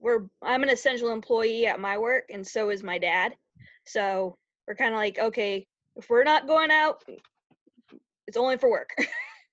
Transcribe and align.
we're 0.00 0.24
I'm 0.42 0.62
an 0.62 0.70
essential 0.70 1.10
employee 1.12 1.66
at 1.66 1.78
my 1.80 1.98
work, 1.98 2.24
and 2.32 2.46
so 2.46 2.70
is 2.70 2.82
my 2.82 2.98
dad. 2.98 3.34
So 3.86 4.36
we're 4.66 4.74
kind 4.74 4.92
of 4.94 4.98
like, 4.98 5.18
okay, 5.18 5.66
if 5.96 6.08
we're 6.08 6.24
not 6.24 6.46
going 6.46 6.70
out, 6.70 7.02
it's 8.26 8.36
only 8.36 8.56
for 8.56 8.70
work. 8.70 8.90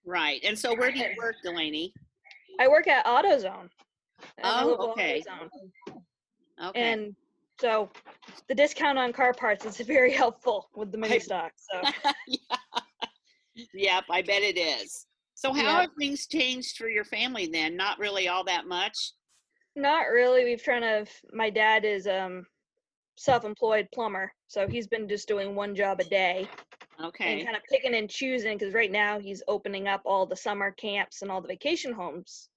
Right. 0.06 0.40
And 0.44 0.58
so 0.58 0.74
where 0.76 0.92
do 0.92 1.00
you 1.00 1.10
work, 1.18 1.36
Delaney? 1.44 1.94
I 2.60 2.68
work 2.68 2.88
at 2.88 3.06
AutoZone. 3.06 3.70
Oh, 4.44 4.92
okay. 4.92 5.22
AutoZone. 5.28 5.50
Okay. 6.70 6.82
And 6.94 7.16
so 7.60 7.90
the 8.48 8.56
discount 8.56 8.98
on 8.98 9.12
car 9.14 9.34
parts 9.34 9.66
is 9.66 9.78
very 9.86 10.12
helpful 10.14 10.70
with 10.76 10.92
the 10.92 10.98
I- 10.98 11.02
mini 11.02 11.20
stock. 11.20 11.52
So 11.58 11.82
yeah. 12.28 12.38
Yep, 13.74 14.04
I 14.12 14.22
bet 14.22 14.44
it 14.44 14.56
is. 14.58 15.08
So 15.34 15.52
how 15.52 15.62
Yeah. 15.64 15.82
have 15.82 15.90
things 16.00 16.28
changed 16.28 16.78
for 16.78 16.90
your 16.90 17.04
family 17.04 17.48
then? 17.48 17.76
Not 17.76 17.98
really 17.98 18.28
all 18.28 18.44
that 18.44 18.68
much. 18.68 19.14
Not 19.78 20.08
really. 20.10 20.44
We've 20.44 20.62
trying 20.62 20.82
to. 20.82 21.06
My 21.32 21.50
dad 21.50 21.86
is 21.86 22.08
um 22.08 22.46
self-employed 23.16 23.88
plumber, 23.94 24.32
so 24.48 24.68
he's 24.68 24.88
been 24.88 25.08
just 25.08 25.28
doing 25.28 25.56
one 25.56 25.74
job 25.76 26.00
a 26.00 26.04
day 26.04 26.48
Okay. 27.04 27.34
and 27.40 27.46
kind 27.46 27.56
of 27.58 27.64
picking 27.72 27.96
and 27.96 28.10
choosing 28.10 28.58
because 28.58 28.74
right 28.76 28.92
now 28.92 29.20
he's 29.20 29.42
opening 29.48 29.88
up 29.88 30.02
all 30.06 30.26
the 30.26 30.36
summer 30.36 30.72
camps 30.72 31.22
and 31.22 31.32
all 31.32 31.42
the 31.42 31.48
vacation 31.48 31.94
homes. 31.94 32.50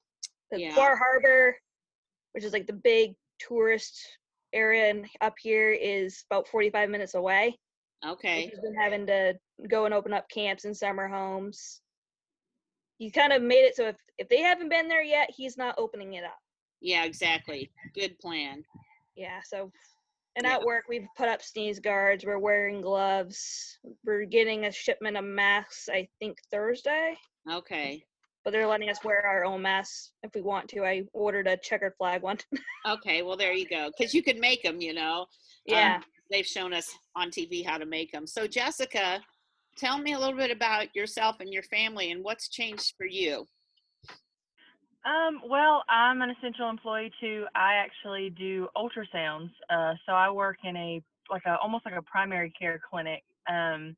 The 0.51 0.61
Yeah. 0.61 0.75
Bar 0.75 0.97
Harbor, 0.97 1.56
which 2.33 2.45
is 2.45 2.52
like 2.52 2.66
the 2.66 2.75
big 2.75 3.14
tourist 3.39 3.98
area 4.52 4.91
and 4.91 5.06
up 5.23 5.34
here, 5.41 5.70
is 5.73 6.25
about 6.30 6.47
45 6.48 6.91
minutes 6.91 7.14
away. 7.14 7.59
Okay. 8.06 8.47
He's 8.48 8.61
been 8.61 8.75
having 8.75 9.06
to 9.06 9.34
go 9.69 9.84
and 9.87 9.95
open 9.95 10.12
up 10.12 10.28
camps 10.28 10.64
and 10.66 10.77
summer 10.77 11.09
homes. 11.09 11.80
He 12.98 13.11
kind 13.11 13.33
of 13.33 13.41
made 13.41 13.64
it 13.64 13.77
so 13.77 13.89
if 13.89 13.97
if 14.19 14.28
they 14.28 14.41
haven't 14.42 14.69
been 14.69 14.89
there 14.89 15.02
yet, 15.02 15.30
he's 15.34 15.56
not 15.56 15.77
opening 15.78 16.14
it 16.14 16.25
up. 16.25 16.39
Yeah, 16.80 17.05
exactly. 17.05 17.70
Good 17.95 18.19
plan. 18.19 18.65
Yeah, 19.16 19.41
so 19.45 19.70
and 20.37 20.47
Yeah. 20.47 20.55
at 20.55 20.62
work 20.62 20.84
we've 20.89 21.06
put 21.16 21.29
up 21.29 21.42
sneeze 21.42 21.78
guards, 21.81 22.25
we're 22.25 22.39
wearing 22.39 22.81
gloves, 22.81 23.78
we're 24.05 24.25
getting 24.25 24.64
a 24.67 24.73
shipment 24.73 25.17
of 25.17 25.25
masks, 25.25 25.89
I 25.92 26.08
think 26.20 26.39
Thursday. 26.51 27.17
Okay. 27.51 28.05
But 28.45 28.53
they're 28.53 28.67
letting 28.67 28.89
us 28.89 29.05
wear 29.05 29.27
our 29.27 29.45
own 29.45 29.61
masks 29.61 30.12
if 30.23 30.31
we 30.34 30.41
want 30.41 30.69
to. 30.70 30.84
I 30.84 31.03
ordered 31.12 31.47
a 31.47 31.56
checkered 31.58 31.95
flag 31.98 32.23
one. 32.23 32.39
Okay. 32.89 33.20
Well, 33.23 33.36
there 33.36 33.53
you 33.53 33.69
go. 33.69 33.91
Because 33.95 34.14
you 34.14 34.23
can 34.23 34.41
make 34.41 34.62
them, 34.62 34.81
you 34.81 34.95
know. 34.95 35.27
yeah. 35.67 35.97
Um, 35.97 36.05
they've 36.31 36.47
shown 36.47 36.73
us 36.73 36.91
on 37.14 37.31
TV 37.31 37.62
how 37.67 37.77
to 37.77 37.84
make 37.84 38.11
them. 38.12 38.27
So, 38.27 38.47
Jessica, 38.47 39.20
tell 39.77 39.98
me 39.98 40.14
a 40.14 40.19
little 40.19 40.36
bit 40.36 40.51
about 40.51 40.95
yourself 40.97 41.41
and 41.41 41.53
your 41.53 41.62
family 41.64 42.11
and 42.12 42.25
what's 42.25 42.48
changed 42.48 42.95
for 42.97 43.05
you. 43.05 43.47
Um, 45.05 45.41
well, 45.48 45.83
I'm 45.89 46.20
an 46.23 46.31
essential 46.31 46.69
employee 46.69 47.11
too. 47.20 47.47
I 47.55 47.75
actually 47.75 48.31
do 48.31 48.69
ultrasounds. 48.77 49.51
Uh, 49.70 49.95
so 50.07 50.12
I 50.12 50.31
work 50.31 50.59
in 50.65 50.77
a 50.77 51.03
like 51.31 51.42
a 51.47 51.57
almost 51.59 51.84
like 51.87 51.95
a 51.97 52.03
primary 52.03 52.53
care 52.59 52.81
clinic. 52.91 53.23
Um, 53.48 53.97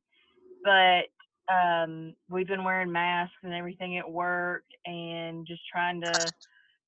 but 0.63 1.05
um, 1.53 2.15
we've 2.29 2.47
been 2.47 2.63
wearing 2.63 2.91
masks 2.91 3.35
and 3.43 3.53
everything 3.53 3.97
at 3.97 4.09
work, 4.09 4.63
and 4.85 5.45
just 5.47 5.61
trying 5.71 6.01
to, 6.01 6.33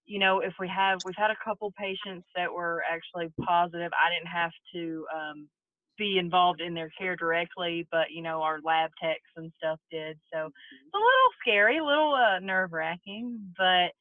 you 0.05 0.19
know, 0.19 0.39
if 0.41 0.53
we 0.59 0.67
have 0.69 1.01
we've 1.05 1.15
had 1.17 1.31
a 1.31 1.37
couple 1.43 1.71
patients 1.77 2.27
that 2.35 2.51
were 2.53 2.83
actually 2.89 3.33
positive. 3.45 3.91
I 3.93 4.09
didn't 4.13 4.31
have 4.31 4.51
to 4.73 5.05
um, 5.15 5.49
be 5.97 6.17
involved 6.17 6.61
in 6.61 6.73
their 6.73 6.91
care 6.97 7.15
directly, 7.15 7.87
but 7.91 8.11
you 8.11 8.21
know, 8.21 8.41
our 8.41 8.59
lab 8.63 8.91
techs 9.01 9.19
and 9.35 9.51
stuff 9.57 9.79
did. 9.91 10.17
So 10.33 10.45
it's 10.47 10.93
a 10.93 10.97
little 10.97 11.31
scary, 11.41 11.77
a 11.77 11.83
little 11.83 12.13
uh, 12.13 12.39
nerve 12.39 12.73
wracking, 12.73 13.53
but 13.57 13.91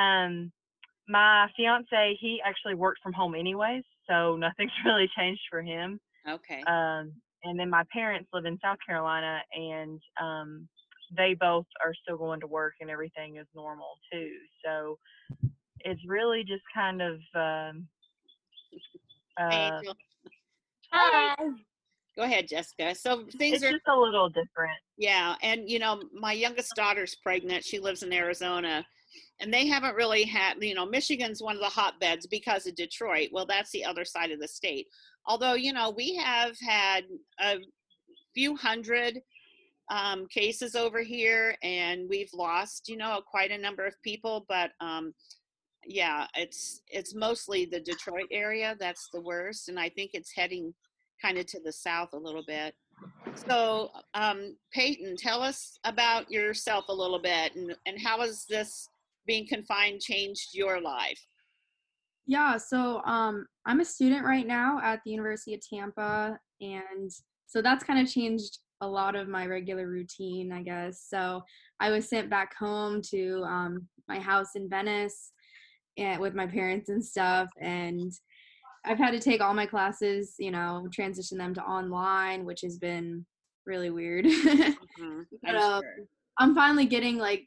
um, 0.00 0.52
my 1.08 1.48
fiance, 1.56 2.18
he 2.20 2.40
actually 2.44 2.74
works 2.74 3.00
from 3.02 3.12
home 3.12 3.34
anyways, 3.34 3.84
so 4.08 4.36
nothing's 4.36 4.72
really 4.84 5.08
changed 5.16 5.42
for 5.50 5.62
him. 5.62 5.98
Okay. 6.28 6.62
Um, 6.66 7.12
and 7.44 7.58
then 7.58 7.70
my 7.70 7.84
parents 7.92 8.28
live 8.32 8.44
in 8.44 8.58
South 8.62 8.78
Carolina, 8.86 9.40
and 9.52 10.00
um, 10.20 10.68
they 11.16 11.34
both 11.38 11.66
are 11.84 11.94
still 12.02 12.18
going 12.18 12.40
to 12.40 12.46
work, 12.46 12.74
and 12.80 12.90
everything 12.90 13.36
is 13.36 13.46
normal 13.54 13.98
too. 14.12 14.32
So 14.64 14.98
it's 15.80 16.00
really 16.06 16.42
just 16.42 16.62
kind 16.74 17.00
of 17.00 17.14
um, 17.34 17.88
uh, 19.40 19.50
Angel, 19.52 19.96
Hi. 20.92 21.34
go 22.16 22.22
ahead, 22.24 22.48
Jessica. 22.48 22.94
So, 22.94 23.24
things 23.38 23.56
it's 23.56 23.64
are 23.64 23.72
just 23.72 23.88
a 23.88 23.96
little 23.96 24.28
different. 24.28 24.78
Yeah, 24.96 25.34
and 25.42 25.68
you 25.68 25.78
know, 25.78 26.00
my 26.12 26.32
youngest 26.32 26.74
daughter's 26.74 27.16
pregnant. 27.22 27.64
She 27.64 27.78
lives 27.78 28.02
in 28.02 28.12
Arizona, 28.12 28.84
and 29.40 29.52
they 29.52 29.66
haven't 29.66 29.94
really 29.94 30.24
had, 30.24 30.56
you 30.60 30.74
know, 30.74 30.86
Michigan's 30.86 31.42
one 31.42 31.56
of 31.56 31.62
the 31.62 31.68
hotbeds 31.68 32.26
because 32.26 32.66
of 32.66 32.74
Detroit. 32.74 33.28
Well, 33.32 33.46
that's 33.46 33.70
the 33.70 33.84
other 33.84 34.04
side 34.04 34.30
of 34.30 34.40
the 34.40 34.48
state. 34.48 34.86
Although, 35.26 35.54
you 35.54 35.72
know, 35.72 35.90
we 35.90 36.16
have 36.16 36.56
had 36.60 37.04
a 37.40 37.58
few 38.34 38.56
hundred 38.56 39.20
um, 39.90 40.26
cases 40.28 40.74
over 40.74 41.02
here, 41.02 41.56
and 41.62 42.08
we've 42.08 42.32
lost, 42.34 42.88
you 42.88 42.96
know, 42.96 43.20
quite 43.26 43.50
a 43.50 43.58
number 43.58 43.86
of 43.86 43.94
people. 44.02 44.44
But 44.48 44.70
um, 44.80 45.12
yeah, 45.88 46.26
it's 46.36 46.82
it's 46.88 47.14
mostly 47.14 47.64
the 47.64 47.80
Detroit 47.80 48.28
area 48.30 48.76
that's 48.78 49.08
the 49.12 49.20
worst, 49.20 49.68
and 49.68 49.80
I 49.80 49.88
think 49.88 50.10
it's 50.12 50.32
heading 50.34 50.74
kind 51.20 51.38
of 51.38 51.46
to 51.46 51.60
the 51.60 51.72
south 51.72 52.10
a 52.12 52.18
little 52.18 52.44
bit. 52.46 52.74
So, 53.34 53.90
um, 54.14 54.56
Peyton, 54.72 55.16
tell 55.16 55.42
us 55.42 55.78
about 55.84 56.30
yourself 56.30 56.84
a 56.88 56.94
little 56.94 57.20
bit 57.20 57.54
and, 57.54 57.74
and 57.86 58.00
how 58.00 58.20
has 58.20 58.44
this 58.48 58.88
being 59.26 59.46
confined 59.46 60.00
changed 60.00 60.50
your 60.52 60.80
life? 60.80 61.20
Yeah, 62.26 62.56
so 62.56 63.02
um, 63.04 63.46
I'm 63.66 63.80
a 63.80 63.84
student 63.84 64.24
right 64.24 64.46
now 64.46 64.80
at 64.82 65.00
the 65.04 65.10
University 65.10 65.54
of 65.54 65.60
Tampa, 65.66 66.38
and 66.60 67.10
so 67.46 67.62
that's 67.62 67.84
kind 67.84 68.00
of 68.00 68.12
changed 68.12 68.58
a 68.80 68.86
lot 68.86 69.16
of 69.16 69.28
my 69.28 69.46
regular 69.46 69.88
routine, 69.88 70.52
I 70.52 70.62
guess. 70.62 71.06
So 71.08 71.42
I 71.80 71.90
was 71.90 72.08
sent 72.08 72.30
back 72.30 72.54
home 72.56 73.00
to 73.10 73.42
um, 73.44 73.88
my 74.08 74.20
house 74.20 74.50
in 74.56 74.68
Venice 74.68 75.32
with 76.18 76.34
my 76.34 76.46
parents 76.46 76.88
and 76.88 77.04
stuff, 77.04 77.48
and 77.60 78.12
I've 78.84 78.98
had 78.98 79.10
to 79.10 79.20
take 79.20 79.40
all 79.40 79.54
my 79.54 79.66
classes, 79.66 80.34
you 80.38 80.50
know, 80.50 80.88
transition 80.92 81.38
them 81.38 81.54
to 81.54 81.62
online, 81.62 82.44
which 82.44 82.60
has 82.62 82.78
been 82.78 83.26
really 83.66 83.90
weird. 83.90 84.26
Mhm, 84.98 85.24
But, 85.42 85.54
I'm 85.54 85.60
um, 85.60 85.82
sure. 85.82 86.06
I'm 86.38 86.54
finally 86.54 86.86
getting 86.86 87.18
like 87.18 87.46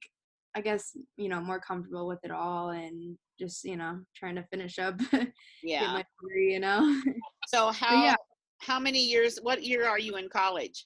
I 0.56 0.62
guess, 0.62 0.96
you 1.18 1.30
know, 1.30 1.40
more 1.40 1.60
comfortable 1.60 2.08
with 2.08 2.20
it 2.24 2.32
all 2.32 2.72
and 2.72 3.18
just, 3.40 3.64
you 3.64 3.78
know, 3.78 4.00
trying 4.16 4.36
to 4.36 4.44
finish 4.52 4.80
up 4.80 5.00
Yeah. 5.64 5.94
my 5.94 6.04
degree, 6.22 6.54
you 6.54 6.60
know. 6.60 7.02
So 7.48 7.72
how 7.72 8.04
yeah. 8.04 8.16
how 8.60 8.80
many 8.80 9.00
years? 9.00 9.40
What 9.42 9.64
year 9.64 9.88
are 9.88 10.00
you 10.00 10.18
in 10.18 10.30
college? 10.30 10.86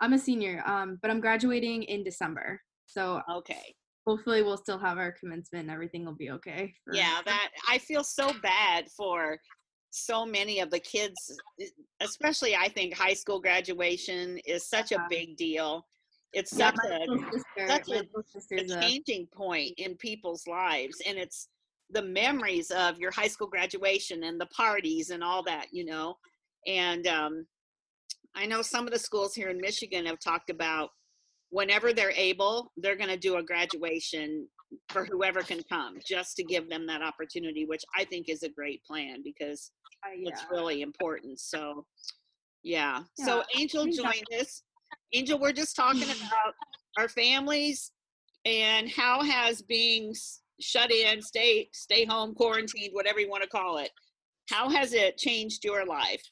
I'm 0.00 0.12
a 0.12 0.18
senior, 0.18 0.62
um, 0.66 0.98
but 1.00 1.10
I'm 1.10 1.20
graduating 1.20 1.84
in 1.84 2.04
December. 2.04 2.60
So 2.86 3.22
Okay. 3.30 3.74
Hopefully 4.06 4.42
we'll 4.42 4.56
still 4.56 4.78
have 4.78 4.98
our 4.98 5.12
commencement 5.12 5.62
and 5.62 5.70
everything 5.70 6.04
will 6.04 6.14
be 6.14 6.30
okay. 6.30 6.74
for- 6.84 6.94
Yeah, 6.94 7.20
that 7.26 7.50
I 7.68 7.78
feel 7.78 8.04
so 8.04 8.32
bad 8.42 8.90
for 8.96 9.38
so 9.90 10.26
many 10.26 10.60
of 10.60 10.70
the 10.70 10.80
kids, 10.80 11.14
especially 12.00 12.56
I 12.56 12.68
think 12.68 12.94
high 12.94 13.14
school 13.14 13.40
graduation 13.40 14.38
is 14.44 14.68
such 14.68 14.90
a 14.92 15.06
big 15.08 15.36
deal. 15.36 15.86
It's 16.32 16.52
Yeah, 16.52 16.72
such 16.72 16.90
a 16.90 17.06
sister, 17.32 17.68
such 17.68 17.86
a- 17.86 17.90
little 17.90 18.20
a 18.20 18.24
sister's 18.24 18.72
a, 18.72 18.80
changing 18.80 19.28
point 19.28 19.72
in 19.78 19.96
people's 19.96 20.46
lives 20.46 20.96
and 21.06 21.16
it's 21.16 21.48
the 21.90 22.02
memories 22.02 22.70
of 22.72 22.98
your 22.98 23.12
high 23.12 23.28
school 23.28 23.46
graduation 23.46 24.24
and 24.24 24.40
the 24.40 24.46
parties 24.46 25.10
and 25.10 25.22
all 25.22 25.42
that 25.44 25.66
you 25.70 25.84
know 25.84 26.16
and 26.66 27.06
um, 27.06 27.46
i 28.34 28.46
know 28.46 28.62
some 28.62 28.86
of 28.86 28.92
the 28.92 28.98
schools 28.98 29.34
here 29.34 29.50
in 29.50 29.60
michigan 29.60 30.06
have 30.06 30.18
talked 30.18 30.48
about 30.48 30.88
whenever 31.54 31.92
they're 31.92 32.10
able 32.10 32.72
they're 32.78 32.96
going 32.96 33.08
to 33.08 33.16
do 33.16 33.36
a 33.36 33.42
graduation 33.42 34.44
for 34.88 35.04
whoever 35.04 35.40
can 35.40 35.62
come 35.68 35.98
just 36.04 36.34
to 36.34 36.42
give 36.42 36.68
them 36.68 36.84
that 36.84 37.00
opportunity 37.00 37.64
which 37.64 37.84
i 37.96 38.02
think 38.04 38.28
is 38.28 38.42
a 38.42 38.48
great 38.48 38.82
plan 38.82 39.22
because 39.22 39.70
uh, 40.04 40.10
it's 40.14 40.44
really 40.50 40.82
important 40.82 41.38
so 41.38 41.86
yeah, 42.64 43.02
so 43.18 43.44
angel 43.56 43.84
joined 43.84 44.26
us 44.40 44.62
angel 45.12 45.38
we're 45.38 45.52
just 45.52 45.76
talking 45.76 46.02
about 46.02 46.54
our 46.98 47.08
families 47.08 47.92
and 48.44 48.90
how 48.90 49.22
has 49.22 49.62
being 49.62 50.12
shut 50.60 50.90
in 50.90 51.22
stay 51.22 51.68
stay 51.72 52.04
home 52.04 52.34
quarantined 52.34 52.90
whatever 52.92 53.20
you 53.20 53.30
want 53.30 53.44
to 53.44 53.48
call 53.48 53.78
it 53.78 53.90
how 54.50 54.68
has 54.68 54.92
it 54.92 55.16
changed 55.18 55.62
your 55.62 55.86
life 55.86 56.22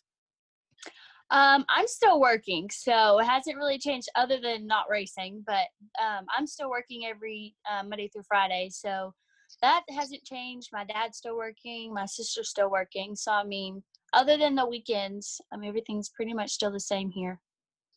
Um, 1.33 1.65
I'm 1.75 1.87
still 1.89 2.21
working, 2.21 2.69
so 2.71 3.19
it 3.19 3.25
hasn't 3.25 3.57
really 3.57 3.79
changed 3.79 4.09
other 4.15 4.39
than 4.39 4.67
not 4.67 4.85
racing. 4.91 5.43
But 5.47 5.67
um, 6.01 6.27
I'm 6.37 6.47
still 6.47 6.69
working 6.69 7.07
every 7.07 7.55
uh, 7.71 7.83
Monday 7.83 8.09
through 8.09 8.25
Friday, 8.29 8.69
so 8.71 9.15
that 9.63 9.83
hasn't 9.89 10.25
changed. 10.25 10.69
My 10.73 10.85
dad's 10.85 11.17
still 11.19 11.37
working, 11.37 11.93
my 11.95 12.05
sister's 12.07 12.51
still 12.51 12.71
working. 12.71 13.17
So 13.17 13.33
I 13.33 13.45
mean, 13.45 13.83
other 14.13 14.37
than 14.37 14.55
the 14.55 14.67
weekends, 14.69 15.41
I 15.53 15.57
mean, 15.57 15.69
everything's 15.71 16.11
pretty 16.11 16.35
much 16.35 16.51
still 16.53 16.71
the 16.71 16.81
same 16.81 17.11
here. 17.11 17.41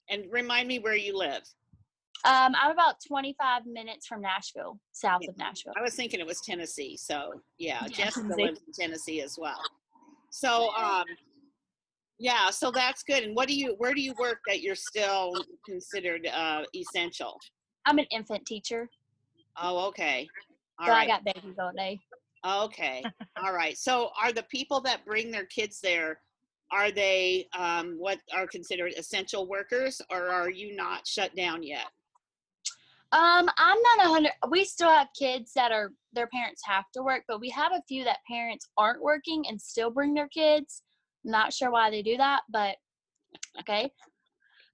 and 0.10 0.24
remind 0.32 0.68
me 0.70 0.80
where 0.80 0.96
you 0.96 1.18
live 1.18 1.44
Um, 2.24 2.56
I'm 2.56 2.72
about 2.72 2.96
25 3.06 3.66
minutes 3.66 4.08
from 4.08 4.22
Nashville, 4.22 4.80
south 4.94 5.22
Yeah. 5.24 5.32
of 5.32 5.38
Nashville. 5.38 5.74
I 5.78 5.82
was 5.82 5.94
thinking 5.96 6.20
it 6.22 6.26
was 6.26 6.40
Tennessee. 6.42 6.96
So 6.96 7.34
yeah, 7.58 7.82
Yeah, 7.84 8.06
Jessica 8.06 8.34
lives 8.38 8.62
in 8.66 8.72
Tennessee 8.74 9.22
as 9.22 9.38
well. 9.38 9.62
So 10.32 10.70
um, 10.78 11.06
yeah, 12.20 12.50
so 12.50 12.72
that's 12.72 13.04
good. 13.04 13.24
And 13.24 13.36
what 13.36 13.48
do 13.48 13.56
you? 13.56 13.76
Where 13.78 13.94
do 13.94 14.02
you 14.02 14.14
work 14.20 14.40
that 14.48 14.62
you're 14.62 14.76
still 14.76 15.34
considered 15.66 16.28
uh, 16.28 16.64
essential? 16.74 17.38
I'm 17.86 18.00
an 18.00 18.06
infant 18.12 18.46
teacher, 18.46 18.90
Oh, 19.62 19.88
okay. 19.88 20.28
All 20.80 20.88
so 20.88 20.94
I 20.94 21.08
got 21.08 21.24
babies 21.24 21.56
all 21.60 21.72
day. 21.76 22.00
Okay. 22.46 23.04
All 23.44 23.54
right. 23.54 23.78
So 23.78 24.10
are 24.22 24.32
the 24.32 24.44
people 24.44 24.82
that 24.82 25.06
bring 25.06 25.32
their 25.32 25.46
kids 25.46 25.80
there, 25.82 26.20
are 26.72 26.92
they 26.92 27.48
um, 27.58 27.96
what 27.98 28.20
are 28.34 28.48
considered 28.48 28.94
essential 28.98 29.48
workers 29.48 30.02
or 30.12 30.28
are 30.28 30.50
you 30.50 30.76
not 30.76 31.08
shut 31.08 31.36
down 31.36 31.64
yet? 31.64 31.86
Um, 33.12 33.50
I'm 33.58 33.78
not 33.82 34.06
a 34.06 34.10
hundred. 34.10 34.32
We 34.50 34.66
still 34.66 34.90
have 34.90 35.08
kids 35.18 35.54
that 35.54 35.72
are 35.72 35.92
their 36.14 36.28
parents 36.28 36.62
have 36.66 36.86
to 36.94 37.04
work, 37.04 37.24
but 37.28 37.40
we 37.40 37.50
have 37.50 37.72
a 37.72 37.82
few 37.88 38.04
that 38.04 38.18
parents 38.30 38.68
aren't 38.78 39.02
working 39.02 39.46
and 39.48 39.62
still 39.62 39.90
bring 39.90 40.14
their 40.14 40.28
kids. 40.28 40.82
Not 41.26 41.52
sure 41.52 41.72
why 41.72 41.90
they 41.90 42.04
do 42.04 42.18
that, 42.18 42.42
but 42.50 42.78
okay. 43.60 43.92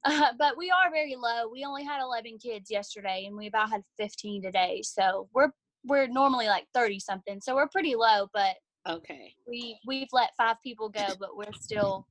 Uh, 0.04 0.32
but 0.40 0.58
we 0.58 0.72
are 0.72 0.90
very 0.92 1.16
low. 1.16 1.48
We 1.48 1.64
only 1.64 1.84
had 1.84 2.02
11 2.02 2.40
kids 2.40 2.72
yesterday, 2.72 3.26
and 3.28 3.38
we 3.38 3.46
about 3.46 3.70
had 3.70 3.84
15 4.00 4.42
today. 4.42 4.82
So 4.84 5.30
we're 5.32 5.52
we're 5.86 6.08
normally 6.08 6.48
like 6.48 6.66
30 6.74 7.00
something. 7.00 7.40
So 7.40 7.54
we're 7.54 7.68
pretty 7.68 7.94
low, 7.94 8.28
but 8.34 8.56
Okay. 8.90 9.36
we 9.48 9.78
we've 9.86 10.08
let 10.12 10.32
five 10.36 10.56
people 10.64 10.90
go, 10.90 11.06
but 11.20 11.38
we're 11.38 11.54
still 11.54 12.08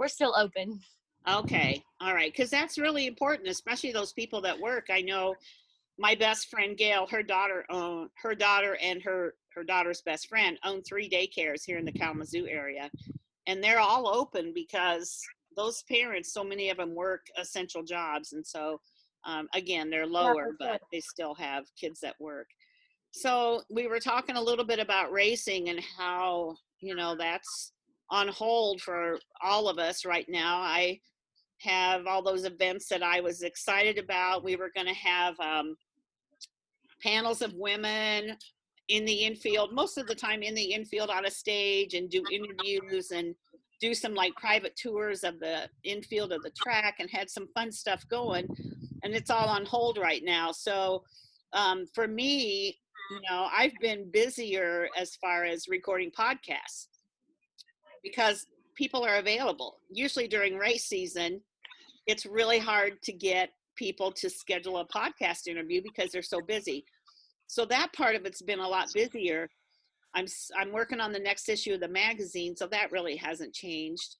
we're 0.00 0.08
still 0.08 0.34
open. 0.36 0.80
Okay. 1.28 1.80
All 2.00 2.12
right. 2.12 2.32
Because 2.32 2.50
that's 2.50 2.76
really 2.76 3.06
important, 3.06 3.48
especially 3.48 3.92
those 3.92 4.12
people 4.12 4.40
that 4.40 4.58
work. 4.58 4.88
I 4.90 5.02
know 5.02 5.36
my 5.96 6.14
best 6.14 6.48
friend 6.48 6.76
Gail, 6.76 7.06
her 7.06 7.22
daughter 7.22 7.64
own 7.70 8.08
her 8.22 8.34
daughter 8.34 8.76
and 8.82 9.02
her 9.02 9.34
her 9.54 9.64
daughter's 9.64 10.02
best 10.02 10.28
friend 10.28 10.58
own 10.64 10.82
three 10.82 11.08
daycares 11.08 11.64
here 11.64 11.78
in 11.78 11.84
the 11.84 11.92
Kalamazoo 11.92 12.46
area, 12.46 12.90
and 13.48 13.64
they're 13.64 13.80
all 13.80 14.06
open 14.06 14.52
because 14.54 15.20
those 15.56 15.82
parents, 15.90 16.32
so 16.32 16.44
many 16.44 16.70
of 16.70 16.76
them 16.76 16.94
work 16.94 17.26
essential 17.36 17.82
jobs, 17.82 18.32
and 18.32 18.46
so 18.46 18.80
um, 19.24 19.48
again, 19.54 19.90
they're 19.90 20.06
lower, 20.06 20.50
but 20.60 20.80
they 20.92 21.00
still 21.00 21.34
have 21.34 21.64
kids 21.78 21.98
that 22.00 22.14
work. 22.20 22.46
So 23.10 23.62
we 23.68 23.88
were 23.88 23.98
talking 23.98 24.36
a 24.36 24.40
little 24.40 24.64
bit 24.64 24.78
about 24.78 25.10
racing 25.10 25.70
and 25.70 25.80
how 25.98 26.54
you 26.80 26.94
know 26.94 27.16
that's 27.16 27.72
on 28.10 28.28
hold 28.28 28.80
for 28.80 29.18
all 29.42 29.68
of 29.68 29.78
us 29.78 30.04
right 30.04 30.26
now. 30.28 30.58
I 30.58 31.00
have 31.60 32.06
all 32.06 32.22
those 32.22 32.44
events 32.44 32.88
that 32.88 33.02
I 33.02 33.20
was 33.20 33.42
excited 33.42 33.98
about. 33.98 34.44
We 34.44 34.56
were 34.56 34.70
going 34.74 34.86
to 34.86 34.94
have 34.94 35.38
um, 35.40 35.76
panels 37.02 37.42
of 37.42 37.52
women 37.54 38.36
in 38.88 39.04
the 39.04 39.24
infield, 39.24 39.72
most 39.72 39.98
of 39.98 40.06
the 40.06 40.14
time 40.14 40.42
in 40.42 40.54
the 40.54 40.72
infield 40.72 41.10
on 41.10 41.26
a 41.26 41.30
stage 41.30 41.94
and 41.94 42.08
do 42.10 42.22
interviews 42.32 43.10
and 43.10 43.34
do 43.80 43.94
some 43.94 44.14
like 44.14 44.34
private 44.34 44.74
tours 44.76 45.24
of 45.24 45.38
the 45.38 45.68
infield 45.84 46.32
of 46.32 46.42
the 46.42 46.50
track 46.50 46.96
and 46.98 47.10
had 47.10 47.30
some 47.30 47.48
fun 47.54 47.70
stuff 47.70 48.06
going. 48.08 48.46
And 49.02 49.14
it's 49.14 49.30
all 49.30 49.48
on 49.48 49.64
hold 49.64 49.98
right 49.98 50.24
now. 50.24 50.52
So 50.52 51.04
um, 51.52 51.86
for 51.94 52.08
me, 52.08 52.78
you 53.10 53.20
know, 53.30 53.48
I've 53.56 53.74
been 53.80 54.10
busier 54.10 54.88
as 54.96 55.16
far 55.16 55.44
as 55.44 55.68
recording 55.68 56.10
podcasts 56.10 56.88
because 58.02 58.46
people 58.74 59.04
are 59.04 59.16
available. 59.16 59.80
Usually 59.90 60.28
during 60.28 60.56
race 60.56 60.84
season, 60.84 61.40
it's 62.06 62.26
really 62.26 62.58
hard 62.58 63.00
to 63.02 63.12
get 63.12 63.50
people 63.76 64.10
to 64.12 64.28
schedule 64.28 64.78
a 64.78 64.86
podcast 64.88 65.46
interview 65.46 65.80
because 65.82 66.10
they're 66.10 66.22
so 66.22 66.40
busy. 66.40 66.84
So 67.48 67.64
that 67.66 67.92
part 67.92 68.14
of 68.14 68.24
it's 68.24 68.42
been 68.42 68.60
a 68.60 68.68
lot 68.68 68.88
busier. 68.94 69.48
I'm 70.14 70.26
I'm 70.58 70.72
working 70.72 71.00
on 71.00 71.12
the 71.12 71.18
next 71.18 71.48
issue 71.48 71.74
of 71.74 71.80
the 71.80 71.88
magazine, 71.88 72.56
so 72.56 72.66
that 72.68 72.92
really 72.92 73.16
hasn't 73.16 73.54
changed. 73.54 74.16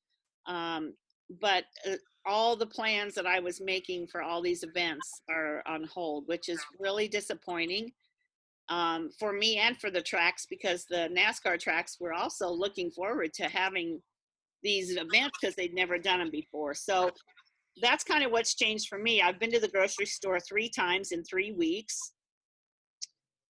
Um, 0.46 0.94
but 1.40 1.64
uh, 1.86 1.96
all 2.26 2.56
the 2.56 2.66
plans 2.66 3.14
that 3.14 3.26
I 3.26 3.38
was 3.38 3.60
making 3.60 4.08
for 4.08 4.22
all 4.22 4.42
these 4.42 4.62
events 4.62 5.22
are 5.30 5.62
on 5.66 5.84
hold, 5.84 6.24
which 6.26 6.48
is 6.48 6.60
really 6.78 7.08
disappointing 7.08 7.92
um, 8.68 9.10
for 9.18 9.32
me 9.32 9.56
and 9.56 9.78
for 9.78 9.90
the 9.90 10.02
tracks 10.02 10.46
because 10.48 10.84
the 10.88 11.08
NASCAR 11.16 11.58
tracks 11.58 11.96
were 12.00 12.12
also 12.12 12.48
looking 12.50 12.90
forward 12.90 13.32
to 13.34 13.44
having 13.44 14.00
these 14.62 14.96
events 14.96 15.38
because 15.40 15.54
they'd 15.54 15.74
never 15.74 15.98
done 15.98 16.18
them 16.18 16.30
before. 16.30 16.74
So 16.74 17.10
that's 17.80 18.04
kind 18.04 18.24
of 18.24 18.32
what's 18.32 18.54
changed 18.54 18.88
for 18.88 18.98
me. 18.98 19.22
I've 19.22 19.38
been 19.38 19.52
to 19.52 19.60
the 19.60 19.68
grocery 19.68 20.06
store 20.06 20.40
three 20.40 20.68
times 20.68 21.12
in 21.12 21.24
three 21.24 21.52
weeks. 21.52 22.12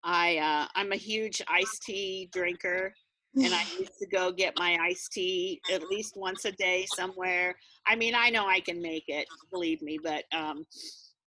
I 0.04 0.38
uh, 0.38 0.68
I'm 0.76 0.92
a 0.92 0.98
huge 0.98 1.42
iced 1.48 1.84
tea 1.84 2.30
drinker, 2.32 2.94
and 3.36 3.54
I 3.54 3.64
used 3.80 3.98
to 4.00 4.08
go 4.08 4.32
get 4.32 4.58
my 4.58 4.78
iced 4.82 5.12
tea 5.12 5.62
at 5.72 5.84
least 5.90 6.18
once 6.18 6.46
a 6.46 6.52
day 6.52 6.86
somewhere. 6.96 7.56
I 7.86 7.96
mean, 7.96 8.16
I 8.16 8.30
know 8.30 8.48
I 8.48 8.60
can 8.60 8.82
make 8.82 9.06
it, 9.08 9.28
believe 9.52 9.82
me, 9.82 10.00
but 10.04 10.24
um, 10.34 10.66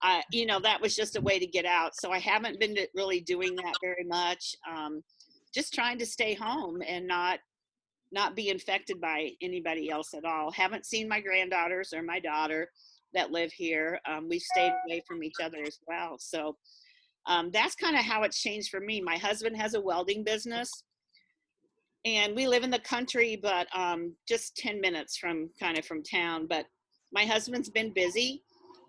I, 0.03 0.23
you 0.32 0.47
know, 0.47 0.61
that 0.61 0.81
was 0.81 0.94
just 0.94 1.17
a 1.17 1.20
way 1.20 1.38
to 1.38 1.47
get 1.47 1.65
out. 1.65 1.93
So 1.94 2.11
I 2.11 2.19
haven't 2.19 2.61
been 2.61 2.76
really 2.94 3.20
doing 3.20 3.56
that 3.56 3.75
very 3.82 4.05
much. 4.05 4.55
Um, 4.71 5.03
just 5.55 5.75
trying 5.75 5.99
to 5.99 6.06
stay 6.06 6.35
home 6.35 6.82
and 6.87 7.06
not 7.06 7.41
not 8.11 8.35
be 8.35 8.49
infected 8.49 9.00
by 9.00 9.31
anybody 9.43 9.91
else 9.91 10.14
at 10.14 10.25
all. 10.25 10.50
Haven't 10.50 10.87
seen 10.87 11.09
my 11.09 11.21
granddaughters 11.21 11.93
or 11.93 12.03
my 12.03 12.21
daughter 12.21 12.71
that 13.12 13.32
live 13.32 13.53
here. 13.53 14.00
Um, 14.09 14.29
we've 14.29 14.43
stayed 14.43 14.73
away 14.87 15.03
from 15.06 15.23
each 15.23 15.41
other 15.43 15.59
as 15.67 15.79
well. 15.87 16.17
So 16.19 16.56
um, 17.29 17.51
that's 17.53 17.75
kind 17.75 17.95
of 17.95 18.03
how 18.03 18.23
it's 18.23 18.41
changed 18.41 18.71
for 18.71 18.81
me. 18.81 19.01
My 19.01 19.19
husband 19.19 19.57
has 19.57 19.75
a 19.75 19.81
welding 19.81 20.25
business 20.25 20.83
and 22.05 22.35
we 22.35 22.49
live 22.49 22.65
in 22.65 22.71
the 22.71 22.79
country, 22.79 23.39
but 23.41 23.67
um, 23.75 24.15
just 24.27 24.57
10 24.57 24.81
minutes 24.81 25.19
from 25.19 25.51
kind 25.61 25.79
of 25.79 25.85
from 25.85 26.03
town. 26.03 26.47
But 26.49 26.65
my 27.13 27.27
husband's 27.27 27.69
been 27.69 27.93
busy. 27.93 28.43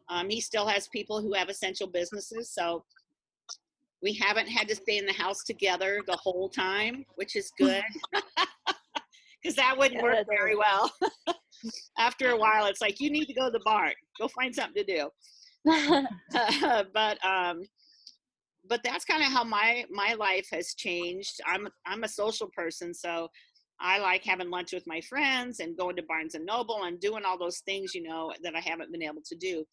Um, 0.10 0.30
he 0.30 0.40
still 0.40 0.66
has 0.66 0.88
people 0.88 1.22
who 1.22 1.34
have 1.34 1.50
essential 1.50 1.86
businesses. 1.86 2.52
So 2.54 2.86
we 4.02 4.14
haven't 4.14 4.48
had 4.48 4.70
to 4.70 4.76
stay 4.76 4.98
in 4.98 5.06
the 5.06 5.14
house 5.14 5.44
together 5.44 6.00
the 6.08 6.16
whole 6.16 6.48
time, 6.50 7.06
which 7.16 7.36
is 7.36 7.52
good. 7.60 7.84
Because 9.42 9.56
that 9.56 9.78
wouldn't 9.78 10.04
work 10.04 10.28
very 10.30 10.58
well. 10.58 10.92
After 11.98 12.32
a 12.32 12.38
while, 12.38 12.66
it's 12.66 12.82
like, 12.82 13.00
you 13.00 13.10
need 13.10 13.26
to 13.28 13.34
go 13.34 13.46
to 13.46 13.52
the 13.52 13.62
barn, 13.64 13.94
go 14.20 14.28
find 14.28 14.54
something 14.54 14.84
to 14.86 14.94
do. 14.94 15.10
but 16.94 17.26
um 17.26 17.62
but 18.70 18.82
that's 18.84 19.04
kind 19.04 19.24
of 19.24 19.30
how 19.30 19.44
my 19.44 19.84
my 19.90 20.14
life 20.14 20.48
has 20.52 20.74
changed. 20.76 21.42
I'm 21.46 21.68
i'm 21.86 22.04
a 22.04 22.08
social 22.08 22.50
person 22.56 22.94
so 22.94 23.28
i 23.82 23.98
like 23.98 24.24
having 24.24 24.50
lunch 24.50 24.74
with 24.74 24.84
my 24.86 25.02
friends 25.02 25.60
and 25.60 25.78
going 25.78 25.96
to 25.96 26.04
barnes 26.04 26.36
and 26.36 26.46
noble 26.46 26.84
and 26.84 27.00
doing 27.00 27.24
all 27.26 27.38
those 27.38 27.60
things 27.60 27.96
you 27.96 28.04
know 28.04 28.32
that 28.44 28.54
i 28.56 28.60
haven't 28.60 28.92
been 28.92 29.04
able 29.04 29.24
to 29.26 29.36
do. 29.36 29.66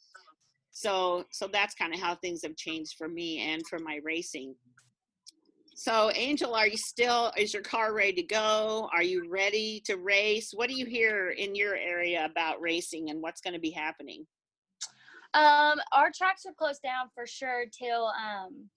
So 0.72 1.24
so 1.30 1.48
that's 1.52 1.74
kind 1.74 1.94
of 1.94 2.00
how 2.00 2.14
things 2.16 2.40
have 2.42 2.56
changed 2.56 2.96
for 2.98 3.08
me 3.08 3.38
and 3.38 3.66
for 3.66 3.78
my 3.78 4.00
racing. 4.02 4.54
So 5.74 6.10
angel 6.14 6.54
are 6.54 6.66
you 6.66 6.78
still 6.78 7.32
is 7.36 7.52
your 7.52 7.62
car 7.62 7.94
ready 7.94 8.14
to 8.14 8.22
go? 8.22 8.88
Are 8.94 9.02
you 9.02 9.28
ready 9.28 9.82
to 9.86 9.96
race? 9.96 10.52
What 10.54 10.70
do 10.70 10.78
you 10.78 10.86
hear 10.86 11.30
in 11.30 11.54
your 11.54 11.76
area 11.76 12.24
about 12.24 12.62
racing 12.62 13.10
and 13.10 13.20
what's 13.20 13.42
going 13.42 13.54
to 13.54 13.60
be 13.60 13.70
happening? 13.70 14.26
Um, 15.34 15.78
our 15.92 16.10
tracks 16.16 16.46
are 16.46 16.54
closed 16.54 16.80
down 16.82 17.08
for 17.14 17.26
sure 17.26 17.66
till 17.78 18.06
um 18.06 18.70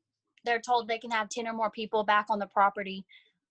they're 0.46 0.62
told 0.62 0.88
they 0.88 1.00
can 1.00 1.12
have 1.12 1.30
ten 1.30 1.48
or 1.48 1.54
more 1.54 1.72
people 1.72 2.04
back 2.04 2.28
on 2.30 2.40
the 2.40 2.48
property. 2.48 3.06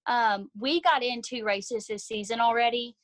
Um, 0.06 0.50
we 0.58 0.80
got 0.80 1.02
into 1.02 1.44
races 1.44 1.86
this 1.86 2.04
season 2.04 2.40
already, 2.40 2.96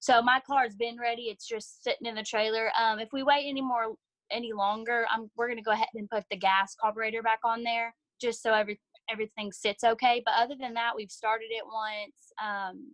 so 0.00 0.20
my 0.22 0.40
car's 0.46 0.74
been 0.74 0.98
ready. 0.98 1.24
It's 1.24 1.46
just 1.46 1.82
sitting 1.82 2.06
in 2.06 2.14
the 2.14 2.22
trailer. 2.22 2.70
Um, 2.78 2.98
if 2.98 3.08
we 3.12 3.22
wait 3.22 3.46
any 3.46 3.62
more 3.62 3.94
any 4.30 4.52
longer, 4.52 5.06
I'm 5.10 5.30
we're 5.36 5.48
gonna 5.48 5.62
go 5.62 5.72
ahead 5.72 5.88
and 5.94 6.10
put 6.10 6.24
the 6.30 6.36
gas 6.36 6.74
carburetor 6.80 7.22
back 7.22 7.40
on 7.44 7.62
there 7.62 7.94
just 8.20 8.42
so 8.42 8.52
every 8.54 8.80
everything 9.10 9.52
sits 9.52 9.84
okay. 9.84 10.22
But 10.24 10.34
other 10.36 10.54
than 10.58 10.74
that, 10.74 10.92
we've 10.96 11.10
started 11.10 11.48
it 11.50 11.64
once. 11.66 12.32
Um, 12.42 12.92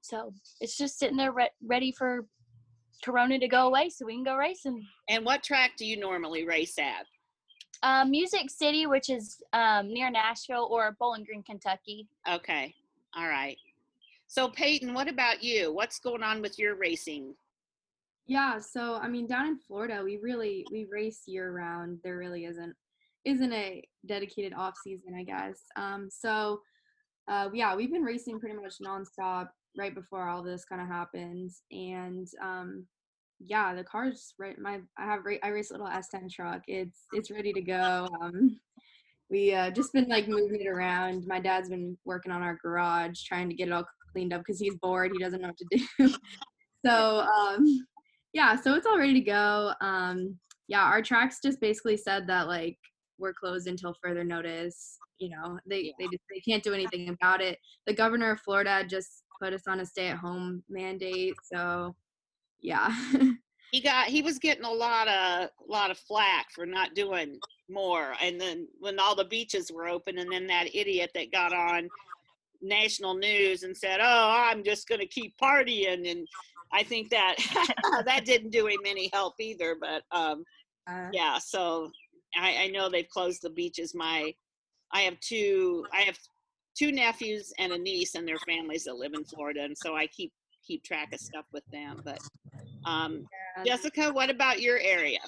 so 0.00 0.32
it's 0.60 0.76
just 0.76 0.98
sitting 0.98 1.16
there 1.16 1.32
re- 1.32 1.50
ready 1.62 1.92
for 1.92 2.26
Corona 3.04 3.38
to 3.38 3.48
go 3.48 3.66
away 3.66 3.90
so 3.90 4.06
we 4.06 4.14
can 4.14 4.24
go 4.24 4.36
racing. 4.36 4.84
and 5.08 5.24
what 5.24 5.42
track 5.42 5.72
do 5.76 5.84
you 5.84 5.98
normally 5.98 6.44
race 6.44 6.78
at 6.78 7.06
Um, 7.82 8.10
Music 8.10 8.50
City, 8.50 8.86
which 8.86 9.08
is 9.08 9.42
um, 9.52 9.88
near 9.92 10.10
Nashville, 10.10 10.68
or 10.70 10.96
Bowling 10.98 11.24
Green, 11.24 11.42
Kentucky. 11.42 12.06
Okay. 12.28 12.74
All 13.16 13.28
right. 13.28 13.56
So 14.26 14.48
Peyton, 14.48 14.94
what 14.94 15.08
about 15.08 15.42
you? 15.42 15.72
What's 15.72 15.98
going 15.98 16.22
on 16.22 16.40
with 16.40 16.58
your 16.58 16.76
racing? 16.76 17.34
Yeah, 18.26 18.60
so 18.60 18.94
I 19.02 19.08
mean, 19.08 19.26
down 19.26 19.48
in 19.48 19.58
Florida, 19.58 20.02
we 20.04 20.18
really 20.18 20.64
we 20.70 20.86
race 20.88 21.22
year 21.26 21.50
round. 21.50 21.98
There 22.04 22.16
really 22.16 22.44
isn't 22.44 22.76
isn't 23.24 23.52
a 23.52 23.82
dedicated 24.06 24.52
off 24.52 24.74
season, 24.82 25.14
I 25.14 25.24
guess. 25.24 25.62
Um, 25.74 26.08
so 26.12 26.60
uh, 27.28 27.48
yeah, 27.52 27.74
we've 27.74 27.90
been 27.90 28.04
racing 28.04 28.38
pretty 28.38 28.54
much 28.54 28.74
nonstop 28.78 29.48
right 29.76 29.94
before 29.94 30.28
all 30.28 30.44
this 30.44 30.64
kind 30.64 30.80
of 30.80 30.86
happened, 30.86 31.50
and 31.72 32.28
um, 32.40 32.86
yeah, 33.40 33.74
the 33.74 33.84
car's 33.84 34.34
right. 34.38 34.58
My 34.58 34.80
I 34.98 35.04
have 35.04 35.20
I 35.42 35.48
race 35.48 35.70
a 35.70 35.74
little 35.74 35.86
S10 35.86 36.30
truck. 36.30 36.62
It's 36.68 37.06
it's 37.12 37.30
ready 37.30 37.52
to 37.52 37.62
go. 37.62 38.06
Um, 38.20 38.60
we 39.30 39.54
uh, 39.54 39.70
just 39.70 39.92
been 39.92 40.08
like 40.08 40.28
moving 40.28 40.60
it 40.60 40.66
around. 40.66 41.26
My 41.26 41.40
dad's 41.40 41.70
been 41.70 41.96
working 42.04 42.32
on 42.32 42.42
our 42.42 42.58
garage, 42.62 43.22
trying 43.22 43.48
to 43.48 43.54
get 43.54 43.68
it 43.68 43.72
all 43.72 43.86
cleaned 44.12 44.32
up 44.32 44.42
because 44.42 44.60
he's 44.60 44.76
bored. 44.76 45.12
He 45.12 45.22
doesn't 45.22 45.40
know 45.40 45.48
what 45.48 45.56
to 45.58 45.78
do. 45.78 46.14
so 46.86 47.20
um, 47.20 47.86
yeah, 48.32 48.56
so 48.56 48.74
it's 48.74 48.86
all 48.86 48.98
ready 48.98 49.14
to 49.14 49.20
go. 49.20 49.72
Um, 49.80 50.38
yeah, 50.68 50.84
our 50.84 51.00
tracks 51.02 51.38
just 51.42 51.60
basically 51.60 51.96
said 51.96 52.26
that 52.26 52.46
like 52.46 52.76
we're 53.18 53.32
closed 53.32 53.68
until 53.68 53.94
further 54.02 54.24
notice. 54.24 54.98
You 55.18 55.30
know, 55.30 55.58
they 55.66 55.94
they 55.98 56.06
just 56.06 56.24
they 56.30 56.40
can't 56.40 56.62
do 56.62 56.74
anything 56.74 57.08
about 57.08 57.40
it. 57.40 57.58
The 57.86 57.94
governor 57.94 58.32
of 58.32 58.40
Florida 58.40 58.84
just 58.86 59.22
put 59.40 59.54
us 59.54 59.62
on 59.66 59.80
a 59.80 59.86
stay-at-home 59.86 60.62
mandate. 60.68 61.34
So 61.42 61.94
yeah. 62.60 62.94
he 63.70 63.80
got 63.80 64.06
he 64.06 64.22
was 64.22 64.38
getting 64.38 64.64
a 64.64 64.70
lot 64.70 65.08
of 65.08 65.48
a 65.48 65.50
lot 65.68 65.90
of 65.90 65.98
flack 65.98 66.50
for 66.52 66.66
not 66.66 66.94
doing 66.94 67.38
more 67.68 68.14
and 68.20 68.40
then 68.40 68.66
when 68.80 68.98
all 68.98 69.14
the 69.14 69.24
beaches 69.24 69.70
were 69.72 69.86
open 69.86 70.18
and 70.18 70.30
then 70.30 70.46
that 70.46 70.74
idiot 70.74 71.10
that 71.14 71.32
got 71.32 71.52
on 71.52 71.88
national 72.60 73.14
news 73.14 73.62
and 73.62 73.76
said 73.76 74.00
oh 74.00 74.44
i'm 74.50 74.64
just 74.64 74.88
going 74.88 75.00
to 75.00 75.06
keep 75.06 75.32
partying 75.40 76.10
and 76.10 76.26
i 76.72 76.82
think 76.82 77.08
that 77.10 77.36
that 78.04 78.24
didn't 78.24 78.50
do 78.50 78.66
him 78.66 78.80
any 78.84 79.08
help 79.12 79.34
either 79.38 79.76
but 79.80 80.02
um 80.10 80.44
Uh, 80.88 81.08
yeah 81.12 81.38
so 81.38 81.90
I, 82.36 82.64
I 82.64 82.66
know 82.68 82.88
they've 82.88 83.08
closed 83.08 83.42
the 83.42 83.50
beaches 83.50 83.94
my 83.94 84.34
i 84.92 85.00
have 85.02 85.18
two 85.20 85.86
i 85.92 86.00
have 86.02 86.18
two 86.76 86.92
nephews 86.92 87.52
and 87.58 87.72
a 87.72 87.78
niece 87.78 88.14
and 88.14 88.26
their 88.26 88.38
families 88.38 88.84
that 88.84 88.96
live 88.96 89.14
in 89.14 89.24
florida 89.24 89.62
and 89.62 89.76
so 89.76 89.94
i 89.94 90.06
keep 90.08 90.32
keep 90.70 90.82
track 90.84 91.12
of 91.12 91.20
stuff 91.20 91.46
with 91.52 91.66
them 91.72 92.00
but 92.04 92.20
um 92.84 93.26
yeah. 93.56 93.64
jessica 93.64 94.12
what 94.12 94.30
about 94.30 94.60
your 94.60 94.78
area 94.78 95.20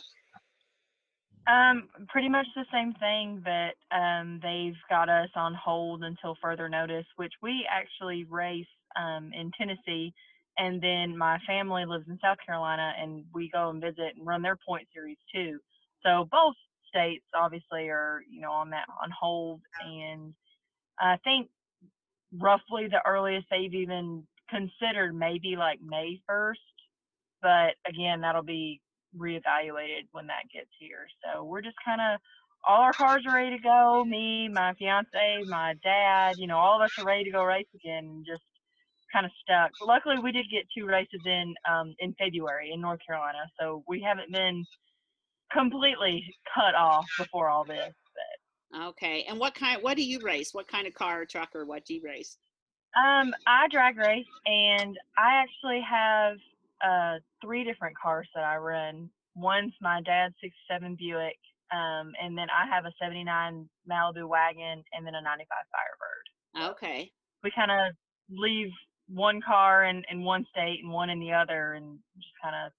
Um, 1.49 1.89
pretty 2.09 2.29
much 2.29 2.47
the 2.55 2.65
same 2.73 2.93
thing, 3.01 3.43
but 3.43 3.75
um, 4.03 4.39
they've 4.43 4.81
got 4.89 5.09
us 5.09 5.29
on 5.35 5.55
hold 5.55 6.05
until 6.05 6.37
further 6.41 6.69
notice, 6.69 7.09
which 7.17 7.33
we 7.43 7.67
actually 7.69 8.25
race 8.31 8.75
um, 8.95 9.33
in 9.35 9.51
Tennessee. 9.59 10.15
And 10.57 10.81
then 10.81 11.19
my 11.19 11.39
family 11.45 11.85
lives 11.85 12.05
in 12.09 12.17
South 12.23 12.37
Carolina, 12.47 12.93
and 12.97 13.25
we 13.35 13.51
go 13.53 13.71
and 13.71 13.83
visit 13.83 14.15
and 14.17 14.25
run 14.25 14.43
their 14.43 14.59
point 14.69 14.87
series 14.95 15.17
too. 15.35 15.59
So 16.05 16.29
both 16.31 16.55
states 16.89 17.25
obviously 17.35 17.89
are, 17.89 18.21
you 18.31 18.41
know, 18.41 18.53
on 18.53 18.71
that 18.71 18.87
on 19.03 19.11
hold. 19.11 19.63
And 19.85 20.35
I 21.01 21.17
think 21.25 21.49
roughly 22.39 22.87
the 22.87 23.03
earliest 23.05 23.47
they've 23.51 23.75
even 23.75 24.25
considered 24.53 25.15
maybe 25.15 25.57
like 25.57 25.81
May 25.85 26.21
1st. 26.31 26.55
But 27.41 27.75
again, 27.89 28.21
that'll 28.21 28.43
be 28.45 28.81
reevaluated 29.17 30.07
when 30.13 30.27
that 30.29 30.45
gets 30.53 30.71
here. 30.79 31.07
So 31.25 31.45
we're 31.45 31.63
just 31.63 31.77
kind 31.85 32.01
of 32.01 32.21
all 32.65 32.83
our 32.83 32.93
cars 32.93 33.25
are 33.29 33.35
ready 33.35 33.57
to 33.57 33.63
go. 33.63 34.05
Me, 34.05 34.49
my 34.49 34.75
fiance, 34.79 35.43
my 35.49 35.75
dad, 35.83 36.37
you 36.39 36.47
know, 36.47 36.59
all 36.59 36.81
of 36.81 36.85
us 36.85 36.93
are 36.99 37.05
ready 37.05 37.25
to 37.25 37.31
go 37.31 37.43
race 37.45 37.67
again 37.75 38.23
just 38.27 38.43
kind 39.13 39.27
of 39.27 39.33
stuck. 39.43 39.71
Luckily, 39.87 40.17
we 40.23 40.33
did 40.33 40.47
get 40.51 40.65
two 40.77 40.87
races 40.87 41.21
in 41.27 41.55
um, 41.71 41.95
in 41.99 42.15
February 42.15 42.71
in 42.73 42.81
North 42.81 43.01
Carolina, 43.07 43.39
so 43.61 43.83
we 43.89 44.01
haven't 44.01 44.33
been 44.33 44.65
completely 45.53 46.25
cut 46.55 46.75
off 46.75 47.07
before 47.19 47.49
all 47.49 47.65
this. 47.65 47.93
But. 48.73 48.89
okay 48.89 49.27
and 49.29 49.39
what 49.39 49.55
kind 49.55 49.83
what 49.83 49.97
do 49.97 50.05
you 50.05 50.21
race 50.23 50.55
what 50.55 50.69
kind 50.69 50.87
of 50.87 50.95
car 50.95 51.27
truck 51.27 51.51
or 51.55 51.67
what 51.67 51.85
do 51.85 51.95
you 51.95 52.03
race 52.03 52.39
Um, 52.95 53.35
I 53.47 53.69
drag 53.71 53.97
race, 53.97 54.27
and 54.47 54.99
I 55.17 55.43
actually 55.43 55.81
have 55.89 56.37
uh 56.85 57.21
three 57.41 57.65
different 57.65 57.97
cars 57.97 58.29
that 58.35 58.45
I 58.45 58.57
run. 58.57 59.11
One's 59.35 59.73
my 59.81 60.03
dad's 60.03 60.35
'67 60.43 60.97
Buick, 60.97 61.39
um, 61.71 62.13
and 62.21 62.37
then 62.37 62.49
I 62.51 62.67
have 62.67 62.85
a 62.85 62.93
'79 63.01 63.69
Malibu 63.91 64.29
wagon, 64.29 64.85
and 64.93 65.07
then 65.07 65.15
a 65.15 65.23
'95 65.23 65.47
Firebird. 65.73 66.73
okay 66.73 67.13
We 67.43 67.51
kind 67.51 67.71
of 67.71 67.95
leave 68.31 68.71
one 69.09 69.41
car 69.41 69.85
in, 69.85 70.05
in 70.11 70.23
one 70.23 70.47
state 70.51 70.81
and 70.83 70.93
one 70.93 71.11
in 71.11 71.21
the 71.21 71.33
other, 71.33 71.73
and 71.75 71.99
just 72.17 72.35
kind 72.43 72.55
of 72.67 72.73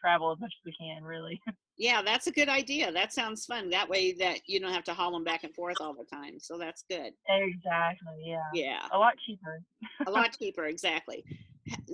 travel 0.00 0.32
as 0.32 0.40
much 0.40 0.52
as 0.52 0.64
we 0.64 0.72
can, 0.78 1.02
really. 1.04 1.40
yeah 1.78 2.02
that's 2.02 2.26
a 2.26 2.30
good 2.32 2.48
idea 2.48 2.92
that 2.92 3.10
sounds 3.12 3.46
fun 3.46 3.70
that 3.70 3.88
way 3.88 4.12
that 4.12 4.40
you 4.46 4.60
don't 4.60 4.72
have 4.72 4.84
to 4.84 4.92
haul 4.92 5.12
them 5.12 5.24
back 5.24 5.44
and 5.44 5.54
forth 5.54 5.76
all 5.80 5.94
the 5.94 6.04
time 6.04 6.38
so 6.38 6.58
that's 6.58 6.84
good 6.90 7.12
exactly. 7.28 8.22
Yeah. 8.22 8.36
yeah 8.52 8.80
A 8.92 8.98
lot 8.98 9.14
cheaper. 9.24 9.62
a 10.06 10.10
lot 10.10 10.36
cheaper 10.38 10.66
exactly 10.66 11.24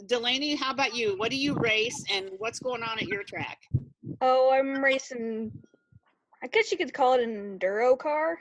delaney 0.07 0.57
how 0.57 0.73
about 0.73 0.93
you 0.95 1.17
what 1.19 1.31
do 1.31 1.37
you 1.37 1.55
race 1.55 2.03
and 2.13 2.31
what's 2.39 2.59
going 2.59 2.83
on 2.83 2.99
at 2.99 3.07
your 3.07 3.23
track 3.23 3.59
Oh, 4.21 4.51
I'm 4.53 4.83
racing. 4.83 5.53
I 6.43 6.47
guess 6.47 6.71
you 6.71 6.79
could 6.79 6.95
call 6.95 7.15
it 7.15 7.23
an 7.23 7.59
enduro 7.59 7.99
car. 7.99 8.39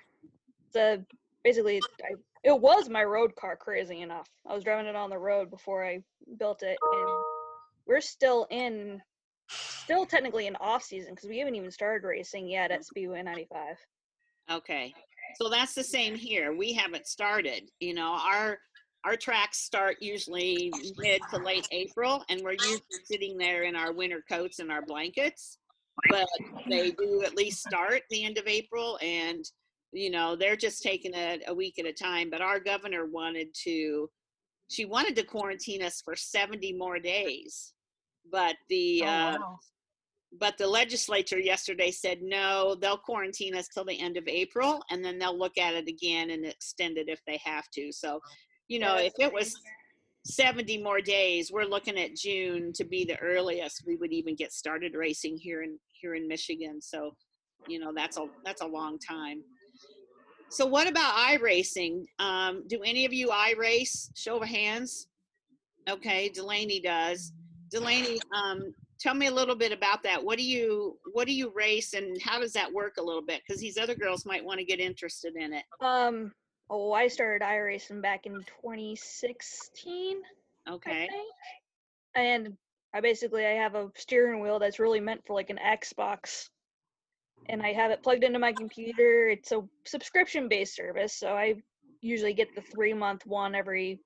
It's 0.67 0.75
a 0.75 1.03
basically 1.43 1.81
I, 2.03 2.15
it 2.43 2.59
was 2.59 2.87
my 2.89 3.03
road 3.03 3.35
car. 3.35 3.55
Crazy 3.55 4.01
enough, 4.01 4.27
I 4.47 4.53
was 4.53 4.63
driving 4.63 4.85
it 4.85 4.95
on 4.95 5.09
the 5.09 5.17
road 5.17 5.49
before 5.49 5.83
I 5.85 6.01
built 6.37 6.63
it, 6.63 6.77
and 6.81 7.09
we're 7.87 8.01
still 8.01 8.47
in, 8.49 9.01
still 9.85 10.05
technically 10.05 10.47
in 10.47 10.55
off 10.57 10.83
season 10.83 11.13
because 11.13 11.29
we 11.29 11.37
haven't 11.37 11.55
even 11.55 11.71
started 11.71 12.05
racing 12.05 12.49
yet 12.49 12.71
at 12.71 12.83
Speedway 12.83 13.21
95. 13.21 13.77
Okay. 14.51 14.93
So 15.35 15.49
that's 15.49 15.75
the 15.75 15.83
same 15.83 16.15
here. 16.15 16.55
We 16.55 16.73
haven't 16.73 17.07
started. 17.07 17.69
You 17.79 17.93
know, 17.93 18.17
our 18.19 18.57
our 19.05 19.15
tracks 19.15 19.59
start 19.59 19.97
usually 20.01 20.71
mid 20.97 21.21
to 21.31 21.37
late 21.37 21.67
April, 21.71 22.23
and 22.29 22.41
we're 22.41 22.53
usually 22.53 22.81
sitting 23.03 23.37
there 23.37 23.63
in 23.63 23.75
our 23.75 23.93
winter 23.93 24.23
coats 24.27 24.59
and 24.59 24.71
our 24.71 24.81
blankets. 24.81 25.59
But 26.09 26.27
they 26.67 26.91
do 26.91 27.23
at 27.23 27.37
least 27.37 27.61
start 27.61 28.01
the 28.09 28.25
end 28.25 28.37
of 28.37 28.47
April, 28.47 28.97
and 29.01 29.45
you 29.91 30.09
know 30.09 30.35
they're 30.35 30.55
just 30.55 30.81
taking 30.81 31.13
it 31.13 31.43
a 31.47 31.53
week 31.53 31.77
at 31.77 31.85
a 31.85 31.93
time. 31.93 32.29
But 32.31 32.41
our 32.41 32.59
governor 32.59 33.05
wanted 33.05 33.49
to, 33.65 34.09
she 34.69 34.85
wanted 34.85 35.15
to 35.17 35.23
quarantine 35.23 35.83
us 35.83 36.01
for 36.03 36.15
70 36.15 36.73
more 36.73 36.99
days, 36.99 37.73
but 38.31 38.55
the 38.69 39.03
Oh, 39.03 39.07
uh, 39.07 39.37
wow. 39.39 39.59
But 40.39 40.57
the 40.57 40.67
legislature 40.67 41.39
yesterday 41.39 41.91
said 41.91 42.19
no 42.21 42.75
they'll 42.81 42.97
quarantine 42.97 43.55
us 43.55 43.67
till 43.67 43.85
the 43.85 43.99
end 43.99 44.17
of 44.17 44.27
april 44.27 44.81
and 44.89 45.03
then 45.03 45.17
they'll 45.17 45.37
look 45.37 45.57
at 45.57 45.73
it 45.73 45.87
again 45.87 46.31
and 46.31 46.45
extend 46.45 46.97
it 46.97 47.09
if 47.09 47.19
they 47.25 47.39
have 47.43 47.69
to 47.69 47.91
so 47.91 48.19
you 48.67 48.79
know 48.79 48.95
if 48.95 49.13
it 49.19 49.31
was 49.31 49.55
70 50.25 50.81
more 50.81 51.01
days 51.01 51.51
we're 51.51 51.65
looking 51.65 51.97
at 51.97 52.15
june 52.15 52.71
to 52.73 52.83
be 52.83 53.05
the 53.05 53.19
earliest 53.19 53.83
we 53.85 53.95
would 53.95 54.11
even 54.11 54.35
get 54.35 54.51
started 54.51 54.95
racing 54.95 55.37
here 55.37 55.63
in 55.63 55.77
here 55.91 56.15
in 56.15 56.27
michigan 56.27 56.81
so 56.81 57.15
you 57.67 57.79
know 57.79 57.91
that's 57.95 58.17
a 58.17 58.25
that's 58.43 58.61
a 58.61 58.67
long 58.67 58.97
time 58.99 59.41
so 60.49 60.65
what 60.65 60.87
about 60.87 61.15
iRacing? 61.15 62.05
Um, 62.19 62.63
do 62.67 62.81
any 62.83 63.05
of 63.05 63.13
you 63.13 63.29
iRace? 63.29 64.09
Show 64.15 64.37
of 64.41 64.47
hands. 64.47 65.07
Okay, 65.89 66.29
Delaney 66.29 66.79
does. 66.79 67.33
Delaney, 67.69 68.19
um, 68.33 68.73
tell 68.99 69.13
me 69.13 69.27
a 69.27 69.31
little 69.31 69.55
bit 69.55 69.71
about 69.71 70.03
that. 70.03 70.23
What 70.23 70.37
do 70.37 70.43
you 70.43 70.99
what 71.13 71.27
do 71.27 71.33
you 71.33 71.51
race 71.53 71.93
and 71.93 72.21
how 72.21 72.39
does 72.39 72.53
that 72.53 72.71
work 72.71 72.97
a 72.97 73.03
little 73.03 73.21
bit? 73.21 73.41
Because 73.45 73.61
these 73.61 73.77
other 73.77 73.95
girls 73.95 74.25
might 74.25 74.43
want 74.43 74.59
to 74.59 74.65
get 74.65 74.79
interested 74.79 75.35
in 75.35 75.53
it. 75.53 75.65
Um, 75.79 76.33
oh, 76.69 76.91
I 76.91 77.07
started 77.07 77.45
iRacing 77.45 78.01
back 78.01 78.25
in 78.25 78.33
2016. 78.45 80.21
I 80.67 80.71
Okay. 80.71 81.07
think. 81.07 81.33
And 82.15 82.57
I 82.93 83.01
basically 83.01 83.45
I 83.45 83.51
have 83.51 83.75
a 83.75 83.91
steering 83.95 84.39
wheel 84.41 84.59
that's 84.59 84.79
really 84.79 85.01
meant 85.01 85.25
for 85.25 85.33
like 85.33 85.49
an 85.49 85.59
Xbox. 85.63 86.49
And 87.47 87.61
I 87.61 87.73
have 87.73 87.91
it 87.91 88.01
plugged 88.01 88.23
into 88.23 88.39
my 88.39 88.53
computer. 88.53 89.27
It's 89.29 89.51
a 89.51 89.61
subscription 89.85 90.47
based 90.47 90.75
service, 90.75 91.13
so 91.13 91.35
I 91.35 91.55
usually 92.01 92.33
get 92.33 92.55
the 92.55 92.61
3 92.61 92.93
month 92.93 93.25
one 93.25 93.53
every 93.53 93.99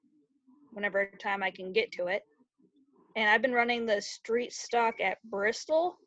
whenever 0.72 1.10
time 1.22 1.44
I 1.44 1.52
can 1.52 1.72
get 1.72 1.92
to 1.94 2.08
it. 2.08 2.24
And 3.20 3.30
I've 3.30 3.42
been 3.42 3.52
running 3.52 3.86
the 3.86 4.02
street 4.02 4.54
stock 4.54 5.02
at 5.02 5.18
Bristol, 5.30 5.98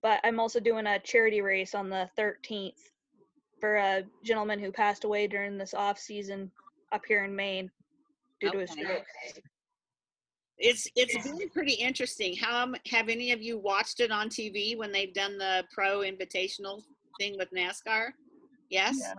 but 0.00 0.18
I'm 0.24 0.40
also 0.40 0.60
doing 0.60 0.86
a 0.86 0.98
charity 0.98 1.42
race 1.42 1.74
on 1.74 1.90
the 1.90 2.08
13th 2.18 2.78
for 3.60 3.76
a 3.76 4.02
gentleman 4.24 4.58
who 4.58 4.72
passed 4.72 5.04
away 5.04 5.26
during 5.26 5.58
this 5.58 5.74
off 5.74 5.98
season 5.98 6.50
up 6.90 7.02
here 7.06 7.22
in 7.26 7.36
Maine 7.36 7.70
due 8.40 8.50
to 8.50 8.60
a 8.60 8.66
stroke. 8.66 9.04
It's 10.56 10.88
it's 10.96 11.22
been 11.28 11.50
pretty 11.50 11.74
interesting. 11.74 12.34
How 12.34 12.72
have 12.90 13.10
any 13.10 13.32
of 13.32 13.42
you 13.42 13.58
watched 13.58 14.00
it 14.00 14.10
on 14.10 14.30
TV 14.30 14.74
when 14.74 14.90
they've 14.90 15.12
done 15.12 15.36
the 15.36 15.64
pro 15.70 15.98
invitational 15.98 16.80
thing 17.20 17.36
with 17.36 17.50
NASCAR? 17.50 18.12
Yes. 18.70 18.96
Yeah. 18.98 19.14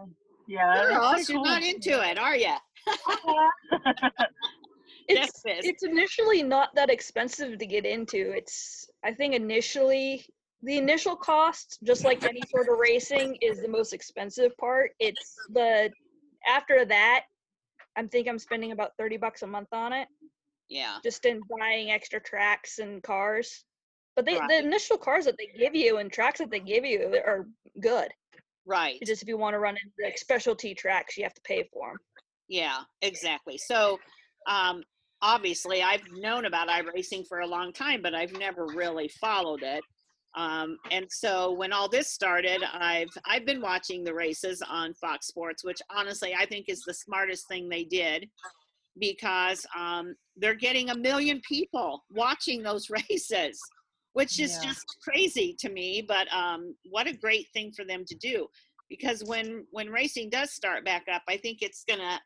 Yeah. 0.47 0.89
Girls, 0.89 1.11
pretty 1.11 1.33
you're 1.33 1.43
cool. 1.43 1.45
not 1.45 1.61
into 1.61 2.09
it, 2.09 2.17
are 2.17 2.35
you? 2.35 2.55
It's 5.07 5.41
Yes, 5.45 5.65
it's 5.65 5.83
initially 5.83 6.43
not 6.43 6.73
that 6.75 6.89
expensive 6.89 7.57
to 7.59 7.65
get 7.65 7.85
into. 7.85 8.31
It's 8.35 8.89
I 9.03 9.13
think 9.13 9.33
initially 9.35 10.25
the 10.63 10.77
initial 10.77 11.15
cost, 11.15 11.77
just 11.83 12.03
like 12.03 12.23
any 12.23 12.41
sort 12.49 12.67
of 12.69 12.79
racing, 12.79 13.37
is 13.41 13.61
the 13.61 13.67
most 13.67 13.93
expensive 13.93 14.55
part. 14.57 14.91
It's 14.99 15.35
the 15.49 15.91
after 16.47 16.85
that, 16.85 17.25
I'm 17.95 18.09
think 18.09 18.27
I'm 18.27 18.39
spending 18.39 18.71
about 18.71 18.91
thirty 18.97 19.17
bucks 19.17 19.43
a 19.43 19.47
month 19.47 19.69
on 19.71 19.93
it, 19.93 20.07
Yeah. 20.69 20.97
just 21.03 21.25
in 21.25 21.41
buying 21.59 21.91
extra 21.91 22.19
tracks 22.19 22.79
and 22.79 23.01
cars. 23.03 23.63
But 24.15 24.25
they, 24.25 24.37
Right. 24.39 24.47
the 24.49 24.59
initial 24.59 24.97
cars 24.97 25.25
that 25.25 25.35
they 25.37 25.47
give 25.57 25.75
you 25.75 25.97
and 25.97 26.11
tracks 26.11 26.39
that 26.39 26.49
they 26.49 26.61
give 26.61 26.85
you 26.85 27.21
are 27.25 27.47
good. 27.81 28.11
Right. 28.65 28.97
It's 29.01 29.09
just 29.09 29.21
if 29.21 29.27
you 29.27 29.37
want 29.37 29.53
to 29.53 29.59
run 29.59 29.75
into 29.75 29.93
like 30.03 30.17
specialty 30.17 30.73
tracks, 30.73 31.17
you 31.17 31.23
have 31.23 31.33
to 31.33 31.41
pay 31.41 31.63
for 31.71 31.89
them. 31.89 31.97
Yeah, 32.47 32.79
exactly. 33.01 33.57
So, 33.57 33.99
um, 34.47 34.83
obviously, 35.21 35.81
I've 35.81 36.03
known 36.13 36.45
about 36.45 36.67
iRacing 36.67 37.27
for 37.27 37.39
a 37.39 37.47
long 37.47 37.73
time, 37.73 38.01
but 38.01 38.13
I've 38.13 38.33
never 38.33 38.65
really 38.67 39.07
followed 39.07 39.63
it. 39.63 39.83
Um, 40.35 40.77
and 40.91 41.05
so, 41.09 41.53
when 41.53 41.71
all 41.71 41.87
this 41.87 42.09
started, 42.09 42.61
I've 42.73 43.09
I've 43.25 43.45
been 43.45 43.61
watching 43.61 44.03
the 44.03 44.13
races 44.13 44.61
on 44.67 44.93
Fox 44.95 45.27
Sports, 45.27 45.63
which 45.63 45.81
honestly 45.89 46.35
I 46.37 46.45
think 46.45 46.65
is 46.67 46.81
the 46.81 46.93
smartest 46.93 47.47
thing 47.47 47.69
they 47.69 47.85
did, 47.85 48.29
because 48.99 49.65
um, 49.77 50.15
they're 50.35 50.55
getting 50.55 50.89
a 50.89 50.97
million 50.97 51.41
people 51.47 52.03
watching 52.09 52.61
those 52.61 52.89
races, 53.09 53.59
which 54.13 54.39
is 54.39 54.57
Yeah. 54.61 54.69
just 54.69 54.85
crazy 55.01 55.55
to 55.59 55.69
me. 55.69 56.03
But 56.05 56.31
um, 56.33 56.75
what 56.89 57.07
a 57.07 57.15
great 57.15 57.47
thing 57.53 57.71
for 57.71 57.85
them 57.85 58.03
to 58.05 58.15
do 58.15 58.47
because 58.89 59.23
when 59.25 59.65
when 59.71 59.89
racing 59.89 60.29
does 60.29 60.51
start 60.51 60.85
back 60.85 61.05
up 61.11 61.23
i 61.27 61.37
think 61.37 61.59
it's 61.61 61.83
going 61.87 61.99
to 61.99 62.19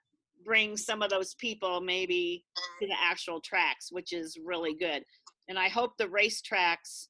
bring 0.45 0.77
some 0.77 1.01
of 1.01 1.09
those 1.09 1.35
people 1.35 1.81
maybe 1.81 2.43
to 2.79 2.87
the 2.87 2.95
actual 3.01 3.39
tracks 3.41 3.91
which 3.91 4.13
is 4.13 4.37
really 4.43 4.73
good 4.73 5.03
and 5.47 5.57
i 5.57 5.67
hope 5.67 5.97
the 5.97 6.05
racetracks 6.05 7.07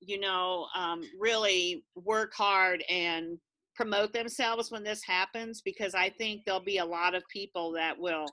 you 0.00 0.18
know 0.18 0.66
um, 0.76 1.02
really 1.18 1.84
work 1.94 2.32
hard 2.34 2.82
and 2.90 3.38
promote 3.74 4.12
themselves 4.12 4.70
when 4.70 4.82
this 4.82 5.02
happens 5.04 5.62
because 5.62 5.94
i 5.94 6.08
think 6.10 6.42
there'll 6.44 6.60
be 6.60 6.78
a 6.78 6.84
lot 6.84 7.14
of 7.14 7.22
people 7.32 7.72
that 7.72 7.98
will 7.98 8.26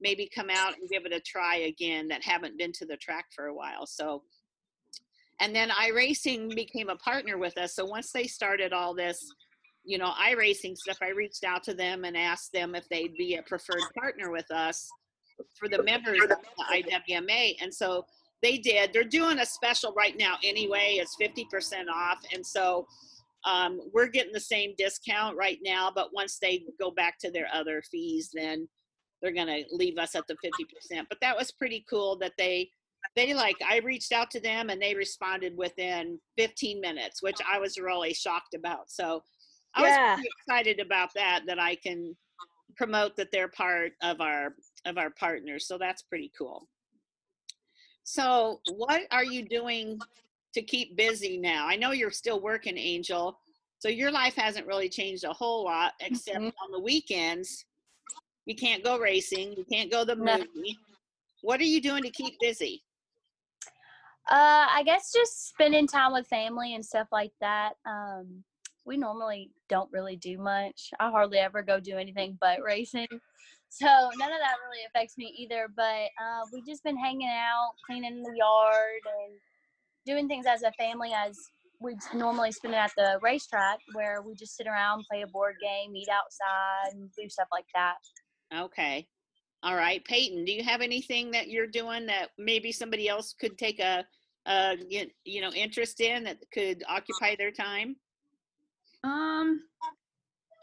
maybe 0.00 0.28
come 0.34 0.50
out 0.50 0.74
and 0.78 0.90
give 0.90 1.06
it 1.06 1.12
a 1.12 1.20
try 1.20 1.56
again 1.56 2.08
that 2.08 2.22
haven't 2.22 2.58
been 2.58 2.72
to 2.72 2.84
the 2.84 2.96
track 2.96 3.26
for 3.34 3.46
a 3.46 3.54
while 3.54 3.86
so 3.86 4.22
and 5.40 5.54
then 5.54 5.70
iRacing 5.70 6.54
became 6.54 6.88
a 6.88 6.96
partner 6.96 7.38
with 7.38 7.58
us. 7.58 7.74
So 7.74 7.84
once 7.84 8.12
they 8.12 8.24
started 8.24 8.72
all 8.72 8.94
this, 8.94 9.18
you 9.84 9.98
know, 9.98 10.12
iRacing 10.12 10.76
stuff, 10.76 10.98
I 11.02 11.10
reached 11.10 11.44
out 11.44 11.62
to 11.64 11.74
them 11.74 12.04
and 12.04 12.16
asked 12.16 12.52
them 12.52 12.74
if 12.74 12.88
they'd 12.88 13.14
be 13.16 13.36
a 13.36 13.42
preferred 13.42 13.82
partner 13.98 14.30
with 14.30 14.50
us 14.50 14.88
for 15.58 15.68
the 15.68 15.82
members 15.82 16.22
of 16.22 16.28
the 16.30 16.36
IWMA. 16.72 17.56
And 17.60 17.72
so 17.72 18.06
they 18.42 18.58
did. 18.58 18.92
They're 18.92 19.04
doing 19.04 19.38
a 19.38 19.46
special 19.46 19.92
right 19.92 20.16
now 20.18 20.36
anyway. 20.42 20.98
It's 21.00 21.16
50% 21.20 21.88
off. 21.92 22.18
And 22.32 22.44
so 22.44 22.86
um, 23.44 23.80
we're 23.92 24.08
getting 24.08 24.32
the 24.32 24.40
same 24.40 24.74
discount 24.78 25.36
right 25.36 25.58
now, 25.62 25.92
but 25.94 26.14
once 26.14 26.38
they 26.40 26.64
go 26.80 26.90
back 26.90 27.18
to 27.20 27.30
their 27.30 27.48
other 27.52 27.82
fees, 27.90 28.30
then 28.32 28.68
they're 29.20 29.32
going 29.32 29.46
to 29.46 29.64
leave 29.70 29.98
us 29.98 30.14
at 30.14 30.26
the 30.26 30.34
50%. 30.34 31.04
But 31.08 31.18
that 31.20 31.36
was 31.36 31.50
pretty 31.50 31.84
cool 31.88 32.16
that 32.18 32.32
they 32.38 32.70
they 33.16 33.34
like 33.34 33.56
I 33.66 33.78
reached 33.78 34.12
out 34.12 34.30
to 34.30 34.40
them 34.40 34.70
and 34.70 34.80
they 34.80 34.94
responded 34.94 35.54
within 35.56 36.18
15 36.38 36.80
minutes, 36.80 37.22
which 37.22 37.36
I 37.46 37.58
was 37.58 37.78
really 37.78 38.14
shocked 38.14 38.54
about. 38.54 38.90
So 38.90 39.22
I 39.74 39.82
Yeah. 39.82 39.88
was 39.88 40.14
pretty 40.14 40.30
excited 40.38 40.80
about 40.80 41.12
that 41.14 41.44
that 41.46 41.58
I 41.58 41.74
can 41.74 42.16
promote 42.76 43.16
that 43.16 43.30
they're 43.30 43.48
part 43.48 43.92
of 44.02 44.20
our 44.20 44.54
of 44.84 44.98
our 44.98 45.10
partners. 45.10 45.66
So 45.66 45.78
that's 45.78 46.02
pretty 46.02 46.30
cool. 46.36 46.68
So 48.02 48.60
what 48.66 49.02
are 49.10 49.24
you 49.24 49.42
doing 49.48 50.00
to 50.52 50.62
keep 50.62 50.96
busy 50.96 51.38
now? 51.38 51.66
I 51.66 51.76
know 51.76 51.92
you're 51.92 52.10
still 52.10 52.40
working, 52.40 52.76
Angel. 52.76 53.38
So 53.78 53.88
your 53.88 54.10
life 54.10 54.34
hasn't 54.34 54.66
really 54.66 54.88
changed 54.88 55.24
a 55.24 55.32
whole 55.32 55.64
lot 55.64 55.94
except 56.00 56.38
Mhm. 56.38 56.52
on 56.62 56.70
the 56.70 56.80
weekends. 56.80 57.64
You 58.46 58.54
can't 58.54 58.84
go 58.84 58.98
racing, 58.98 59.54
you 59.56 59.64
can't 59.64 59.90
go 59.90 60.00
to 60.04 60.14
the 60.14 60.16
No. 60.16 60.38
movie. 60.38 60.78
What 61.40 61.60
are 61.60 61.64
you 61.64 61.80
doing 61.80 62.02
to 62.02 62.10
keep 62.10 62.38
busy? 62.40 62.84
Uh, 64.30 64.66
I 64.70 64.82
guess 64.84 65.12
just 65.12 65.48
spending 65.48 65.86
time 65.86 66.12
with 66.12 66.26
family 66.26 66.74
and 66.74 66.84
stuff 66.84 67.08
like 67.12 67.32
that. 67.40 67.76
Um, 67.84 68.44
we 68.86 68.96
normally 68.96 69.50
don't 69.68 69.90
really 69.92 70.16
do 70.16 70.38
much. 70.38 70.90
I 71.00 71.10
hardly 71.10 71.38
ever 71.38 71.62
go 71.62 71.80
do 71.80 71.96
anything 71.96 72.38
but 72.40 72.62
racing. 72.62 73.08
So 73.70 73.86
none 73.86 74.30
of 74.30 74.38
that 74.38 74.54
really 74.68 74.84
affects 74.86 75.18
me 75.18 75.34
either. 75.36 75.66
But 75.74 75.82
uh, 75.82 76.44
we've 76.52 76.64
just 76.64 76.84
been 76.84 76.96
hanging 76.96 77.26
out, 77.26 77.72
cleaning 77.84 78.22
the 78.22 78.32
yard, 78.36 79.00
and 79.04 79.34
doing 80.06 80.28
things 80.28 80.46
as 80.46 80.62
a 80.62 80.70
family 80.78 81.12
as 81.12 81.36
we 81.80 81.96
normally 82.14 82.52
spend 82.52 82.74
it 82.74 82.76
at 82.76 82.92
the 82.96 83.18
racetrack, 83.20 83.78
where 83.94 84.22
we 84.22 84.36
just 84.36 84.56
sit 84.56 84.68
around, 84.68 85.04
play 85.10 85.22
a 85.22 85.26
board 85.26 85.56
game, 85.60 85.96
eat 85.96 86.06
outside, 86.08 86.94
and 86.94 87.10
do 87.18 87.28
stuff 87.28 87.48
like 87.50 87.66
that. 87.74 87.96
Okay. 88.56 89.08
All 89.64 89.74
right. 89.74 90.04
Peyton, 90.04 90.44
do 90.44 90.52
you 90.52 90.62
have 90.62 90.80
anything 90.80 91.32
that 91.32 91.48
you're 91.48 91.66
doing 91.66 92.06
that 92.06 92.30
maybe 92.38 92.70
somebody 92.70 93.08
else 93.08 93.34
could 93.40 93.58
take 93.58 93.80
a, 93.80 94.04
a 94.46 94.76
you 95.24 95.40
know, 95.40 95.50
interest 95.50 96.00
in 96.00 96.22
that 96.24 96.38
could 96.52 96.84
occupy 96.88 97.34
their 97.36 97.50
time? 97.50 97.96
Um, 99.04 99.60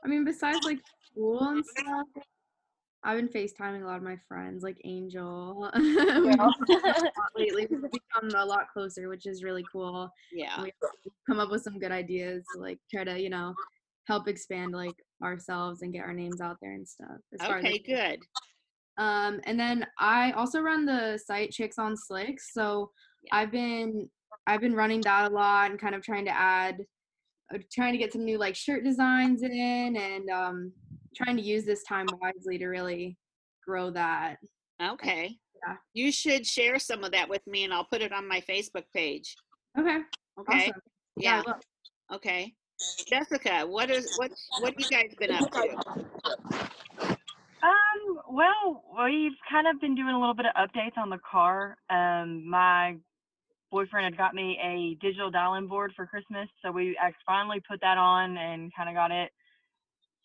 I 0.03 0.07
mean, 0.07 0.25
besides 0.25 0.59
like 0.63 0.79
school 1.11 1.43
and 1.43 1.63
stuff, 1.65 2.07
I've 3.03 3.17
been 3.17 3.29
FaceTiming 3.29 3.83
a 3.83 3.85
lot 3.85 3.97
of 3.97 4.03
my 4.03 4.17
friends, 4.27 4.63
like 4.63 4.77
Angel. 4.83 5.69
We've 5.75 5.95
been 5.95 6.37
talking 6.37 6.65
a 6.69 7.01
lot 7.03 7.31
lately, 7.35 7.67
we've 7.71 7.81
become 7.81 8.29
a 8.35 8.45
lot 8.45 8.65
closer, 8.73 9.09
which 9.09 9.25
is 9.25 9.43
really 9.43 9.63
cool. 9.71 10.11
Yeah. 10.31 10.61
We've 10.61 10.73
come 11.27 11.39
up 11.39 11.49
with 11.51 11.63
some 11.63 11.79
good 11.79 11.91
ideas, 11.91 12.43
to, 12.53 12.61
like 12.61 12.79
try 12.93 13.03
to, 13.03 13.19
you 13.19 13.29
know, 13.29 13.53
help 14.07 14.27
expand 14.27 14.71
like 14.73 14.95
ourselves 15.23 15.81
and 15.83 15.93
get 15.93 16.03
our 16.05 16.13
names 16.13 16.41
out 16.41 16.57
there 16.61 16.73
and 16.73 16.87
stuff. 16.87 17.17
as 17.39 17.45
far 17.47 17.57
as, 17.57 17.65
Okay, 17.65 17.79
good. 17.79 18.19
um, 18.97 19.39
and 19.45 19.59
then 19.59 19.85
I 19.99 20.31
also 20.31 20.61
run 20.61 20.85
the 20.85 21.19
site 21.23 21.51
Chicks 21.51 21.77
on 21.79 21.95
Slicks. 21.95 22.53
So 22.53 22.91
Yeah. 23.23 23.37
I've 23.37 23.51
been 23.51 24.09
I've 24.47 24.61
been 24.61 24.73
running 24.75 25.01
that 25.01 25.31
a 25.31 25.33
lot 25.33 25.69
and 25.69 25.79
kind 25.79 25.93
of 25.93 26.01
trying 26.03 26.25
to 26.25 26.31
add, 26.31 26.77
trying 27.71 27.93
to 27.93 27.97
get 27.97 28.13
some 28.13 28.25
new 28.25 28.37
like 28.37 28.55
shirt 28.55 28.83
designs 28.83 29.43
in 29.43 29.95
and 29.97 30.29
um, 30.29 30.71
trying 31.15 31.37
to 31.37 31.43
use 31.43 31.65
this 31.65 31.83
time 31.83 32.07
wisely 32.21 32.57
to 32.57 32.67
really 32.67 33.17
grow 33.65 33.89
that. 33.91 34.37
Okay. 34.81 35.37
Yeah. 35.67 35.75
You 35.93 36.11
should 36.11 36.45
share 36.45 36.79
some 36.79 37.03
of 37.03 37.11
that 37.11 37.29
with 37.29 37.45
me 37.47 37.63
and 37.63 37.73
I'll 37.73 37.85
put 37.85 38.01
it 38.01 38.11
on 38.11 38.27
my 38.27 38.41
Facebook 38.41 38.85
page. 38.93 39.35
Okay. 39.77 39.99
Okay. 40.39 40.69
Awesome. 40.69 40.81
Yeah. 41.17 41.43
Yeah. 41.45 41.53
Okay. 42.15 42.53
Jessica, 43.07 43.63
what 43.67 43.91
is 43.91 44.17
what 44.17 44.31
what 44.59 44.79
you 44.79 44.89
guys 44.89 45.13
been 45.19 45.31
up 45.31 45.51
to? 45.51 46.77
Um, 47.63 48.19
well, 48.31 48.83
we've 49.05 49.37
kind 49.49 49.67
of 49.67 49.79
been 49.79 49.93
doing 49.93 50.15
a 50.15 50.19
little 50.19 50.33
bit 50.33 50.47
of 50.47 50.55
updates 50.55 50.97
on 50.97 51.11
the 51.11 51.19
car. 51.19 51.77
Um, 51.91 52.49
my 52.49 52.95
boyfriend 53.71 54.05
had 54.05 54.17
got 54.17 54.33
me 54.33 54.59
a 54.63 54.95
digital 55.03 55.31
dial-in 55.31 55.67
board 55.67 55.93
for 55.95 56.05
Christmas, 56.05 56.47
so 56.61 56.71
we 56.71 56.97
finally 57.25 57.61
put 57.67 57.81
that 57.81 57.97
on 57.97 58.37
and 58.37 58.71
kind 58.75 58.89
of 58.89 58.95
got 58.95 59.11
it, 59.11 59.31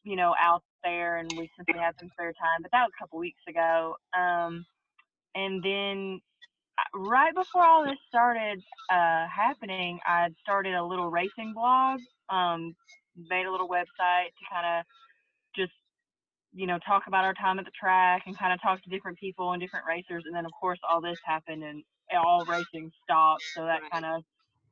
you 0.04 0.16
know, 0.16 0.34
out 0.40 0.62
there. 0.84 1.16
And 1.16 1.30
we 1.36 1.50
we 1.72 1.78
had 1.78 1.94
some 1.98 2.10
spare 2.12 2.32
time, 2.32 2.62
but 2.62 2.70
that 2.72 2.82
was 2.82 2.92
a 2.98 3.02
couple 3.02 3.18
weeks 3.18 3.42
ago. 3.48 3.96
Um, 4.16 4.66
and 5.34 5.62
then 5.62 6.20
uh, 6.78 6.98
right 6.98 7.34
before 7.34 7.64
all 7.64 7.84
this 7.84 7.98
started 8.08 8.62
uh, 8.90 9.26
happening, 9.28 10.00
I 10.04 10.28
started 10.42 10.74
a 10.74 10.84
little 10.84 11.10
racing 11.10 11.52
blog. 11.54 12.00
Um, 12.28 12.74
made 13.30 13.46
a 13.46 13.50
little 13.50 13.68
website 13.68 14.28
to 14.36 14.44
kind 14.52 14.80
of 14.80 14.84
just 15.54 15.72
you 16.56 16.66
know, 16.66 16.78
talk 16.78 17.02
about 17.06 17.24
our 17.24 17.34
time 17.34 17.58
at 17.58 17.66
the 17.66 17.70
track 17.78 18.22
and 18.26 18.36
kind 18.38 18.52
of 18.52 18.60
talk 18.62 18.82
to 18.82 18.88
different 18.88 19.18
people 19.18 19.52
and 19.52 19.60
different 19.60 19.84
racers. 19.86 20.24
And 20.26 20.34
then, 20.34 20.46
of 20.46 20.52
course, 20.58 20.78
all 20.88 21.02
this 21.02 21.18
happened 21.24 21.62
and 21.62 21.82
all 22.14 22.44
racing 22.46 22.90
stopped. 23.02 23.44
So 23.56 23.64
that 23.64 23.82
kind 23.90 24.04
of 24.04 24.22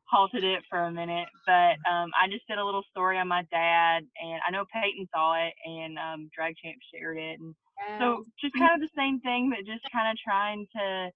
halted 0.07 0.45
it 0.45 0.65
for 0.71 0.81
a 0.85 0.93
minute. 0.93 1.29
But 1.47 1.79
um, 1.91 2.11
I 2.19 2.29
just 2.31 2.47
did 2.49 2.59
a 2.59 2.65
little 2.65 2.85
story 2.91 3.19
on 3.19 3.29
my 3.29 3.43
dad, 3.51 4.05
and 4.21 4.41
I 4.47 4.51
know 4.53 4.65
Peyton 4.73 5.09
saw 5.15 5.35
it, 5.47 5.55
and 5.65 5.99
um, 5.99 6.31
Drag 6.35 6.55
Champ 6.63 6.79
shared 6.95 7.19
it. 7.19 7.41
And 7.41 7.55
so 7.99 8.25
just 8.41 8.55
kind 8.59 8.75
of 8.83 8.89
the 8.89 8.95
same 8.97 9.21
thing, 9.21 9.51
but 9.55 9.67
just 9.67 9.85
kind 9.93 10.11
of 10.11 10.19
trying 10.23 10.67
to, 10.77 11.11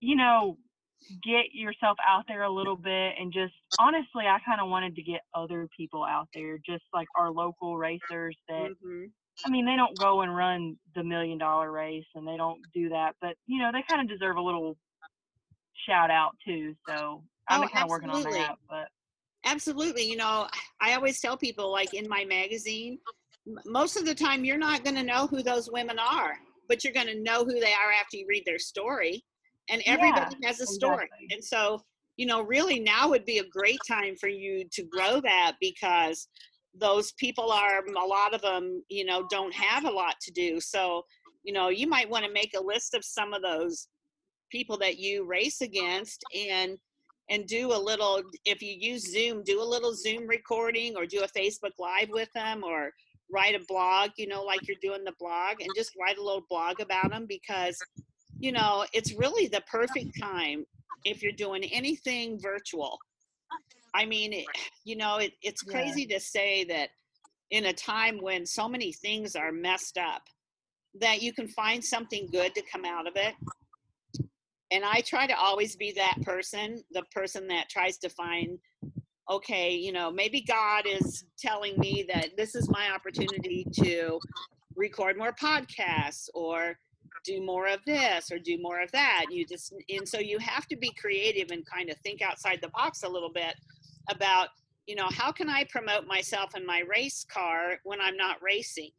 you 0.00 0.16
know, 0.16 0.58
get 1.24 1.52
yourself 1.54 1.98
out 2.06 2.24
there 2.28 2.42
a 2.44 2.52
little 2.52 2.76
bit 2.76 3.14
and 3.18 3.32
just 3.32 3.54
honestly 3.78 4.26
i 4.26 4.38
kind 4.46 4.60
of 4.60 4.68
wanted 4.70 4.94
to 4.96 5.02
get 5.02 5.22
other 5.34 5.68
people 5.76 6.04
out 6.04 6.28
there 6.34 6.58
just 6.58 6.84
like 6.94 7.08
our 7.16 7.30
local 7.32 7.78
racers 7.78 8.36
that 8.48 8.70
Mhm. 8.82 9.12
I 9.44 9.50
mean, 9.50 9.66
they 9.66 9.76
don't 9.76 9.98
go 9.98 10.20
and 10.22 10.34
run 10.36 10.78
the 10.94 11.04
million 11.04 11.38
dollar 11.38 11.70
race 11.70 12.06
and 12.14 12.26
they 12.26 12.36
don't 12.36 12.70
do 12.72 12.90
that, 12.90 13.16
but 13.20 13.36
you 13.46 13.58
know, 13.58 13.70
they 13.72 13.84
kind 13.88 14.02
of 14.02 14.08
deserve 14.08 14.36
a 14.36 14.42
little 14.42 14.76
shout 15.86 16.10
out 16.10 16.36
too. 16.46 16.74
So 16.86 17.22
I've 17.48 17.60
Oh, 17.62 17.68
kind 17.68 17.84
of 17.84 17.90
working 17.90 18.10
on 18.10 18.22
that, 18.22 18.56
but 18.68 18.88
Absolutely. 19.44 20.02
You 20.02 20.16
know, 20.16 20.48
I 20.80 20.94
always 20.94 21.20
tell 21.20 21.36
people, 21.36 21.70
like 21.70 21.94
in 21.94 22.08
my 22.08 22.24
magazine, 22.24 22.98
most 23.64 23.96
of 23.96 24.04
the 24.04 24.14
time 24.14 24.44
you're 24.44 24.58
not 24.58 24.84
going 24.84 24.96
to 24.96 25.02
know 25.02 25.26
who 25.26 25.42
those 25.42 25.70
women 25.70 25.98
are, 25.98 26.34
but 26.68 26.84
you're 26.84 26.92
going 26.92 27.06
to 27.06 27.22
know 27.22 27.44
who 27.44 27.60
they 27.60 27.72
are 27.72 27.92
after 27.98 28.16
you 28.16 28.26
read 28.28 28.42
their 28.44 28.58
story. 28.58 29.24
And 29.70 29.82
Yeah, 29.86 29.94
everybody 29.94 30.36
has 30.44 30.60
a 30.60 30.66
story. 30.66 31.04
exactly. 31.04 31.26
And 31.30 31.44
so, 31.44 31.80
you 32.16 32.26
know, 32.26 32.42
really 32.42 32.80
now 32.80 33.08
would 33.08 33.24
be 33.24 33.38
a 33.38 33.48
great 33.48 33.80
time 33.88 34.16
for 34.20 34.28
you 34.28 34.64
to 34.72 34.82
grow 34.84 35.20
that 35.20 35.54
because 35.60 36.28
those 36.74 37.12
people 37.12 37.50
are, 37.50 37.84
a 37.86 38.06
lot 38.06 38.34
of 38.34 38.42
them, 38.42 38.82
you 38.88 39.04
know, 39.04 39.26
don't 39.30 39.54
have 39.54 39.84
a 39.84 39.90
lot 39.90 40.14
to 40.22 40.32
do. 40.32 40.60
So, 40.60 41.04
you 41.42 41.52
know, 41.52 41.68
you 41.68 41.86
might 41.86 42.10
want 42.10 42.24
to 42.24 42.32
make 42.32 42.52
a 42.56 42.62
list 42.62 42.94
of 42.94 43.04
some 43.04 43.32
of 43.32 43.42
those 43.42 43.88
people 44.50 44.78
that 44.78 44.98
you 44.98 45.24
race 45.24 45.60
against 45.60 46.24
and 46.34 46.78
and 47.30 47.46
do 47.46 47.72
a 47.72 47.78
little 47.78 48.22
if 48.44 48.62
you 48.62 48.74
use 48.78 49.12
zoom 49.12 49.42
do 49.44 49.60
a 49.60 49.64
little 49.64 49.94
zoom 49.94 50.26
recording 50.26 50.96
or 50.96 51.06
do 51.06 51.22
a 51.22 51.38
facebook 51.38 51.72
live 51.78 52.08
with 52.10 52.28
them 52.34 52.62
or 52.64 52.90
write 53.30 53.54
a 53.54 53.64
blog 53.68 54.10
you 54.16 54.26
know 54.26 54.42
like 54.42 54.66
you're 54.66 54.76
doing 54.80 55.04
the 55.04 55.12
blog 55.18 55.60
and 55.60 55.74
just 55.74 55.92
write 56.00 56.18
a 56.18 56.22
little 56.22 56.44
blog 56.48 56.80
about 56.80 57.10
them 57.10 57.26
because 57.28 57.84
you 58.38 58.52
know 58.52 58.84
it's 58.92 59.14
really 59.14 59.48
the 59.48 59.62
perfect 59.70 60.18
time 60.20 60.64
if 61.04 61.22
you're 61.22 61.32
doing 61.32 61.64
anything 61.64 62.38
virtual 62.40 62.98
i 63.94 64.04
mean 64.04 64.32
it, 64.32 64.46
you 64.84 64.96
know 64.96 65.16
it, 65.16 65.32
it's 65.42 65.62
Yeah. 65.62 65.72
crazy 65.72 66.06
to 66.06 66.18
say 66.20 66.64
that 66.64 66.90
in 67.50 67.66
a 67.66 67.72
time 67.72 68.20
when 68.20 68.44
so 68.46 68.68
many 68.68 68.92
things 68.92 69.34
are 69.36 69.52
messed 69.52 69.98
up 69.98 70.22
that 71.00 71.22
you 71.22 71.32
can 71.32 71.48
find 71.48 71.84
something 71.84 72.28
good 72.32 72.54
to 72.54 72.62
come 72.72 72.84
out 72.84 73.06
of 73.06 73.14
it 73.16 73.34
and 74.70 74.84
i 74.84 75.00
try 75.00 75.26
to 75.26 75.36
always 75.36 75.76
be 75.76 75.92
that 75.92 76.16
person 76.22 76.82
the 76.92 77.02
person 77.14 77.46
that 77.46 77.68
tries 77.68 77.98
to 77.98 78.08
find 78.08 78.58
okay 79.30 79.74
you 79.74 79.92
know 79.92 80.10
maybe 80.10 80.40
god 80.40 80.84
is 80.86 81.24
telling 81.38 81.78
me 81.78 82.04
that 82.12 82.30
this 82.36 82.54
is 82.54 82.68
my 82.70 82.90
opportunity 82.90 83.66
to 83.72 84.18
record 84.76 85.18
more 85.18 85.32
podcasts 85.32 86.28
or 86.34 86.76
do 87.24 87.42
more 87.44 87.66
of 87.68 87.80
this 87.84 88.30
or 88.30 88.38
do 88.38 88.58
more 88.60 88.80
of 88.80 88.90
that. 88.92 89.26
You 89.30 89.44
just 89.46 89.74
and 89.88 90.08
so 90.08 90.18
you 90.18 90.38
have 90.38 90.66
to 90.68 90.76
be 90.76 90.92
creative 90.98 91.50
and 91.50 91.64
kind 91.66 91.90
of 91.90 91.96
think 91.98 92.22
outside 92.22 92.60
the 92.62 92.68
box 92.68 93.02
a 93.02 93.08
little 93.08 93.32
bit 93.32 93.54
about 94.10 94.48
you 94.86 94.94
know 94.94 95.08
how 95.10 95.30
can 95.30 95.50
i 95.50 95.64
promote 95.64 96.06
myself 96.06 96.56
in 96.56 96.64
my 96.64 96.82
race 96.88 97.26
car 97.30 97.78
when 97.84 98.00
i'm 98.00 98.16
not 98.16 98.36
racing? 98.42 98.90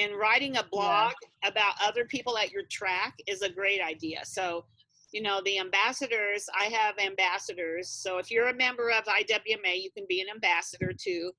And 0.00 0.16
writing 0.16 0.56
a 0.56 0.62
blog 0.70 1.12
about 1.44 1.74
other 1.84 2.04
people 2.04 2.38
at 2.38 2.52
your 2.52 2.62
track 2.70 3.16
is 3.26 3.42
a 3.42 3.50
great 3.50 3.80
idea. 3.80 4.20
So 4.24 4.64
you 5.12 5.22
know 5.22 5.40
the 5.44 5.58
ambassadors 5.58 6.46
i 6.58 6.64
have 6.66 6.98
ambassadors. 6.98 7.88
So 7.88 8.18
if 8.18 8.30
you're 8.30 8.48
a 8.48 8.54
member 8.54 8.90
of 8.90 9.04
IWMA 9.04 9.82
you 9.82 9.90
can 9.96 10.04
be 10.08 10.20
an 10.20 10.28
ambassador 10.34 10.92
to 11.06 11.30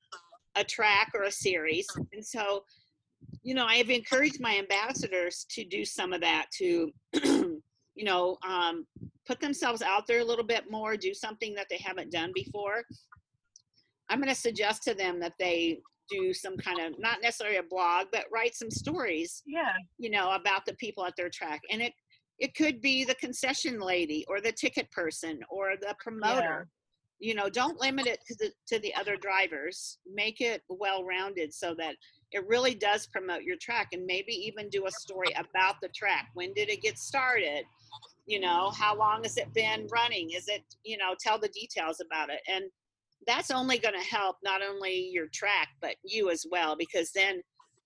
a 0.56 0.64
track 0.64 1.12
or 1.14 1.24
a 1.24 1.32
series. 1.32 1.88
And 2.14 2.26
so 2.26 2.64
you 3.44 3.54
know 3.54 3.66
i 3.66 3.76
have 3.76 3.90
encouraged 3.90 4.40
my 4.40 4.58
ambassadors 4.58 5.46
to 5.50 5.64
do 5.66 5.84
some 5.86 6.14
of 6.14 6.22
that 6.22 6.46
to 6.58 6.92
you 7.24 8.06
know 8.06 8.38
um, 8.48 8.86
put 9.28 9.40
themselves 9.40 9.82
out 9.82 10.08
there 10.08 10.20
a 10.22 10.24
little 10.26 10.46
bit 10.46 10.72
more 10.72 10.96
do 10.98 11.14
something 11.14 11.54
that 11.54 11.68
they 11.70 11.78
haven't 11.78 12.12
done 12.12 12.32
before. 12.34 12.84
I'm 14.10 14.20
going 14.20 14.34
to 14.34 14.36
suggest 14.36 14.82
to 14.84 14.96
them 14.96 15.20
that 15.20 15.34
they 15.38 15.82
do 16.10 16.34
some 16.34 16.58
kind 16.58 16.80
of 16.80 17.00
not 17.00 17.18
necessarily 17.22 17.58
a 17.58 17.64
blog 17.64 18.08
but 18.12 18.26
write 18.34 18.56
some 18.56 18.72
stories 18.72 19.44
Yeah. 19.46 19.74
you 20.00 20.10
know 20.10 20.32
about 20.32 20.66
the 20.66 20.74
people 20.76 21.06
at 21.06 21.16
their 21.16 21.30
track. 21.30 21.62
And 21.72 21.82
it 21.82 21.94
it 22.40 22.56
could 22.56 22.82
be 22.82 23.04
the 23.04 23.16
concession 23.16 23.80
lady 23.80 24.26
or 24.28 24.42
the 24.42 24.52
ticket 24.52 24.90
person 24.92 25.40
or 25.50 25.74
the 25.80 25.96
promoter. 26.00 26.68
Yeah. 27.20 27.28
you 27.28 27.36
know 27.36 27.50
don't 27.50 27.80
limit 27.82 28.08
it 28.08 28.20
to 28.28 28.36
the 28.36 28.52
to 28.68 28.80
the 28.80 28.94
other 28.96 29.18
drivers. 29.18 30.00
Make 30.12 30.42
it 30.42 30.64
well 30.70 31.04
rounded 31.04 31.54
so 31.54 31.76
that 31.78 31.96
it 32.32 32.48
really 32.48 32.76
does 32.76 33.08
promote 33.08 33.44
your 33.44 33.58
track 33.58 33.90
and 33.92 34.06
maybe 34.06 34.34
even 34.34 34.70
do 34.70 34.86
a 34.86 34.92
story 34.92 35.34
about 35.36 35.76
the 35.82 35.90
track. 35.90 36.30
When 36.34 36.54
did 36.54 36.70
it 36.70 36.82
get 36.82 36.98
started? 36.98 37.64
You 38.26 38.40
know 38.40 38.70
how 38.72 38.96
long 38.98 39.24
has 39.24 39.38
it 39.38 39.54
been 39.54 39.88
running? 39.92 40.32
Is 40.32 40.48
it 40.48 40.64
you 40.84 40.98
know 40.98 41.16
tell 41.20 41.40
the 41.40 41.50
details 41.50 42.00
about 42.00 42.30
it. 42.30 42.42
And 42.48 42.66
that's 43.28 43.52
only 43.52 43.78
going 43.78 44.00
to 44.00 44.06
help 44.06 44.38
not 44.44 44.62
only 44.62 45.10
your 45.12 45.28
track 45.34 45.68
but 45.82 45.96
you 46.04 46.30
as 46.30 46.46
well 46.50 46.76
because 46.78 47.12
then 47.12 47.42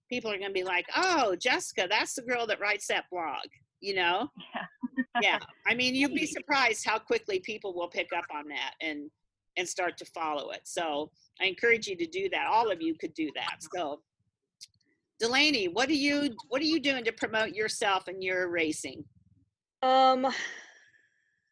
people 0.10 0.32
are 0.32 0.38
going 0.38 0.50
to 0.50 0.54
be 0.54 0.64
like 0.64 0.86
oh 0.96 1.36
jessica 1.36 1.88
that's 1.90 2.14
the 2.14 2.22
girl 2.22 2.46
that 2.46 2.60
writes 2.60 2.88
that 2.88 3.06
blog 3.12 3.48
you 3.84 3.96
know? 3.96 4.30
Yeah. 5.22 5.40
I 5.68 5.76
mean 5.76 5.94
you'd 5.94 6.16
be 6.16 6.26
surprised 6.38 6.86
how 6.88 6.98
quickly 6.98 7.40
people 7.40 7.76
will 7.76 7.90
pick 7.90 8.10
up 8.16 8.26
on 8.34 8.48
that 8.48 8.74
and 8.82 9.12
and 9.58 9.68
start 9.70 9.98
to 9.98 10.06
follow 10.06 10.50
it. 10.50 10.62
So 10.64 11.12
i 11.40 11.46
encourage 11.46 11.88
you 11.88 11.96
to 11.98 12.08
do 12.08 12.30
that. 12.30 12.48
All 12.50 12.72
of 12.72 12.82
you 12.82 12.96
could 12.96 13.14
do 13.14 13.30
that. 13.36 13.58
So 13.76 14.02
delaney 15.20 15.68
what 15.68 15.90
are 15.90 15.94
you 15.94 16.36
what 16.48 16.62
are 16.62 16.66
you 16.66 16.80
doing 16.80 17.04
to 17.04 17.12
promote 17.12 17.50
yourself 17.50 18.08
and 18.08 18.24
your 18.24 18.50
racing? 18.50 19.04
Um, 19.84 20.26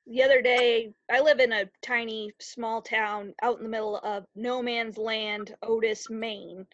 the 0.08 0.24
other 0.24 0.42
day, 0.42 0.94
I 1.12 1.20
live 1.20 1.40
in 1.40 1.52
a 1.52 1.70
tiny, 1.82 2.32
small 2.40 2.82
town 2.82 3.34
out 3.44 3.58
in 3.58 3.64
the 3.64 3.70
middle 3.70 3.98
of 3.98 4.26
no 4.36 4.62
man's 4.62 4.98
land, 4.98 5.54
Otis, 5.62 6.10
Maine, 6.10 6.66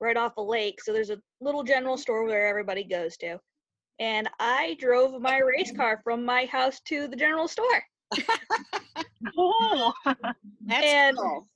right 0.00 0.16
off 0.16 0.36
a 0.36 0.42
lake. 0.42 0.82
So 0.82 0.92
there's 0.92 1.10
a 1.10 1.20
little 1.40 1.62
general 1.62 1.96
store 1.96 2.24
where 2.24 2.46
everybody 2.46 2.84
goes 2.84 3.16
to. 3.18 3.38
And 4.00 4.28
I 4.40 4.76
drove 4.80 5.20
my 5.20 5.38
race 5.38 5.72
car 5.72 6.00
from 6.02 6.24
my 6.24 6.46
house 6.46 6.80
to 6.86 7.06
the 7.06 7.16
general 7.16 7.48
store. 7.48 7.82
Cool. 9.34 9.92
that's 10.04 10.86
And- 10.86 11.16
cool. 11.16 11.48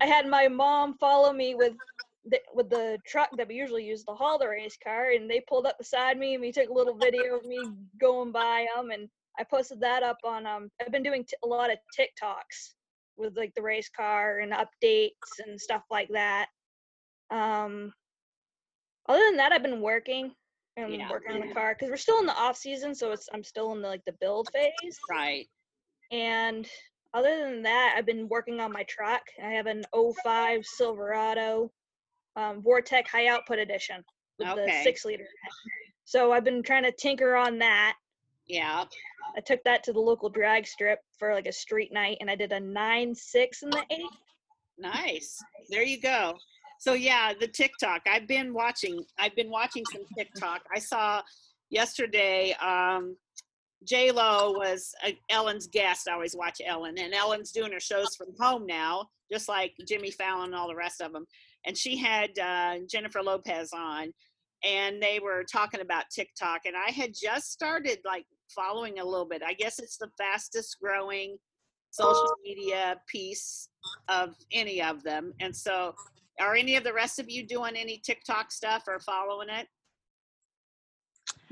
I 0.00 0.06
had 0.06 0.26
my 0.26 0.48
mom 0.48 0.94
follow 0.98 1.32
me 1.32 1.54
with 1.54 1.74
the, 2.24 2.40
with 2.54 2.70
the 2.70 2.98
truck 3.06 3.28
that 3.36 3.48
we 3.48 3.54
usually 3.54 3.84
use 3.84 4.04
to 4.04 4.12
haul 4.14 4.38
the 4.38 4.48
race 4.48 4.78
car, 4.82 5.10
and 5.10 5.28
they 5.28 5.40
pulled 5.40 5.66
up 5.66 5.76
beside 5.76 6.18
me, 6.18 6.34
and 6.34 6.40
we 6.40 6.52
took 6.52 6.68
a 6.68 6.72
little 6.72 6.96
video 6.96 7.36
of 7.36 7.44
me 7.44 7.58
going 8.00 8.30
by 8.32 8.66
them, 8.74 8.90
and 8.90 9.08
I 9.38 9.44
posted 9.44 9.80
that 9.80 10.02
up 10.02 10.18
on. 10.24 10.46
Um, 10.46 10.70
I've 10.80 10.92
been 10.92 11.02
doing 11.02 11.24
t- 11.24 11.36
a 11.44 11.46
lot 11.46 11.70
of 11.70 11.78
TikToks 11.98 12.74
with 13.16 13.36
like 13.36 13.52
the 13.54 13.62
race 13.62 13.88
car 13.94 14.38
and 14.38 14.52
updates 14.52 15.12
and 15.44 15.60
stuff 15.60 15.82
like 15.90 16.08
that. 16.12 16.46
Um, 17.30 17.92
other 19.08 19.22
than 19.26 19.36
that, 19.36 19.52
I've 19.52 19.62
been 19.62 19.80
working 19.80 20.32
and 20.84 20.94
Yeah. 20.94 21.10
working 21.10 21.32
on 21.32 21.46
the 21.46 21.52
car 21.54 21.74
because 21.74 21.90
we're 21.90 21.96
still 21.96 22.18
in 22.20 22.26
the 22.26 22.34
off 22.34 22.56
season, 22.56 22.94
so 22.94 23.12
it's 23.12 23.28
I'm 23.32 23.44
still 23.44 23.72
in 23.72 23.82
the 23.82 23.88
like 23.88 24.04
the 24.04 24.12
build 24.12 24.48
phase. 24.52 24.98
right 25.10 25.48
And 26.10 26.68
other 27.14 27.38
than 27.44 27.62
that, 27.62 27.94
I've 27.96 28.06
been 28.06 28.28
working 28.28 28.60
on 28.60 28.72
my 28.72 28.82
truck. 28.84 29.22
I 29.42 29.50
have 29.50 29.66
an 29.66 29.84
05 29.94 30.64
Silverado 30.64 31.70
um, 32.36 32.62
Vortec 32.62 33.06
High 33.08 33.26
Output 33.28 33.58
Edition 33.58 34.04
with 34.38 34.48
Okay. 34.48 34.66
the 34.66 34.82
six 34.82 35.04
liter. 35.04 35.26
So 36.04 36.32
I've 36.32 36.44
been 36.44 36.62
trying 36.62 36.84
to 36.84 36.92
tinker 36.92 37.34
on 37.36 37.58
that. 37.58 37.96
yeah 38.46 38.84
I 39.36 39.40
took 39.40 39.62
that 39.64 39.84
to 39.84 39.92
the 39.92 40.00
local 40.00 40.28
drag 40.30 40.66
strip 40.66 41.00
for 41.18 41.34
like 41.34 41.46
a 41.46 41.52
street 41.52 41.92
night, 41.92 42.16
and 42.20 42.30
I 42.30 42.34
did 42.34 42.52
a 42.52 42.60
nine 42.60 43.14
six 43.14 43.62
in 43.62 43.70
the 43.70 43.84
eight. 43.90 44.10
Nice. 44.78 45.42
There 45.68 45.82
you 45.82 46.00
go. 46.00 46.38
So 46.78 46.94
yeah, 46.94 47.32
the 47.38 47.48
TikTok. 47.48 48.02
I've 48.06 48.26
been 48.26 48.54
watching. 48.54 49.04
I've 49.18 49.34
been 49.34 49.50
watching 49.50 49.84
some 49.92 50.02
TikTok. 50.16 50.62
I 50.74 50.78
saw 50.78 51.22
yesterday. 51.70 52.54
Um, 52.54 53.16
J 53.84 54.10
Lo 54.10 54.52
was 54.52 54.92
uh, 55.06 55.10
Ellen's 55.30 55.68
guest. 55.68 56.08
I 56.08 56.14
always 56.14 56.34
watch 56.36 56.60
Ellen, 56.64 56.98
and 56.98 57.14
Ellen's 57.14 57.52
doing 57.52 57.72
her 57.72 57.80
shows 57.80 58.16
from 58.16 58.28
home 58.38 58.66
now, 58.66 59.06
just 59.30 59.48
like 59.48 59.72
Jimmy 59.86 60.10
Fallon 60.10 60.46
and 60.46 60.54
all 60.54 60.68
the 60.68 60.74
rest 60.74 61.00
of 61.00 61.12
them. 61.12 61.26
And 61.64 61.76
she 61.76 61.96
had 61.96 62.30
uh, 62.38 62.78
Jennifer 62.88 63.22
Lopez 63.22 63.70
on, 63.72 64.12
and 64.64 65.02
they 65.02 65.20
were 65.22 65.44
talking 65.44 65.80
about 65.80 66.04
TikTok. 66.10 66.62
And 66.64 66.74
I 66.76 66.90
had 66.90 67.12
just 67.14 67.52
started 67.52 67.98
like 68.04 68.24
following 68.48 68.98
a 68.98 69.04
little 69.04 69.26
bit. 69.26 69.42
I 69.46 69.52
guess 69.52 69.78
it's 69.78 69.96
the 69.96 70.10
fastest 70.18 70.76
growing 70.82 71.36
social 71.90 72.34
media 72.44 72.96
piece 73.06 73.68
of 74.08 74.34
any 74.52 74.82
of 74.82 75.02
them. 75.02 75.32
And 75.40 75.54
so, 75.54 75.94
are 76.40 76.54
any 76.54 76.76
of 76.76 76.84
the 76.84 76.92
rest 76.92 77.18
of 77.18 77.28
you 77.28 77.46
doing 77.46 77.76
any 77.76 78.00
TikTok 78.04 78.50
stuff 78.52 78.84
or 78.86 78.98
following 79.00 79.48
it? 79.48 79.66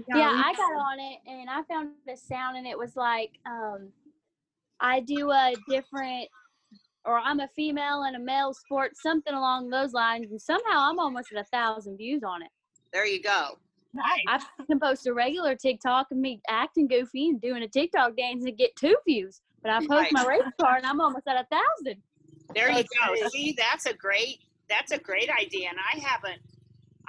yeah, 0.09 0.31
I 0.31 0.53
got 0.53 0.73
on 0.81 1.01
it 1.01 1.19
and 1.27 1.49
I 1.49 1.63
found 1.63 1.91
the 2.07 2.17
sound 2.17 2.57
and 2.57 2.67
it 2.67 2.79
was 2.79 2.97
like, 2.97 3.31
um, 3.47 3.89
I 4.81 5.01
do 5.01 5.31
a 5.31 5.55
different, 5.69 6.29
or 7.05 7.19
I'm 7.19 7.41
a 7.41 7.49
female 7.57 8.05
in 8.05 8.15
a 8.15 8.19
male 8.19 8.53
sport, 8.53 8.93
something 8.97 9.33
along 9.33 9.71
those 9.71 9.93
lines, 9.93 10.31
and 10.31 10.41
somehow 10.41 10.91
I'm 10.91 10.99
almost 10.99 11.29
at 11.35 11.41
a 11.41 11.45
thousand 11.45 11.97
views 11.97 12.23
on 12.23 12.43
it. 12.43 12.51
There 12.93 13.07
you 13.07 13.23
go. 13.23 13.59
Nice. 13.95 14.07
I 14.29 14.65
can 14.67 14.79
post 14.79 15.07
a 15.07 15.15
regular 15.15 15.55
TikTok 15.55 16.09
of 16.11 16.19
me 16.19 16.41
acting 16.49 16.89
goofy 16.89 17.31
and 17.31 17.41
doing 17.41 17.63
a 17.63 17.69
TikTok 17.69 18.17
dance 18.17 18.45
and 18.45 18.57
get 18.59 18.77
two 18.77 18.97
views, 19.09 19.41
but 19.63 19.73
I 19.73 19.79
post 19.79 19.91
Right. 19.91 20.13
my 20.13 20.25
race 20.27 20.43
car 20.61 20.77
and 20.77 20.85
I'm 20.85 21.01
almost 21.01 21.27
at 21.27 21.37
a 21.37 21.47
thousand. 21.51 22.03
There 22.55 22.71
you 22.71 22.85
go. 22.85 23.29
See, 23.29 23.55
that's 23.57 23.87
a 23.87 23.95
great 23.95 24.41
that's 24.69 24.93
a 24.93 24.99
great 24.99 25.31
idea, 25.31 25.69
and 25.69 25.79
I 25.79 25.99
haven't 25.99 26.41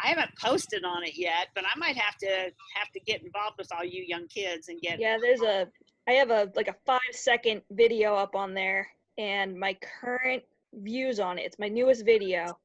I 0.03 0.07
haven't 0.09 0.29
posted 0.39 0.83
on 0.83 1.03
it 1.03 1.17
yet, 1.17 1.47
but 1.55 1.63
I 1.65 1.77
might 1.77 1.97
have 1.97 2.17
to 2.17 2.51
have 2.75 2.91
to 2.93 2.99
get 2.99 3.23
involved 3.23 3.57
with 3.57 3.69
all 3.75 3.83
you 3.83 4.03
young 4.07 4.27
kids 4.27 4.67
and 4.69 4.79
get. 4.79 4.99
Yeah, 4.99 5.17
there's 5.19 5.41
a. 5.41 5.67
I 6.07 6.11
have 6.13 6.29
a 6.29 6.51
like 6.55 6.67
a 6.67 6.75
five 6.85 6.99
second 7.11 7.61
video 7.71 8.15
up 8.15 8.35
on 8.35 8.53
there, 8.53 8.87
and 9.17 9.59
my 9.59 9.75
current 10.01 10.43
views 10.73 11.19
on 11.19 11.39
it. 11.39 11.45
It's 11.45 11.59
my 11.59 11.67
newest 11.67 12.05
video. 12.05 12.57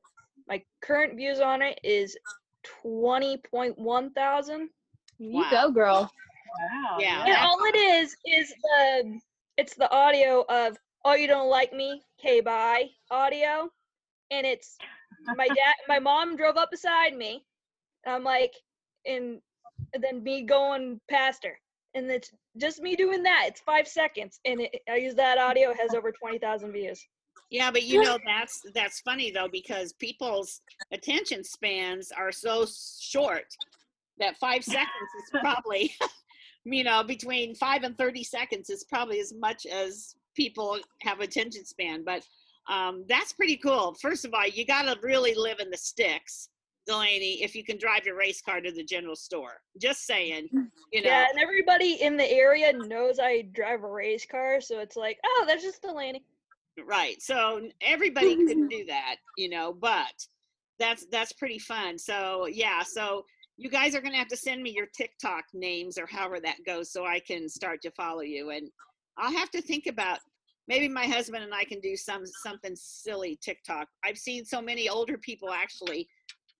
My 0.46 0.62
current 0.80 1.16
views 1.16 1.40
on 1.40 1.62
it 1.62 1.80
is 1.82 2.16
twenty 2.62 3.38
point 3.38 3.78
one 3.78 4.10
thousand. 4.12 4.68
You 5.18 5.38
Wow. 5.40 5.50
go, 5.50 5.70
girl. 5.70 6.12
Wow. 6.60 6.96
Yeah. 6.98 7.24
And 7.24 7.36
all 7.36 7.64
it 7.64 7.76
is 7.76 8.14
is 8.26 8.52
the 8.62 9.20
it's 9.56 9.74
the 9.74 9.90
audio 9.90 10.44
of 10.48 10.76
"Oh 11.04 11.14
you 11.14 11.26
don't 11.26 11.48
like 11.48 11.72
me, 11.72 12.02
K 12.18 12.40
bye" 12.40 12.90
audio, 13.10 13.70
and 14.32 14.46
it's 14.46 14.76
my 15.36 15.46
dad, 15.46 15.74
my 15.88 15.98
mom 15.98 16.36
drove 16.36 16.56
up 16.56 16.70
beside 16.70 17.16
me, 17.16 17.44
and 18.04 18.14
I'm 18.14 18.24
like, 18.24 18.52
and, 19.06 19.40
then 20.00 20.22
me 20.22 20.42
going 20.42 21.00
past 21.10 21.44
her, 21.44 21.58
and 21.94 22.10
it's 22.10 22.30
just 22.56 22.80
me 22.80 22.96
doing 22.96 23.22
that. 23.22 23.44
It's 23.48 23.60
five 23.60 23.86
seconds, 23.86 24.40
and 24.44 24.62
it, 24.62 24.80
I 24.90 24.96
use 24.96 25.14
that 25.16 25.38
audio. 25.38 25.70
It 25.70 25.78
has 25.80 25.94
over 25.94 26.12
twenty 26.12 26.38
thousand 26.38 26.72
views. 26.72 27.04
Yeah, 27.50 27.70
but 27.70 27.82
you 27.82 28.02
know 28.02 28.18
that's 28.24 28.58
that's 28.74 29.00
funny 29.00 29.30
though 29.30 29.48
because 29.52 29.92
people's 29.94 30.62
attention 30.92 31.44
spans 31.44 32.10
are 32.16 32.32
so 32.32 32.66
short 33.00 33.44
that 34.18 34.38
five 34.38 34.64
seconds 34.64 34.88
is 35.22 35.40
probably, 35.40 35.92
you 36.64 36.84
know, 36.84 37.02
between 37.02 37.54
five 37.54 37.82
and 37.82 37.98
thirty 37.98 38.24
seconds 38.24 38.70
is 38.70 38.84
probably 38.88 39.20
as 39.20 39.34
much 39.34 39.66
as 39.66 40.14
people 40.34 40.78
have 41.02 41.20
attention 41.20 41.66
span. 41.66 42.04
But 42.04 42.22
um, 42.68 43.04
that's 43.08 43.32
pretty 43.32 43.56
cool. 43.56 43.94
First 44.00 44.24
of 44.24 44.34
all, 44.34 44.46
you 44.46 44.64
got 44.64 44.82
to 44.82 44.98
really 45.02 45.34
live 45.34 45.58
in 45.60 45.70
the 45.70 45.76
sticks, 45.76 46.48
Delaney, 46.86 47.42
if 47.42 47.54
you 47.54 47.64
can 47.64 47.78
drive 47.78 48.06
your 48.06 48.16
race 48.16 48.40
car 48.40 48.60
to 48.60 48.72
the 48.72 48.84
general 48.84 49.16
store. 49.16 49.60
Just 49.80 50.06
saying, 50.06 50.48
you 50.92 51.02
know. 51.02 51.10
Yeah, 51.10 51.26
and 51.28 51.40
everybody 51.40 51.94
in 52.00 52.16
the 52.16 52.30
area 52.30 52.72
knows 52.72 53.18
I 53.20 53.42
drive 53.52 53.82
a 53.82 53.90
race 53.90 54.26
car, 54.26 54.60
so 54.60 54.80
it's 54.80 54.96
like, 54.96 55.18
oh, 55.24 55.44
that's 55.46 55.62
just 55.62 55.82
Delaney. 55.82 56.24
Right. 56.86 57.20
So 57.20 57.68
everybody 57.82 58.36
couldn't 58.36 58.68
do 58.68 58.84
that, 58.86 59.16
you 59.36 59.48
know, 59.50 59.72
but 59.72 60.26
that's 60.78 61.06
that's 61.10 61.32
pretty 61.32 61.58
fun. 61.58 61.98
So 61.98 62.46
yeah, 62.46 62.82
so 62.82 63.24
you 63.56 63.68
guys 63.68 63.94
are 63.94 64.00
gonna 64.00 64.16
have 64.16 64.28
to 64.28 64.36
send 64.36 64.62
me 64.62 64.70
your 64.70 64.86
TikTok 64.86 65.44
names 65.52 65.98
or 65.98 66.06
however 66.06 66.40
that 66.40 66.64
goes 66.66 66.90
so 66.90 67.04
I 67.04 67.20
can 67.20 67.48
start 67.48 67.82
to 67.82 67.90
follow 67.90 68.22
you. 68.22 68.50
And 68.50 68.70
I'll 69.18 69.32
have 69.32 69.50
to 69.50 69.60
think 69.60 69.86
about 69.86 70.20
maybe 70.72 70.88
my 70.88 71.04
husband 71.04 71.44
and 71.44 71.54
I 71.54 71.64
can 71.64 71.80
do 71.80 71.94
some 71.96 72.24
something 72.24 72.72
silly 72.74 73.38
TikTok. 73.42 73.88
I've 74.04 74.16
seen 74.16 74.42
so 74.46 74.62
many 74.62 74.88
older 74.88 75.18
people 75.18 75.50
actually 75.50 76.08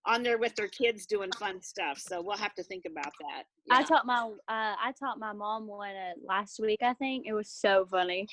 on 0.04 0.22
there 0.22 0.36
with 0.36 0.54
their 0.54 0.68
kids 0.68 1.06
doing 1.06 1.30
fun 1.38 1.62
stuff. 1.62 1.98
So 1.98 2.20
we'll 2.20 2.36
have 2.36 2.54
to 2.56 2.62
think 2.62 2.84
about 2.84 3.12
that. 3.20 3.44
I 3.70 3.82
taught 3.84 4.04
my 4.04 4.20
uh, 4.20 4.74
I 4.86 4.92
taught 5.00 5.18
my 5.18 5.32
mom 5.32 5.66
one 5.66 5.96
uh, 5.96 6.12
last 6.28 6.60
week. 6.60 6.80
I 6.82 6.92
think 6.94 7.24
it 7.26 7.32
was 7.32 7.48
so 7.48 7.86
funny. 7.90 8.26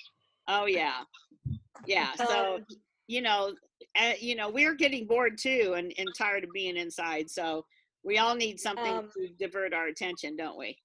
Oh 0.49 0.65
yeah, 0.65 1.03
yeah. 1.85 2.09
So 2.17 2.55
Um, 2.55 2.65
you 3.07 3.21
know, 3.21 3.53
uh, 3.95 4.13
you 4.19 4.35
know, 4.35 4.49
we're 4.49 4.75
getting 4.75 5.07
bored 5.07 5.37
too, 5.37 5.75
and, 5.77 5.93
and 5.97 6.09
tired 6.17 6.43
of 6.43 6.49
being 6.53 6.75
inside. 6.75 7.29
So 7.29 7.65
we 8.03 8.17
all 8.17 8.35
need 8.35 8.59
something 8.59 8.97
Um, 8.97 9.09
to 9.15 9.29
divert 9.39 9.73
our 9.73 9.87
attention, 9.87 10.35
don't 10.35 10.57
we? 10.57 10.77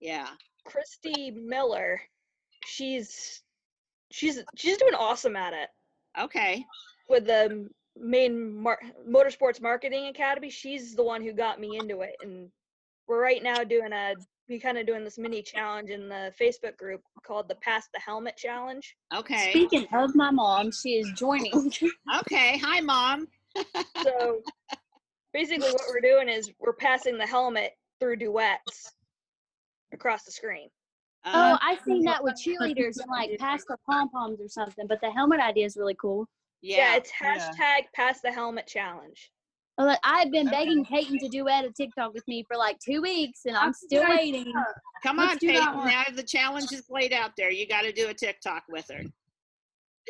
Yeah. 0.00 0.28
Christy 0.64 1.30
Miller, 1.30 2.00
she's 2.64 3.42
she's 4.10 4.42
she's 4.56 4.76
doing 4.78 4.94
awesome 4.94 5.36
at 5.36 5.52
it 5.52 5.68
Okay. 6.18 6.64
with 7.08 7.26
the 7.26 7.68
main 7.96 8.52
mar- 8.62 8.80
motorsports 9.08 9.60
marketing 9.60 10.06
academy. 10.06 10.50
She's 10.50 10.94
the 10.94 11.02
one 11.04 11.22
who 11.22 11.32
got 11.32 11.60
me 11.60 11.76
into 11.76 12.00
it, 12.00 12.14
and 12.22 12.50
we're 13.06 13.22
right 13.22 13.42
now 13.42 13.64
doing 13.64 13.92
a 13.92 14.14
we 14.48 14.58
kind 14.58 14.78
of 14.78 14.86
doing 14.86 15.04
this 15.04 15.18
mini 15.18 15.42
challenge 15.42 15.90
in 15.90 16.08
the 16.08 16.32
Facebook 16.40 16.76
group 16.78 17.02
called 17.22 17.48
the 17.48 17.54
Pass 17.56 17.88
the 17.92 18.00
Helmet 18.00 18.34
Challenge. 18.38 18.96
Okay. 19.14 19.50
Speaking 19.50 19.86
of 19.92 20.14
my 20.14 20.30
mom, 20.30 20.72
she 20.72 20.94
is 20.94 21.10
joining. 21.12 21.52
Okay. 22.20 22.56
Hi, 22.58 22.80
mom. 22.80 23.28
So 24.02 24.40
basically, 25.34 25.70
what 25.70 25.82
we're 25.90 26.00
doing 26.00 26.28
is 26.30 26.50
we're 26.58 26.72
passing 26.72 27.18
the 27.18 27.26
helmet 27.26 27.72
through 28.00 28.16
duets 28.16 28.92
across 29.92 30.24
the 30.24 30.32
screen. 30.32 30.68
Oh, 31.34 31.52
um, 31.52 31.58
I've 31.62 31.80
seen 31.80 32.04
that 32.04 32.22
with 32.22 32.34
cheerleaders 32.34 32.98
and 33.00 33.10
like 33.10 33.36
pass 33.38 33.64
the 33.64 33.76
pom 33.88 34.08
poms 34.10 34.40
or 34.40 34.48
something. 34.48 34.86
But 34.86 35.00
the 35.00 35.10
helmet 35.10 35.40
idea 35.40 35.66
is 35.66 35.76
really 35.76 35.96
cool. 36.00 36.26
Yeah, 36.62 36.76
yeah. 36.92 36.96
it's 36.96 37.12
Yeah. 37.22 37.50
hashtag 37.50 37.82
Pass 37.94 38.20
the 38.20 38.32
Helmet 38.32 38.66
Challenge. 38.66 39.30
Well, 39.76 39.86
Like, 39.88 40.00
I've 40.02 40.32
been 40.32 40.48
Okay. 40.48 40.56
begging 40.56 40.84
Peyton 40.84 41.18
to 41.18 41.28
duet 41.28 41.64
a 41.64 41.70
TikTok 41.70 42.12
with 42.12 42.26
me 42.26 42.44
for 42.48 42.56
like 42.56 42.78
two 42.80 43.00
weeks, 43.00 43.42
and 43.46 43.56
I'm 43.56 43.72
still 43.72 44.02
Okay. 44.02 44.10
waiting. 44.16 44.52
Come 45.04 45.18
let's 45.18 45.32
on, 45.34 45.38
do 45.38 45.46
Peyton. 45.48 45.86
Now 45.86 46.04
the 46.12 46.22
challenge 46.24 46.72
is 46.72 46.84
laid 46.90 47.12
out 47.12 47.32
there. 47.36 47.50
You 47.50 47.66
got 47.68 47.82
to 47.82 47.92
do 47.92 48.08
a 48.08 48.14
TikTok 48.14 48.64
with 48.68 48.86
her. 48.90 49.02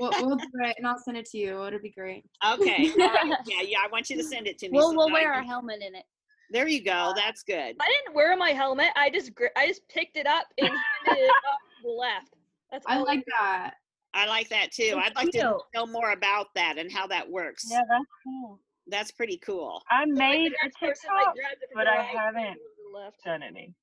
We'll, 0.00 0.12
we'll 0.20 0.36
do 0.36 0.46
it, 0.60 0.76
and 0.78 0.86
I'll 0.86 0.98
send 0.98 1.16
it 1.18 1.26
to 1.30 1.38
you. 1.38 1.64
It'll 1.66 1.80
be 1.80 1.90
great. 1.90 2.24
Okay. 2.54 2.90
all 2.98 3.08
right. 3.08 3.36
Yeah, 3.46 3.62
yeah. 3.62 3.78
I 3.84 3.88
want 3.88 4.08
you 4.08 4.16
to 4.16 4.22
send 4.24 4.46
it 4.46 4.56
to 4.58 4.70
me. 4.70 4.78
We'll 4.78 4.90
so 4.92 4.96
we'll 4.96 5.06
that 5.08 5.12
I 5.16 5.20
wear 5.22 5.32
our 5.34 5.42
helmet 5.42 5.82
in 5.86 5.94
it. 5.94 6.04
There 6.50 6.66
you 6.68 6.82
go. 6.82 7.12
That's 7.16 7.42
good. 7.42 7.76
I 7.80 7.86
didn't 7.86 8.14
wear 8.14 8.36
my 8.36 8.50
helmet. 8.50 8.88
I 8.96 9.10
just 9.10 9.34
gr- 9.34 9.46
I 9.56 9.66
just 9.66 9.86
picked 9.88 10.16
it 10.16 10.26
up 10.26 10.46
and 10.58 10.68
handed 11.06 11.22
it 11.24 11.30
off 11.30 11.58
the 11.84 11.90
left. 11.90 12.34
That's 12.72 12.84
I 12.86 12.96
all 12.98 13.04
like 13.04 13.24
that. 13.38 13.74
I 14.14 14.26
like 14.26 14.48
that 14.48 14.72
too. 14.72 14.94
It's 14.96 15.10
I'd 15.10 15.14
like 15.16 15.30
to 15.32 15.58
know 15.74 15.86
more 15.86 16.12
about 16.12 16.46
that 16.54 16.78
and 16.78 16.90
how 16.90 17.06
that 17.08 17.28
works. 17.30 17.64
Yeah, 17.70 17.82
that's 17.88 18.04
cool. 18.24 18.58
That's 18.86 19.10
pretty 19.10 19.36
cool. 19.38 19.82
I 19.90 20.04
So, 20.04 20.10
like, 20.10 20.18
made 20.18 20.52
the 20.52 20.56
a 20.62 20.64
next 20.64 20.82
like, 20.82 20.94
TikTok, 20.94 21.34
grabs 21.34 21.60
but 21.74 21.86
I 21.86 22.02
haven't 22.02 22.40
hands 22.42 22.56
it 22.56 22.60
to 22.60 22.92
the 22.92 22.98
left. 22.98 23.24
done 23.24 23.42
any. 23.42 23.74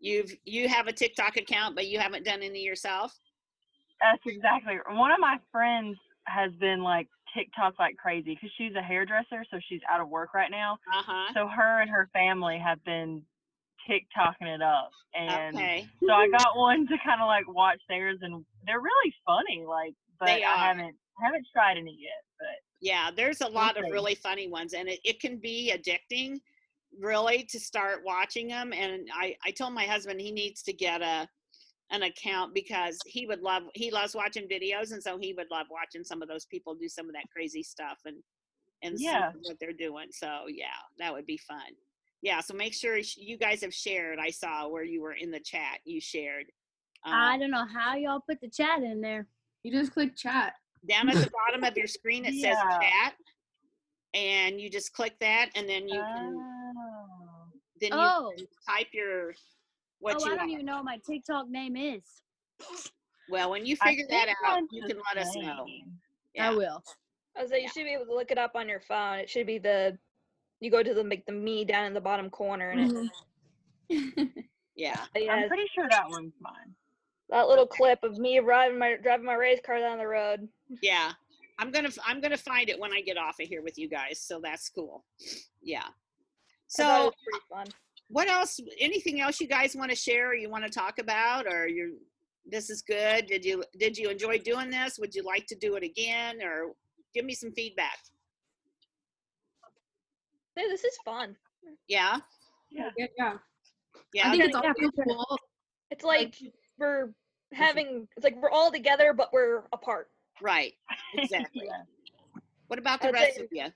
You've 0.00 0.34
you 0.44 0.68
have 0.68 0.86
a 0.86 0.92
TikTok 0.92 1.36
account, 1.36 1.74
but 1.74 1.86
you 1.88 1.98
haven't 1.98 2.24
done 2.24 2.42
any 2.42 2.62
yourself. 2.62 3.12
That's 4.00 4.22
exactly. 4.26 4.76
One 4.90 5.10
of 5.10 5.18
my 5.20 5.38
friends 5.52 5.96
has 6.24 6.52
been 6.54 6.82
like 6.82 7.08
TikTok 7.34 7.78
like 7.78 7.96
crazy 7.96 8.34
because 8.34 8.50
she's 8.56 8.74
a 8.74 8.82
hairdresser, 8.82 9.44
so 9.50 9.58
she's 9.68 9.80
out 9.88 10.00
of 10.00 10.08
work 10.08 10.34
right 10.34 10.50
now. 10.50 10.78
Uh 10.92 11.02
huh. 11.02 11.34
So 11.34 11.48
her 11.48 11.80
and 11.80 11.90
her 11.90 12.08
family 12.12 12.58
have 12.58 12.82
been 12.84 13.24
TikToking 13.88 14.54
it 14.54 14.62
up, 14.62 14.92
and 15.14 15.54
Okay. 15.54 15.88
so 16.06 16.12
I 16.12 16.28
got 16.28 16.56
one 16.56 16.86
to 16.86 16.96
kind 17.04 17.20
of 17.20 17.26
like 17.26 17.46
watch 17.48 17.80
theirs, 17.88 18.18
and 18.22 18.44
they're 18.64 18.80
really 18.80 19.14
funny. 19.24 19.64
Like, 19.66 19.94
but 20.18 20.26
They 20.26 20.42
I 20.42 20.56
haven't 20.68 20.96
haven't 21.22 21.46
tried 21.52 21.78
any 21.78 21.96
yet. 22.00 22.22
But 22.38 22.58
Yeah, 22.80 23.10
there's 23.10 23.40
a 23.40 23.48
lot 23.48 23.76
of 23.76 23.90
really 23.90 24.14
funny 24.14 24.48
ones, 24.48 24.74
and 24.74 24.88
it, 24.88 25.00
it 25.04 25.20
can 25.20 25.38
be 25.38 25.72
addicting, 25.74 26.40
really, 26.98 27.44
to 27.44 27.58
start 27.58 28.04
watching 28.04 28.48
them. 28.48 28.72
And 28.72 29.08
I 29.14 29.36
I 29.44 29.50
told 29.50 29.72
my 29.72 29.84
husband 29.86 30.20
he 30.20 30.30
needs 30.32 30.62
to 30.64 30.72
get 30.72 31.02
a 31.02 31.28
an 31.90 32.02
account 32.02 32.54
because 32.54 32.98
he 33.06 33.26
would 33.26 33.40
love 33.42 33.64
he 33.74 33.90
loves 33.90 34.14
watching 34.14 34.48
videos, 34.48 34.92
and 34.92 35.02
so 35.02 35.18
he 35.18 35.32
would 35.34 35.50
love 35.50 35.66
watching 35.70 36.04
some 36.04 36.22
of 36.22 36.28
those 36.28 36.46
people 36.46 36.74
do 36.74 36.88
some 36.88 37.06
of 37.06 37.12
that 37.14 37.30
crazy 37.30 37.62
stuff 37.62 37.98
and 38.04 38.16
and 38.82 38.98
see 38.98 39.06
Yeah. 39.06 39.30
what 39.42 39.56
they're 39.60 39.72
doing. 39.72 40.08
So 40.10 40.44
yeah, 40.48 40.66
that 40.98 41.12
would 41.12 41.26
be 41.26 41.38
fun. 41.38 41.74
Yeah, 42.22 42.40
so 42.40 42.54
make 42.54 42.74
sure 42.74 42.98
you 43.16 43.36
guys 43.38 43.60
have 43.62 43.74
shared. 43.74 44.18
I 44.18 44.30
saw 44.30 44.68
where 44.68 44.82
you 44.84 45.00
were 45.02 45.12
in 45.12 45.30
the 45.30 45.40
chat. 45.40 45.78
You 45.84 46.00
shared. 46.00 46.46
I 47.04 47.34
Um, 47.34 47.40
don't 47.40 47.50
know 47.50 47.66
how 47.66 47.94
y'all 47.94 48.20
put 48.26 48.40
the 48.40 48.48
chat 48.48 48.82
in 48.82 49.00
there. 49.00 49.28
You 49.62 49.70
just 49.72 49.92
click 49.92 50.16
chat. 50.16 50.54
down 50.88 51.08
at 51.08 51.16
the 51.16 51.30
bottom 51.30 51.64
of 51.64 51.76
your 51.76 51.86
screen 51.86 52.24
it 52.24 52.34
says 52.34 52.56
chat 52.80 53.14
and 54.14 54.60
you 54.60 54.70
just 54.70 54.92
click 54.92 55.14
that 55.20 55.50
and 55.56 55.68
then 55.68 55.88
you 55.88 56.00
can 56.00 56.42
Oh. 56.78 57.48
then 57.80 57.92
you 57.92 57.98
Oh, 57.98 58.34
type 58.68 58.86
your 58.92 59.34
what 60.06 60.16
oh, 60.22 60.24
you 60.24 60.32
I 60.32 60.36
don't 60.36 60.38
want. 60.38 60.50
even 60.52 60.66
know 60.66 60.76
what 60.76 60.84
my 60.84 60.98
TikTok 61.04 61.48
name 61.48 61.76
is. 61.76 62.02
well 63.28 63.50
when 63.50 63.66
you 63.66 63.74
figure 63.76 64.04
that 64.08 64.26
think 64.26 64.38
out 64.46 64.52
mine's 64.54 64.68
you 64.70 64.82
can 64.84 64.98
let 65.14 65.26
us 65.26 65.34
know 65.36 65.66
yeah 66.34 66.50
I 66.50 66.54
will. 66.54 66.82
I 67.36 67.42
was 67.42 67.50
like, 67.50 67.62
you 67.62 67.68
should 67.68 67.84
be 67.84 67.92
able 67.92 68.06
to 68.06 68.14
look 68.14 68.30
it 68.30 68.38
up 68.38 68.52
on 68.54 68.66
your 68.68 68.80
phone. 68.80 69.18
It 69.18 69.28
should 69.28 69.46
be 69.46 69.58
the 69.58 69.98
you 70.60 70.70
go 70.70 70.82
to 70.82 70.94
the 70.94 71.02
like 71.02 71.26
the 71.26 71.32
me 71.32 71.64
down 71.64 71.84
in 71.86 71.92
the 71.94 72.00
bottom 72.00 72.30
corner 72.30 72.70
and 72.70 73.08
it, 73.90 73.90
Mhm. 73.90 74.32
yeah 74.76 75.04
it 75.14 75.28
I'm 75.30 75.48
pretty 75.48 75.66
sure 75.74 75.86
that 75.88 76.08
one's 76.08 76.32
mine. 76.40 76.74
that 77.30 77.48
little 77.48 77.66
clip 77.66 77.98
of 78.04 78.16
me 78.18 78.40
driving 78.40 78.78
my 78.78 78.96
driving 79.02 79.26
my 79.26 79.34
race 79.34 79.60
car 79.64 79.78
down 79.80 79.98
the 79.98 80.06
road. 80.06 80.48
yeah 80.82 81.12
i'm 81.58 81.70
gonna 81.70 81.90
I'm 82.06 82.20
gonna 82.20 82.36
find 82.36 82.68
it 82.68 82.78
when 82.78 82.92
i 82.92 83.00
get 83.00 83.16
off 83.16 83.38
of 83.40 83.46
here 83.48 83.62
with 83.62 83.78
you 83.78 83.88
guys 83.88 84.20
so 84.20 84.40
that's 84.42 84.68
cool 84.68 85.04
yeah 85.62 85.84
I 85.84 85.88
it 85.88 85.92
so 86.68 86.84
was 87.04 87.12
pretty 87.24 87.44
fun. 87.50 87.66
What 88.08 88.28
else 88.28 88.60
anything 88.78 89.20
else 89.20 89.40
you 89.40 89.48
guys 89.48 89.74
want 89.74 89.90
to 89.90 89.96
share 89.96 90.28
or 90.30 90.34
you 90.34 90.48
want 90.50 90.64
to 90.64 90.70
talk 90.70 90.98
about 90.98 91.46
or 91.46 91.66
you 91.66 91.96
this 92.48 92.70
is 92.70 92.82
good 92.82 93.26
did 93.26 93.44
you 93.44 93.64
did 93.78 93.98
you 93.98 94.08
enjoy 94.08 94.38
doing 94.38 94.70
this 94.70 94.98
would 94.98 95.14
you 95.14 95.22
like 95.24 95.44
to 95.46 95.56
do 95.56 95.74
it 95.74 95.82
again 95.82 96.40
or 96.42 96.72
give 97.14 97.24
me 97.24 97.34
some 97.34 97.52
feedback 97.52 97.98
Hey, 100.56 100.68
this 100.68 100.84
is 100.84 100.96
fun. 101.04 101.36
yeah 101.88 102.18
Yeah. 102.70 102.90
Yeah, 102.96 103.06
yeah. 103.18 103.32
yeah 104.14 104.28
I 104.28 104.30
think 104.30 104.44
it's 104.44 104.56
Yeah, 104.62 104.72
also 104.78 104.90
cool. 105.04 105.38
It's 105.90 106.04
like 106.04 106.34
we're 106.78 107.12
having 107.52 108.08
it's 108.16 108.24
like 108.24 108.36
we're 108.40 108.50
all 108.50 108.70
together 108.72 109.12
but 109.12 109.32
we're 109.32 109.64
apart. 109.72 110.08
right 110.40 110.72
exactly 111.14 111.66
Yeah. 111.66 111.82
what 112.68 112.78
about 112.78 113.00
the 113.02 113.08
I'd 113.08 113.14
rest 113.14 113.36
say- 113.36 113.42
of 113.42 113.48
you 113.52 113.66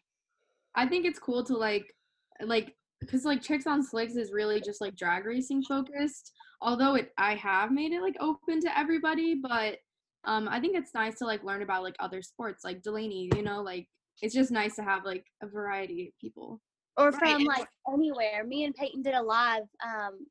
I 0.76 0.86
think 0.86 1.04
it's 1.04 1.18
cool 1.18 1.42
to 1.46 1.56
like, 1.56 1.92
like, 2.44 2.76
because 3.00 3.24
like 3.24 3.42
Chicks 3.42 3.66
on 3.66 3.82
Slicks 3.82 4.16
is 4.16 4.32
really 4.32 4.60
just 4.60 4.80
like 4.80 4.96
drag 4.96 5.24
racing 5.24 5.62
focused. 5.62 6.32
Although 6.62 6.94
it, 6.96 7.12
I 7.16 7.34
have 7.36 7.72
made 7.72 7.92
it 7.92 8.02
like 8.02 8.16
open 8.20 8.60
to 8.60 8.78
everybody, 8.78 9.34
but 9.34 9.78
um, 10.24 10.46
I 10.48 10.60
think 10.60 10.76
it's 10.76 10.92
nice 10.94 11.16
to 11.18 11.24
like 11.24 11.42
learn 11.42 11.62
about 11.62 11.82
like 11.82 11.96
other 11.98 12.20
sports, 12.22 12.64
like 12.64 12.82
Delaney. 12.82 13.30
You 13.34 13.42
know, 13.42 13.62
like 13.62 13.88
it's 14.20 14.34
just 14.34 14.50
nice 14.50 14.76
to 14.76 14.82
have 14.82 15.04
like 15.04 15.24
a 15.42 15.46
variety 15.46 16.08
of 16.08 16.12
people. 16.20 16.60
or 16.98 17.10
from 17.12 17.36
and- 17.36 17.44
like 17.44 17.66
anywhere. 17.92 18.44
Me 18.46 18.64
and 18.64 18.74
Peyton 18.74 19.02
did 19.02 19.14
a 19.14 19.22
live 19.22 19.62
um 19.84 20.26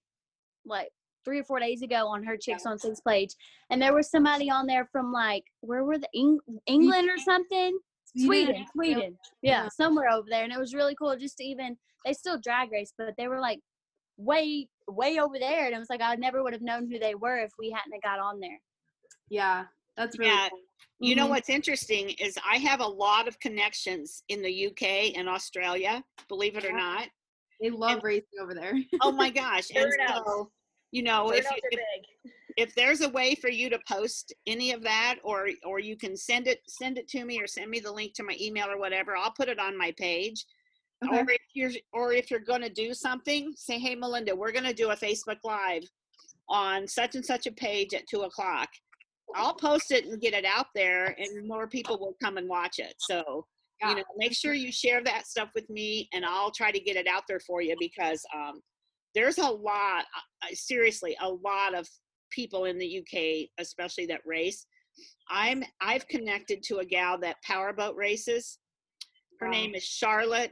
like 0.65 0.89
three 1.25 1.39
or 1.39 1.43
four 1.43 1.60
days 1.60 1.82
ago 1.82 2.08
on 2.08 2.23
her 2.23 2.38
Chicks 2.38 2.65
on 2.67 2.77
Slicks 2.77 3.01
page, 3.01 3.34
and 3.71 3.82
there 3.82 3.93
was 3.95 4.12
somebody 4.12 4.51
on 4.51 4.67
there 4.67 4.88
from 4.91 5.12
like 5.12 5.43
where 5.62 5.84
were 5.84 5.97
the 5.97 6.10
Eng- 6.15 6.39
England 6.67 7.10
or 7.10 7.17
something? 7.17 7.77
Sweden, 8.17 8.65
Sweden, 8.73 9.17
yeah, 9.41 9.63
Yeah. 9.63 9.67
somewhere 9.69 10.09
over 10.09 10.27
there, 10.29 10.43
and 10.43 10.51
it 10.53 10.59
was 10.59 10.73
really 10.73 10.95
cool 10.95 11.15
just 11.17 11.37
to 11.37 11.43
even 11.43 11.77
they 12.05 12.13
still 12.13 12.39
drag 12.39 12.71
race, 12.71 12.93
but 12.97 13.13
they 13.17 13.27
were 13.27 13.39
like 13.39 13.59
way 14.17 14.67
way 14.87 15.19
over 15.19 15.37
there, 15.37 15.65
and 15.67 15.75
it 15.75 15.79
was 15.79 15.89
like 15.89 16.01
I 16.01 16.15
never 16.15 16.43
would 16.43 16.53
have 16.53 16.61
known 16.61 16.89
who 16.89 16.97
they 16.99 17.15
were 17.15 17.37
if 17.37 17.51
we 17.59 17.69
hadn't 17.69 17.93
have 17.93 18.01
got 18.01 18.19
on 18.19 18.39
there. 18.39 18.59
Yeah, 19.29 19.65
that's 19.95 20.17
really 20.17 20.31
Yeah. 20.31 20.49
cool. 20.49 20.59
You 21.01 21.15
know 21.15 21.27
Mhm. 21.27 21.29
what's 21.29 21.49
interesting 21.49 22.09
is 22.11 22.37
I 22.43 22.57
have 22.57 22.79
a 22.81 22.87
lot 22.87 23.27
of 23.27 23.39
connections 23.39 24.23
in 24.29 24.41
the 24.41 24.51
UK 24.67 25.13
and 25.15 25.29
Australia, 25.29 26.03
believe 26.27 26.57
it 26.57 26.65
or 26.65 26.73
not. 26.73 27.09
They 27.61 27.69
love 27.69 28.03
racing 28.03 28.39
over 28.41 28.53
there. 28.53 28.73
Oh 29.01 29.11
my 29.11 29.29
gosh. 29.41 29.69
and 29.75 29.85
Burnouts. 29.91 30.25
so, 30.25 30.51
you 30.91 31.03
know, 31.03 31.29
if, 31.31 31.43
you- 31.43 31.49
are 31.51 31.57
if 31.71 31.79
big. 32.23 32.31
If 32.59 32.75
there's 32.75 32.99
a 32.99 33.09
way 33.09 33.35
for 33.35 33.49
you 33.49 33.69
to 33.69 33.79
post 33.87 34.33
any 34.45 34.73
of 34.73 34.83
that 34.83 35.15
or 35.23 35.47
or 35.65 35.79
you 35.79 35.95
can 35.95 36.17
send 36.17 36.45
it 36.45 36.59
send 36.67 36.97
it 36.97 37.07
to 37.07 37.23
me 37.23 37.39
or 37.39 37.47
send 37.47 37.71
me 37.71 37.79
the 37.79 37.91
link 37.91 38.13
to 38.15 38.23
my 38.23 38.35
email 38.39 38.67
or 38.67 38.77
whatever, 38.77 39.15
I'll 39.15 39.31
put 39.31 39.47
it 39.47 39.59
on 39.59 39.77
my 39.77 39.93
page. 39.97 40.45
Okay. 41.05 41.21
Or 41.21 41.25
if 41.29 41.41
you're 41.53 41.71
or 41.93 42.11
if 42.11 42.29
you're 42.29 42.41
gonna 42.41 42.69
do 42.69 42.93
something, 42.93 43.53
say, 43.55 43.79
hey 43.79 43.95
Melinda, 43.95 44.35
we're 44.35 44.51
gonna 44.51 44.73
do 44.73 44.89
a 44.89 44.95
Facebook 44.95 45.37
Live 45.45 45.83
on 46.49 46.85
such 46.85 47.15
and 47.15 47.25
such 47.25 47.47
a 47.47 47.51
page 47.53 47.93
at 47.93 48.07
two 48.09 48.21
o'clock. 48.23 48.67
I'll 49.35 49.55
post 49.55 49.91
it 49.91 50.05
and 50.05 50.19
get 50.19 50.33
it 50.33 50.43
out 50.43 50.67
there 50.75 51.15
and 51.17 51.47
more 51.47 51.67
people 51.67 51.97
will 51.97 52.15
come 52.21 52.35
and 52.35 52.49
watch 52.49 52.79
it. 52.79 52.95
So 52.97 53.45
you 53.81 53.95
know, 53.95 54.03
make 54.17 54.33
sure 54.33 54.53
you 54.53 54.73
share 54.73 55.01
that 55.05 55.25
stuff 55.25 55.51
with 55.55 55.69
me 55.69 56.09
and 56.11 56.25
I'll 56.25 56.51
try 56.51 56.69
to 56.69 56.79
get 56.81 56.97
it 56.97 57.07
out 57.07 57.23
there 57.29 57.39
for 57.39 57.61
you 57.61 57.77
because 57.79 58.21
um 58.35 58.59
there's 59.15 59.37
a 59.37 59.49
lot 59.49 60.03
uh, 60.43 60.47
seriously 60.53 61.15
a 61.21 61.29
lot 61.29 61.73
of 61.73 61.87
people 62.29 62.65
in 62.65 62.77
the 62.77 62.99
UK 62.99 63.49
especially 63.59 64.05
that 64.07 64.21
race. 64.25 64.65
I'm 65.29 65.63
I've 65.81 66.07
connected 66.07 66.63
to 66.63 66.79
a 66.79 66.85
gal 66.85 67.17
that 67.19 67.41
powerboat 67.43 67.95
races. 67.95 68.59
Her 69.39 69.47
Wow. 69.47 69.51
name 69.51 69.75
is 69.75 69.83
Charlotte 69.83 70.51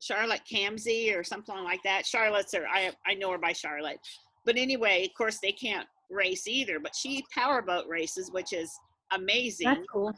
Charlotte 0.00 0.42
Camsey 0.50 1.16
or 1.16 1.24
something 1.24 1.56
like 1.64 1.82
that. 1.84 2.06
Charlotte's 2.06 2.54
or 2.54 2.66
I 2.66 2.92
I 3.06 3.14
know 3.14 3.32
her 3.32 3.38
by 3.38 3.52
Charlotte. 3.52 3.98
But 4.44 4.56
anyway, 4.56 5.06
of 5.06 5.14
course 5.16 5.38
they 5.42 5.52
can't 5.52 5.86
race 6.10 6.46
either, 6.46 6.78
but 6.78 6.94
she 6.94 7.24
powerboat 7.34 7.86
races, 7.88 8.30
which 8.30 8.52
is 8.52 8.70
amazing. 9.12 9.68
That's 9.68 9.86
cool. 9.92 10.12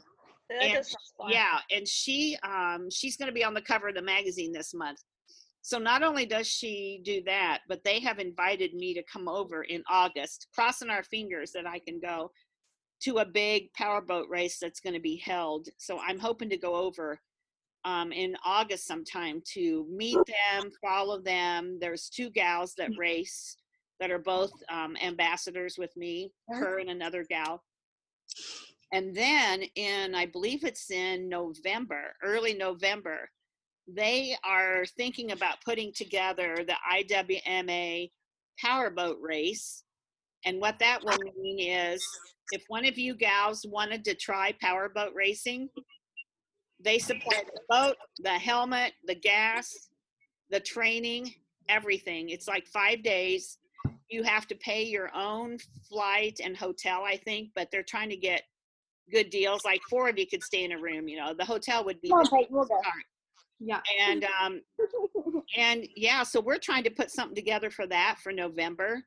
That 0.49 0.63
and 0.63 0.73
does 0.73 0.91
sound 0.91 0.99
fun. 1.17 1.31
Yeah, 1.31 1.59
and 1.71 1.87
she 1.87 2.37
um 2.43 2.89
she's 2.91 3.17
going 3.17 3.27
to 3.27 3.33
be 3.33 3.43
on 3.43 3.53
the 3.53 3.61
cover 3.61 3.89
of 3.89 3.95
the 3.95 4.01
magazine 4.01 4.51
this 4.51 4.73
month. 4.73 4.99
So 5.61 5.77
not 5.77 6.03
only 6.03 6.25
does 6.25 6.47
she 6.47 7.01
do 7.03 7.21
that, 7.25 7.59
but 7.67 7.83
they 7.83 7.99
have 7.99 8.19
invited 8.19 8.73
me 8.73 8.93
to 8.93 9.03
come 9.11 9.27
over 9.27 9.63
in 9.63 9.83
August, 9.89 10.47
crossing 10.53 10.89
our 10.89 11.03
fingers 11.03 11.51
that 11.51 11.67
I 11.67 11.79
can 11.79 11.99
go 11.99 12.31
to 13.01 13.17
a 13.17 13.25
big 13.25 13.71
powerboat 13.73 14.27
race 14.29 14.57
that's 14.59 14.79
going 14.79 14.93
to 14.93 14.99
be 14.99 15.17
held. 15.17 15.67
So 15.77 15.99
I'm 15.99 16.19
hoping 16.19 16.49
to 16.49 16.57
go 16.57 16.75
over 16.75 17.19
um, 17.85 18.11
in 18.11 18.35
August 18.45 18.87
sometime 18.87 19.41
to 19.53 19.85
meet 19.89 20.17
them, 20.17 20.69
follow 20.81 21.21
them. 21.21 21.77
There's 21.79 22.09
two 22.09 22.29
gals 22.29 22.73
that 22.75 22.91
race 22.97 23.55
that 23.99 24.11
are 24.11 24.19
both 24.19 24.51
um, 24.71 24.95
ambassadors 25.01 25.75
with 25.77 25.95
me, 25.95 26.31
her 26.49 26.79
and 26.79 26.89
another 26.89 27.25
gal. 27.29 27.63
And 28.91 29.15
then 29.15 29.63
in, 29.75 30.15
I 30.15 30.25
believe 30.25 30.63
it's 30.63 30.89
in 30.89 31.29
November, 31.29 32.15
early 32.23 32.53
November, 32.53 33.29
they 33.95 34.35
are 34.43 34.85
thinking 34.97 35.31
about 35.31 35.63
putting 35.63 35.93
together 35.93 36.57
the 36.65 36.75
IWMA 36.91 38.11
powerboat 38.59 39.17
race. 39.21 39.83
And 40.45 40.59
what 40.59 40.79
that 40.79 41.03
will 41.03 41.17
mean 41.37 41.59
is 41.59 42.05
if 42.51 42.63
one 42.67 42.85
of 42.85 42.97
you 42.97 43.15
gals 43.15 43.65
wanted 43.67 44.05
to 44.05 44.15
try 44.15 44.53
powerboat 44.61 45.13
racing, 45.15 45.69
they 46.79 46.99
supply 46.99 47.43
the 47.53 47.61
boat, 47.69 47.95
the 48.19 48.29
helmet, 48.29 48.93
the 49.05 49.15
gas, 49.15 49.89
the 50.49 50.59
training, 50.59 51.33
everything. 51.67 52.29
It's 52.29 52.47
like 52.47 52.67
five 52.67 53.03
days. 53.03 53.57
You 54.09 54.23
have 54.23 54.47
to 54.47 54.55
pay 54.55 54.83
your 54.83 55.13
own 55.15 55.57
flight 55.89 56.39
and 56.43 56.55
hotel, 56.55 57.03
I 57.05 57.17
think, 57.17 57.49
but 57.55 57.69
they're 57.71 57.83
trying 57.83 58.09
to 58.09 58.17
get 58.17 58.43
good 59.11 59.29
deals. 59.29 59.65
Like 59.65 59.81
four 59.89 60.09
of 60.09 60.17
you 60.17 60.25
could 60.25 60.43
stay 60.43 60.63
in 60.63 60.71
a 60.71 60.79
room. 60.79 61.07
You 61.07 61.17
know, 61.17 61.33
the 61.33 61.45
hotel 61.45 61.83
would 61.85 62.01
be 62.01 62.09
on, 63.61 63.67
the 63.67 63.81
Peyton, 63.89 64.19
we'll 64.19 64.21
go. 64.23 64.23
start. 64.23 64.23
Yeah. 64.23 64.23
And 64.23 64.25
um, 64.41 64.61
and 65.57 65.87
yeah, 65.95 66.23
so 66.23 66.41
we're 66.41 66.57
trying 66.57 66.83
to 66.83 66.89
put 66.89 67.11
something 67.11 67.35
together 67.35 67.69
for 67.69 67.87
that 67.87 68.17
for 68.21 68.31
November. 68.31 69.03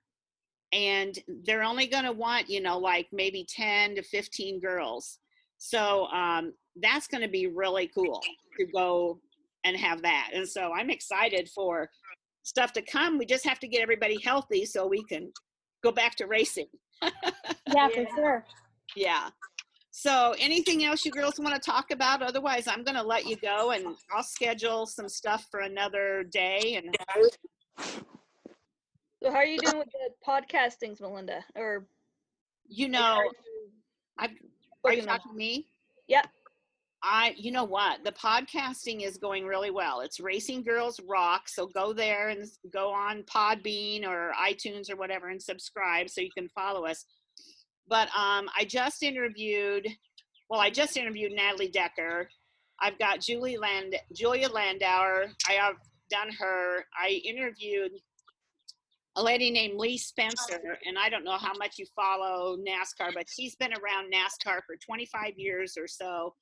And 0.72 1.18
they're 1.44 1.62
only 1.62 1.86
going 1.86 2.04
to 2.04 2.12
want, 2.12 2.48
you 2.48 2.62
know, 2.62 2.78
like 2.78 3.06
maybe 3.12 3.46
10 3.48 3.96
to 3.96 4.02
15 4.02 4.58
girls. 4.60 5.18
So 5.58 6.06
um, 6.06 6.54
that's 6.80 7.06
going 7.06 7.22
to 7.22 7.28
be 7.28 7.46
really 7.46 7.90
cool 7.94 8.20
to 8.58 8.66
go 8.74 9.20
and 9.64 9.76
have 9.76 10.02
that. 10.02 10.30
And 10.32 10.48
so 10.48 10.72
I'm 10.72 10.90
excited 10.90 11.50
for 11.54 11.88
stuff 12.42 12.72
to 12.72 12.82
come. 12.82 13.18
We 13.18 13.26
just 13.26 13.46
have 13.46 13.60
to 13.60 13.68
get 13.68 13.82
everybody 13.82 14.18
healthy 14.24 14.64
so 14.64 14.86
we 14.86 15.04
can 15.04 15.30
go 15.84 15.92
back 15.92 16.16
to 16.16 16.26
racing. 16.26 16.68
Yeah, 17.74 17.88
for 17.88 18.06
sure. 18.14 18.44
Yeah. 18.94 19.30
So 19.94 20.34
anything 20.40 20.84
else 20.84 21.04
you 21.04 21.12
girls 21.12 21.38
want 21.38 21.54
to 21.54 21.60
talk 21.60 21.90
about? 21.90 22.22
Otherwise, 22.22 22.66
I'm 22.66 22.82
going 22.82 22.96
to 22.96 23.02
let 23.02 23.26
you 23.26 23.36
go 23.36 23.72
and 23.72 23.94
I'll 24.10 24.22
schedule 24.22 24.86
some 24.86 25.06
stuff 25.06 25.46
for 25.50 25.60
another 25.60 26.24
day. 26.24 26.76
And 26.76 26.96
So 29.22 29.30
how 29.30 29.36
are 29.36 29.44
you 29.44 29.58
doing 29.58 29.78
with 29.78 29.88
the 29.92 30.10
podcastings, 30.26 31.00
Melinda? 31.00 31.44
Or 31.54 31.86
you 32.66 32.88
know, 32.88 33.20
you 33.22 33.30
I've, 34.18 34.30
are 34.82 34.94
you 34.94 35.02
talking 35.02 35.30
to 35.30 35.36
me? 35.36 35.66
Yep. 36.08 36.26
I, 37.04 37.34
you 37.36 37.50
know 37.50 37.64
what? 37.64 38.02
The 38.02 38.12
podcasting 38.12 39.02
is 39.02 39.18
going 39.18 39.44
really 39.44 39.70
well. 39.70 40.00
It's 40.00 40.20
Racing 40.20 40.62
Girls 40.62 41.00
Rock. 41.06 41.48
So 41.48 41.66
go 41.66 41.92
there 41.92 42.30
and 42.30 42.48
go 42.72 42.92
on 42.92 43.24
Podbean 43.24 44.06
or 44.06 44.32
iTunes 44.40 44.90
or 44.90 44.96
whatever 44.96 45.28
and 45.28 45.42
subscribe 45.42 46.08
so 46.08 46.22
you 46.22 46.30
can 46.36 46.48
follow 46.48 46.86
us. 46.86 47.04
But 47.92 48.08
um, 48.16 48.48
I 48.58 48.64
just 48.66 49.02
interviewed, 49.02 49.86
well, 50.48 50.60
I 50.60 50.70
just 50.70 50.96
interviewed 50.96 51.32
Natalie 51.32 51.68
Decker. 51.68 52.26
I've 52.80 52.98
got 52.98 53.20
Julie 53.20 53.58
Land, 53.58 53.96
Julia 54.14 54.48
Landauer. 54.48 55.26
I 55.46 55.52
have 55.52 55.74
done 56.08 56.30
her. 56.38 56.86
I 56.98 57.20
interviewed 57.22 57.92
a 59.16 59.22
lady 59.22 59.50
named 59.50 59.78
Lee 59.78 59.98
Spencer, 59.98 60.78
and 60.86 60.98
I 60.98 61.10
don't 61.10 61.22
know 61.22 61.36
how 61.36 61.52
much 61.58 61.78
you 61.78 61.84
follow 61.94 62.56
NASCAR, 62.56 63.12
but 63.12 63.26
she's 63.28 63.56
been 63.56 63.74
around 63.74 64.10
NASCAR 64.10 64.60
for 64.66 64.76
25 64.82 65.34
years 65.36 65.76
or 65.76 65.86
so 65.86 66.34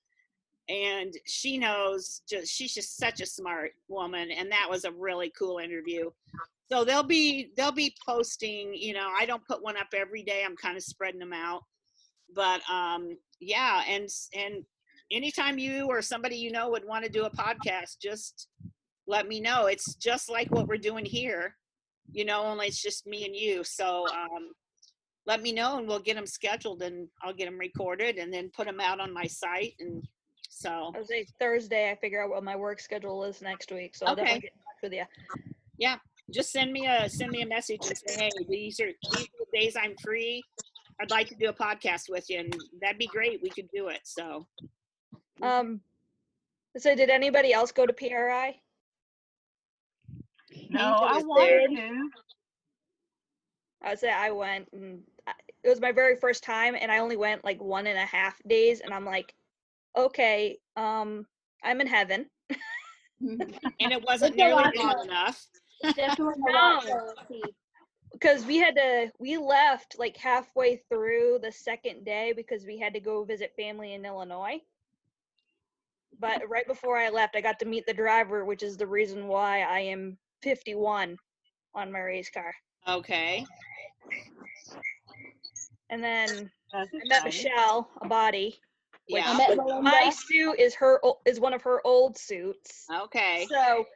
and 0.69 1.15
she 1.27 1.59
knows 1.59 2.23
just 2.29 2.53
she's 2.53 2.73
just 2.73 2.97
such 2.97 3.21
a 3.21 3.27
smart 3.27 3.73
woman 3.89 4.31
and 4.31 4.53
that 4.53 4.69
was 4.71 4.85
a 4.85 4.93
really 4.93 5.33
cool 5.37 5.59
interview 5.59 6.11
so 6.71 6.85
they'll 6.85 7.03
be 7.03 7.51
they'll 7.57 7.73
be 7.73 7.95
posting 8.07 8.73
you 8.75 8.93
know 8.93 9.09
i 9.19 9.27
don't 9.27 9.47
put 9.47 9.63
one 9.63 9.77
up 9.77 9.89
every 9.95 10.23
day 10.23 10.43
i'm 10.45 10.57
kind 10.57 10.77
of 10.77 10.83
spreading 10.83 11.21
them 11.21 11.33
out 11.33 11.63
but 12.35 12.61
um 12.71 13.17
yeah 13.41 13.83
and 13.89 14.09
and 14.35 14.65
anytime 15.11 15.59
you 15.59 15.87
or 15.87 16.01
somebody 16.01 16.37
you 16.37 16.53
know 16.53 16.71
would 16.71 16.87
want 16.87 17.05
to 17.05 17.11
do 17.11 17.25
a 17.25 17.31
podcast 17.31 17.99
just 18.01 18.49
let 19.07 19.27
me 19.27 19.41
know 19.41 19.67
it's 19.67 19.95
just 19.97 20.31
like 20.31 20.51
what 20.51 20.69
we're 20.69 20.77
doing 20.77 21.05
here 21.05 21.57
you 22.13 22.25
know 22.25 22.43
only 22.43 22.67
it's 22.67 22.81
just 22.81 23.07
me 23.07 23.25
and 23.25 23.35
you 23.35 23.65
so 23.65 24.09
um 24.13 24.51
let 25.27 25.43
me 25.43 25.53
know 25.53 25.79
and 25.79 25.87
we'll 25.87 25.99
get 25.99 26.17
them 26.17 26.27
scheduled 26.27 26.83
and 26.83 27.09
i'll 27.23 27.35
get 27.35 27.47
them 27.47 27.59
recorded 27.59 28.17
and 28.17 28.33
then 28.33 28.51
put 28.57 28.67
them 28.67 28.81
out 28.81 29.01
on 29.01 29.13
my 29.13 29.27
site 29.27 29.75
and 29.81 30.05
so 30.53 30.93
I 30.95 30.99
was 30.99 31.11
Thursday. 31.39 31.91
I 31.91 31.95
figure 31.95 32.23
out 32.23 32.29
what 32.29 32.43
my 32.43 32.57
work 32.57 32.81
schedule 32.81 33.23
is 33.25 33.41
next 33.41 33.71
week, 33.73 33.95
so 33.95 34.07
I'll 34.07 34.13
Okay. 34.13 34.23
definitely 34.23 34.41
get 34.41 34.53
in 34.53 34.59
touch 34.59 34.83
with 34.83 34.93
you. 34.93 35.05
Just 36.33 36.53
send 36.53 36.73
me 36.73 36.87
a 36.87 37.09
send 37.09 37.31
me 37.31 37.43
a 37.43 37.47
message 37.47 37.81
and 37.87 37.97
say, 37.97 38.25
hey, 38.25 38.31
these 38.49 38.81
are 38.81 38.91
these 39.13 39.25
are 39.25 39.45
the 39.45 39.59
days 39.59 39.77
I'm 39.77 39.95
free. 40.03 40.43
I'd 41.01 41.11
like 41.11 41.29
to 41.29 41.35
do 41.35 41.49
a 41.49 41.53
podcast 41.53 42.11
with 42.11 42.29
you, 42.29 42.41
and 42.41 42.57
that'd 42.81 42.99
be 42.99 43.07
great. 43.07 43.41
We 43.43 43.51
could 43.51 43.69
do 43.75 43.89
it. 43.89 44.01
So 44.05 44.47
Um. 45.43 45.81
So 46.79 46.95
did 46.95 47.11
anybody 47.11 47.53
else 47.53 47.73
go 47.73 47.85
to 47.85 47.93
PRI? 47.93 48.61
No, 50.71 50.81
I 50.81 51.17
was 51.17 51.25
wanted 51.25 51.77
to. 51.77 52.11
I 53.83 53.91
would 53.91 53.99
say 53.99 54.13
I 54.13 54.31
went, 54.31 54.69
and 54.73 55.01
it 55.65 55.69
was 55.69 55.81
my 55.81 55.93
very 55.93 56.17
first 56.17 56.45
time, 56.45 56.77
and 56.79 56.93
I 56.93 56.99
only 56.99 57.17
went 57.17 57.45
like 57.45 57.61
one 57.63 57.87
and 57.87 57.99
a 57.99 58.05
half 58.05 58.41
days, 58.47 58.81
and 58.81 58.93
I'm 58.93 59.05
like, 59.05 59.35
okay, 59.97 60.59
um, 60.77 61.27
I'm 61.65 61.81
in 61.81 61.87
heaven. 61.87 62.27
and 63.21 63.57
it 63.81 64.03
wasn't 64.07 64.37
nearly 64.37 64.71
long 64.77 65.05
enough. 65.05 65.45
Definitely 65.97 66.35
a 66.49 66.53
No. 66.53 67.15
because 68.13 68.45
we 68.45 68.57
had 68.59 68.75
to 68.77 69.11
we 69.19 69.37
left 69.39 69.97
like 69.99 70.17
halfway 70.17 70.77
through 70.89 71.39
the 71.43 71.53
second 71.53 72.05
day 72.05 72.33
because 72.35 72.65
we 72.67 72.79
had 72.79 72.93
to 72.95 73.01
go 73.01 73.25
visit 73.25 73.53
family 73.57 73.95
in 73.95 74.05
illinois 74.05 74.59
but 76.19 76.43
right 76.49 76.67
before 76.67 76.99
i 76.99 77.09
left 77.09 77.37
i 77.37 77.41
got 77.41 77.59
to 77.59 77.65
meet 77.67 77.87
the 77.87 77.95
driver 77.95 78.45
which 78.45 78.63
is 78.63 78.77
the 78.77 78.87
reason 78.87 79.27
why 79.29 79.61
i 79.63 79.79
am 79.81 80.19
51 80.43 81.17
on 81.75 81.93
my 81.93 82.01
race 82.01 82.31
car 82.31 82.53
Okay. 82.89 83.45
and 85.91 86.03
then 86.03 86.51
That's 86.73 86.91
i 86.93 87.07
met 87.07 87.27
exciting. 87.27 87.51
michelle 87.51 87.91
a 88.03 88.09
body 88.09 88.59
I 89.13 89.17
Yeah. 89.17 89.37
met 89.37 89.57
Melinda. 89.57 89.83
my 89.83 90.11
suit 90.11 90.59
is 90.61 90.75
her 90.77 91.01
o- 91.05 91.21
is 91.25 91.41
one 91.41 91.53
of 91.55 91.63
her 91.63 91.81
old 91.87 92.17
suits 92.19 92.87
Okay. 92.93 93.47
so 93.49 93.87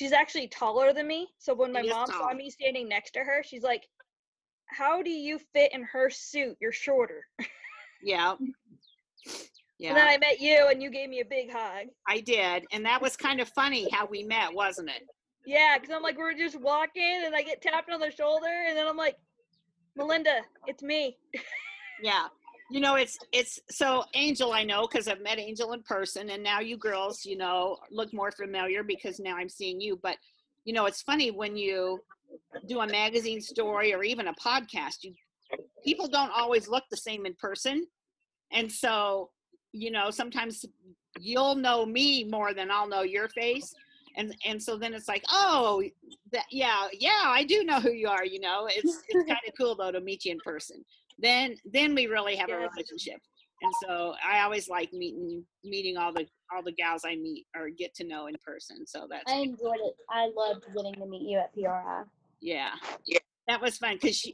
she's 0.00 0.12
actually 0.12 0.48
taller 0.48 0.94
than 0.94 1.06
me. 1.06 1.28
So 1.38 1.52
when 1.52 1.74
my 1.74 1.82
mom 1.82 2.06
saw 2.06 2.32
me 2.32 2.48
standing 2.48 2.88
next 2.88 3.10
to 3.10 3.20
her, 3.20 3.42
she's 3.44 3.62
like, 3.62 3.86
"How 4.64 5.02
do 5.02 5.10
you 5.10 5.38
fit 5.52 5.74
in 5.74 5.82
her 5.82 6.08
suit? 6.08 6.56
You're 6.60 6.72
shorter." 6.72 7.26
Yeah. 8.02 8.36
Yeah. 9.78 9.90
And 9.90 9.96
then 9.96 10.08
I 10.08 10.18
met 10.18 10.40
you, 10.40 10.68
and 10.70 10.82
you 10.82 10.90
gave 10.90 11.08
me 11.08 11.20
a 11.20 11.24
big 11.24 11.50
hug. 11.50 11.86
I 12.06 12.20
did. 12.20 12.66
And 12.70 12.84
that 12.84 13.00
was 13.00 13.16
kind 13.16 13.40
of 13.40 13.48
funny 13.48 13.88
how 13.90 14.04
we 14.04 14.22
met, 14.22 14.52
wasn't 14.52 14.90
it? 14.90 15.08
Yeah, 15.46 15.78
because 15.78 15.94
I'm 15.96 16.02
like, 16.02 16.18
we're 16.18 16.34
just 16.34 16.60
walking, 16.60 17.22
and 17.24 17.34
I 17.34 17.40
get 17.40 17.62
tapped 17.62 17.90
on 17.90 17.98
the 17.98 18.10
shoulder, 18.10 18.66
and 18.68 18.76
then 18.76 18.86
I'm 18.86 18.98
like, 18.98 19.16
Melinda, 19.96 20.42
it's 20.66 20.82
me. 20.82 21.16
Yeah. 22.02 22.26
You 22.70 22.78
know, 22.78 22.94
it's 22.94 23.18
it's 23.32 23.58
so 23.68 24.04
Angel 24.14 24.52
I 24.52 24.62
know 24.62 24.86
because 24.86 25.08
I've 25.08 25.20
met 25.22 25.38
Angel 25.38 25.72
in 25.72 25.82
person 25.82 26.30
and 26.30 26.42
now 26.42 26.60
you 26.60 26.76
girls, 26.76 27.24
you 27.26 27.36
know, 27.36 27.78
look 27.90 28.12
more 28.14 28.30
familiar 28.30 28.84
because 28.84 29.18
now 29.18 29.36
I'm 29.36 29.48
seeing 29.48 29.80
you. 29.80 29.98
But 30.02 30.16
you 30.64 30.72
know, 30.72 30.86
it's 30.86 31.02
funny 31.02 31.32
when 31.32 31.56
you 31.56 31.98
do 32.68 32.80
a 32.80 32.86
magazine 32.86 33.40
story 33.40 33.92
or 33.92 34.04
even 34.04 34.28
a 34.28 34.34
podcast, 34.34 35.02
you 35.02 35.14
people 35.84 36.06
don't 36.06 36.30
always 36.30 36.68
look 36.68 36.84
the 36.90 36.96
same 36.96 37.26
in 37.26 37.34
person. 37.34 37.86
And 38.52 38.70
so, 38.70 39.30
you 39.72 39.90
know, 39.90 40.10
sometimes 40.10 40.64
you'll 41.18 41.56
know 41.56 41.84
me 41.84 42.24
more 42.24 42.54
than 42.54 42.70
I'll 42.70 42.88
know 42.88 43.02
your 43.02 43.28
face. 43.30 43.74
And 44.16 44.34
and 44.44 44.62
so 44.62 44.76
then 44.76 44.94
it's 44.94 45.08
like, 45.08 45.24
oh, 45.28 45.82
that 46.32 46.44
yeah, 46.52 46.86
yeah, 46.92 47.22
I 47.24 47.42
do 47.42 47.64
know 47.64 47.80
who 47.80 47.92
you 47.92 48.08
are, 48.08 48.24
you 48.24 48.38
know. 48.38 48.68
It's 48.70 49.02
it's 49.08 49.24
kind 49.28 49.40
of 49.46 49.54
cool 49.58 49.74
though 49.74 49.90
to 49.90 50.00
meet 50.00 50.24
you 50.24 50.32
in 50.32 50.38
person 50.38 50.84
then 51.20 51.56
then 51.64 51.94
we 51.94 52.06
really 52.06 52.36
have 52.36 52.50
a 52.50 52.56
relationship. 52.56 53.20
And 53.62 53.72
so 53.82 54.14
i 54.26 54.40
always 54.40 54.68
like 54.68 54.92
meeting 54.92 55.44
meeting 55.64 55.96
all 55.98 56.12
the 56.12 56.26
all 56.52 56.62
the 56.62 56.72
gals 56.72 57.02
i 57.04 57.14
meet 57.14 57.46
or 57.54 57.68
get 57.68 57.94
to 57.96 58.04
know 58.04 58.26
in 58.26 58.34
person 58.44 58.86
so 58.86 59.06
that's 59.10 59.30
I 59.30 59.36
enjoyed 59.36 59.76
it. 59.84 59.94
I 60.08 60.30
loved 60.34 60.64
getting 60.74 60.94
to 60.94 61.06
meet 61.06 61.28
you 61.28 61.38
at 61.38 61.52
PRI. 61.52 62.04
yeah. 63.06 63.18
That 63.48 63.60
was 63.60 63.76
fun 63.78 63.98
because 64.00 64.26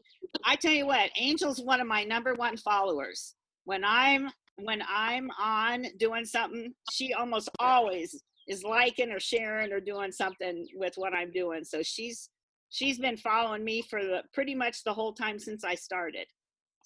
i 0.45 0.55
tell 0.57 0.73
you 0.73 0.87
what 0.87 1.11
angel's 1.21 1.61
one 1.61 1.81
of 1.81 1.87
my 1.89 2.05
number 2.05 2.35
one 2.35 2.57
followers. 2.57 3.35
When 3.65 3.83
i'm 3.85 4.31
when 4.59 4.83
i'm 4.89 5.29
on 5.41 5.87
doing 5.99 6.25
something 6.25 6.73
she 6.93 7.13
almost 7.13 7.49
always 7.59 8.23
is 8.47 8.63
liking 8.63 9.11
or 9.11 9.19
sharing 9.19 9.73
or 9.73 9.81
doing 9.81 10.13
something 10.13 10.69
with 10.77 10.95
what 10.97 11.15
i'm 11.15 11.33
doing. 11.33 11.65
So 11.65 11.83
she's 11.83 12.31
she's 12.71 12.99
been 12.99 13.17
following 13.17 13.65
me 13.65 13.83
for 13.83 14.05
the 14.05 14.23
pretty 14.33 14.55
much 14.55 14.85
the 14.85 14.95
whole 14.95 15.13
time 15.13 15.39
since 15.39 15.65
i 15.65 15.75
started 15.75 16.27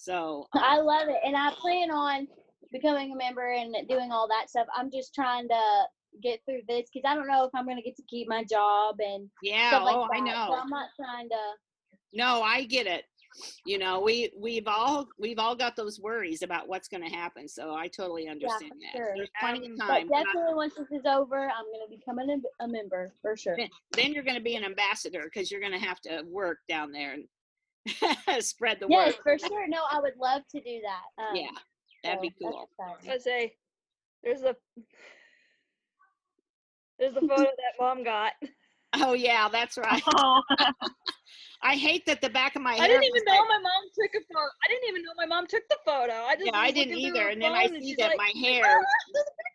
so 0.01 0.47
um, 0.55 0.63
I 0.65 0.79
love 0.79 1.09
it, 1.09 1.19
and 1.25 1.37
I 1.37 1.53
plan 1.61 1.91
on 1.91 2.27
becoming 2.73 3.13
a 3.13 3.17
member 3.17 3.53
and 3.53 3.75
doing 3.89 4.11
all 4.13 4.27
that 4.29 4.49
stuff. 4.49 4.67
I'm 4.77 4.91
just 4.91 5.15
trying 5.15 5.49
to 5.49 5.83
get 6.23 6.41
through 6.45 6.61
this 6.69 6.89
because 6.93 7.09
I 7.09 7.15
don't 7.15 7.29
know 7.29 7.45
if 7.45 7.51
I'm 7.55 7.65
going 7.67 7.77
to 7.77 7.83
get 7.83 7.97
to 7.97 8.03
keep 8.09 8.29
my 8.29 8.43
job 8.45 8.97
and 8.99 9.29
yeah 9.43 9.79
like 9.79 9.95
oh 9.97 10.09
that. 10.11 10.17
i 10.17 10.21
know 10.21 10.47
So 10.49 10.55
I'm 10.61 10.69
not 10.71 10.89
trying 10.97 11.29
to. 11.29 11.37
No, 12.13 12.43
I 12.43 12.65
get 12.65 12.87
it. 12.87 13.05
You 13.65 13.79
know, 13.79 14.01
we 14.01 14.33
we've 14.37 14.67
all 14.67 15.07
we've 15.19 15.39
all 15.39 15.55
got 15.55 15.77
those 15.77 16.01
worries 16.01 16.43
about 16.43 16.69
what's 16.69 16.89
going 16.89 17.05
to 17.09 17.15
happen. 17.15 17.47
So 17.47 17.75
I 17.75 17.87
totally 17.87 18.27
understand 18.29 18.73
that. 18.83 18.97
sure. 18.97 19.13
There's 19.15 19.31
plenty 19.39 19.67
Um, 19.67 19.73
of 19.75 19.79
time. 19.79 20.09
but 20.09 20.25
definitely, 20.25 20.55
once 20.55 20.75
this 20.75 20.89
is 20.91 21.07
over, 21.07 21.43
I'm 21.45 21.65
going 21.67 21.87
to 21.89 21.97
become 21.97 22.19
an, 22.19 22.43
a 22.61 22.67
member 22.67 23.13
for 23.23 23.37
sure. 23.37 23.55
then, 23.57 23.69
then 23.93 24.13
you're 24.13 24.25
going 24.25 24.37
to 24.37 24.43
be 24.43 24.57
an 24.57 24.65
ambassador 24.65 25.23
because 25.33 25.51
you're 25.51 25.61
going 25.61 25.73
to 25.73 25.79
have 25.79 26.01
to 26.01 26.23
work 26.27 26.59
down 26.69 26.91
there 26.91 27.13
and 27.13 27.25
spread 28.41 28.79
the 28.81 28.87
Yes, 28.89 29.15
word. 29.17 29.37
Yes, 29.37 29.41
for 29.41 29.49
sure. 29.49 29.69
No, 29.69 29.83
I 29.91 30.01
would 30.01 30.17
love 30.21 30.43
to 30.51 30.61
do 30.61 30.81
that. 30.83 31.23
Um, 31.23 31.35
Yeah, 31.37 31.49
that'd 32.05 32.21
be 32.21 32.33
so 32.41 32.47
that's 32.51 32.55
cool. 32.55 32.69
exciting. 32.99 33.11
I 33.13 33.19
say, 33.19 33.55
there's 34.23 34.43
a 34.43 34.55
there's 36.99 37.15
the 37.15 37.21
photo 37.21 37.37
that 37.45 37.75
mom 37.79 38.05
got. 38.05 38.33
Oh 38.95 39.13
yeah, 39.15 39.49
that's 39.51 39.79
right. 39.79 40.03
Oh, 40.15 40.43
I 41.63 41.77
hate 41.77 42.05
that 42.07 42.21
the 42.21 42.29
back 42.31 42.57
of 42.57 42.63
my 42.63 42.75
hair. 42.75 42.85
I 42.85 42.89
didn't 42.89 43.01
was 43.03 43.09
even 43.23 43.23
like- 43.27 43.39
know 43.39 43.47
my 43.47 43.59
mom 43.59 43.83
took 43.95 44.11
a 44.15 44.25
photo. 44.33 44.49
I 44.65 44.69
didn't 44.69 44.89
even 44.89 45.03
know 45.03 45.13
my 45.17 45.27
mom 45.27 45.47
took 45.47 45.63
the 45.69 45.79
photo. 45.85 46.13
I 46.13 46.35
just 46.35 46.47
Yeah, 46.47 46.53
I 46.59 46.71
didn't 46.71 46.99
either. 46.99 47.23
her 47.25 47.29
And 47.29 47.41
then 47.41 47.53
I 47.53 47.67
see 47.69 47.95
that 47.99 48.09
like, 48.09 48.19
my 48.19 48.33
hair, 48.41 48.65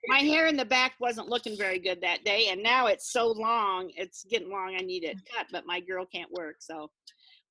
my 0.08 0.20
hair 0.20 0.48
in 0.48 0.56
the 0.58 0.66
back 0.66 0.94
wasn't 1.00 1.30
looking 1.30 1.58
very 1.58 1.80
good 1.80 2.02
that 2.02 2.24
day, 2.24 2.48
and 2.50 2.62
now 2.64 2.88
it's 2.88 3.12
so 3.12 3.28
long. 3.32 3.92
It's 3.96 4.24
getting 4.26 4.50
long. 4.52 4.76
I 4.80 4.84
need 4.84 5.04
it 5.04 5.18
cut, 5.36 5.48
but 5.52 5.66
my 5.66 5.80
girl 5.80 6.06
can't 6.06 6.32
work. 6.32 6.58
So, 6.60 6.90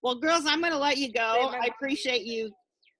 well, 0.05 0.15
girls, 0.15 0.45
I'm 0.47 0.61
going 0.61 0.73
to 0.73 0.79
let 0.79 0.99
you 0.99 1.11
go. 1.11 1.53
I 1.61 1.67
appreciate 1.67 2.23
you 2.23 2.53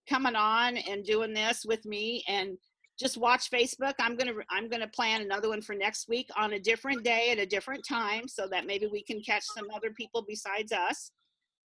coming 0.09 0.35
on 0.35 0.77
and 0.79 1.05
doing 1.05 1.33
this 1.33 1.65
with 1.65 1.85
me, 1.85 2.25
and 2.27 2.57
just 2.99 3.17
watch 3.17 3.51
Facebook. 3.51 3.93
I'm 4.01 4.17
gonna 4.17 4.33
I'm 4.51 4.69
gonna 4.69 4.89
plan 4.89 5.21
another 5.21 5.49
one 5.49 5.61
for 5.61 5.75
next 5.75 6.09
week 6.09 6.29
on 6.37 6.55
a 6.55 6.59
different 6.59 7.05
day 7.05 7.31
at 7.31 7.39
a 7.39 7.47
different 7.47 7.85
time, 7.87 8.27
so 8.27 8.49
that 8.49 8.67
maybe 8.67 8.87
we 8.87 9.03
can 9.03 9.21
catch 9.21 9.45
some 9.45 9.67
other 9.75 9.91
people 9.91 10.25
besides 10.27 10.73
us. 10.73 11.11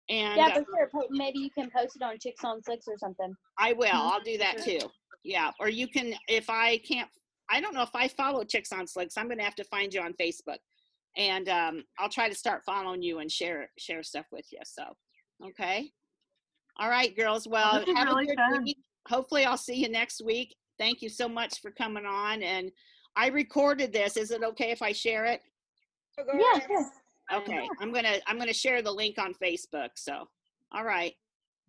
And 0.09 0.37
Yeah, 0.37 0.47
uh, 0.47 0.53
for 0.53 0.65
sure. 0.65 0.89
Po- 0.91 1.07
Maybe 1.11 1.39
you 1.39 1.49
can 1.49 1.69
post 1.69 1.97
it 1.97 2.01
on 2.01 2.17
Chicks 2.19 2.43
on 2.43 2.63
Slicks 2.63 2.87
or 2.87 2.97
something. 2.97 3.33
I 3.59 3.73
will. 3.73 3.87
Mm-hmm. 3.87 3.97
I'll 3.97 4.21
do 4.21 4.37
that 4.37 4.63
too. 4.63 4.79
Yeah. 5.23 5.51
Or 5.59 5.69
you 5.69 5.87
can, 5.87 6.13
if 6.29 6.49
I 6.49 6.77
can't, 6.77 7.09
I 7.49 7.59
don't 7.59 7.73
know 7.73 7.81
if 7.81 7.93
I 7.93 8.07
follow 8.07 8.43
Chicks 8.43 8.71
on 8.71 8.87
Slicks. 8.87 9.17
I'm 9.17 9.27
going 9.27 9.37
to 9.39 9.43
have 9.43 9.55
to 9.55 9.63
find 9.65 9.93
you 9.93 10.01
on 10.01 10.13
Facebook, 10.13 10.59
and 11.17 11.49
um, 11.49 11.83
I'll 11.99 12.09
try 12.09 12.29
to 12.29 12.35
start 12.35 12.63
following 12.65 13.01
you 13.01 13.19
and 13.19 13.31
share 13.31 13.69
share 13.77 14.03
stuff 14.03 14.25
with 14.31 14.45
you. 14.51 14.59
So, 14.63 14.83
okay. 15.45 15.91
All 16.79 16.89
right, 16.89 17.15
girls. 17.15 17.47
Well, 17.47 17.79
This 17.79 17.89
is 17.89 17.95
have 17.95 18.07
really 18.07 18.23
a 18.25 18.27
good 18.27 18.37
fun. 18.37 18.63
week. 18.63 18.77
Hopefully, 19.07 19.45
I'll 19.45 19.57
see 19.57 19.75
you 19.75 19.89
next 19.89 20.21
week. 20.23 20.55
Thank 20.77 21.01
you 21.01 21.09
so 21.09 21.27
much 21.27 21.59
for 21.61 21.71
coming 21.71 22.05
on. 22.05 22.43
And 22.43 22.71
I 23.15 23.27
recorded 23.27 23.91
this. 23.91 24.15
Is 24.17 24.31
it 24.31 24.43
okay 24.43 24.69
if 24.71 24.81
I 24.81 24.91
share 24.91 25.25
it? 25.25 25.41
Oh, 26.19 26.23
go 26.23 26.31
Yeah, 26.37 26.59
sure. 26.65 26.91
Okay, 27.33 27.67
I'm 27.79 27.91
gonna 27.91 28.19
I'm 28.25 28.37
gonna 28.37 28.53
share 28.53 28.81
the 28.81 28.91
link 28.91 29.17
on 29.17 29.33
Facebook. 29.33 29.89
So, 29.95 30.29
all 30.71 30.85
right, 30.85 31.13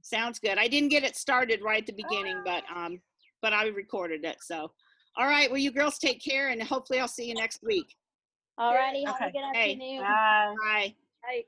sounds 0.02 0.38
good. 0.38 0.56
I 0.56 0.68
didn't 0.68 0.90
get 0.90 1.02
it 1.02 1.16
started 1.16 1.62
right 1.64 1.80
at 1.80 1.86
the 1.86 2.00
beginning, 2.00 2.42
but 2.44 2.62
um, 2.72 3.00
but 3.42 3.52
I 3.52 3.66
recorded 3.68 4.24
it. 4.24 4.36
So, 4.40 4.70
all 5.16 5.26
right. 5.26 5.50
Well, 5.50 5.58
you 5.58 5.72
girls 5.72 5.98
take 5.98 6.22
care, 6.22 6.50
and 6.50 6.62
hopefully 6.62 7.00
I'll 7.00 7.08
see 7.08 7.26
you 7.26 7.34
next 7.34 7.60
week. 7.64 7.86
Alrighty. 8.58 9.04
Have 9.06 9.16
Okay. 9.16 9.26
a 9.26 9.32
good 9.32 9.40
Hey. 9.54 9.72
afternoon. 9.72 9.98
bye. 10.00 10.54
Bye. 10.64 10.94
Right. 11.26 11.44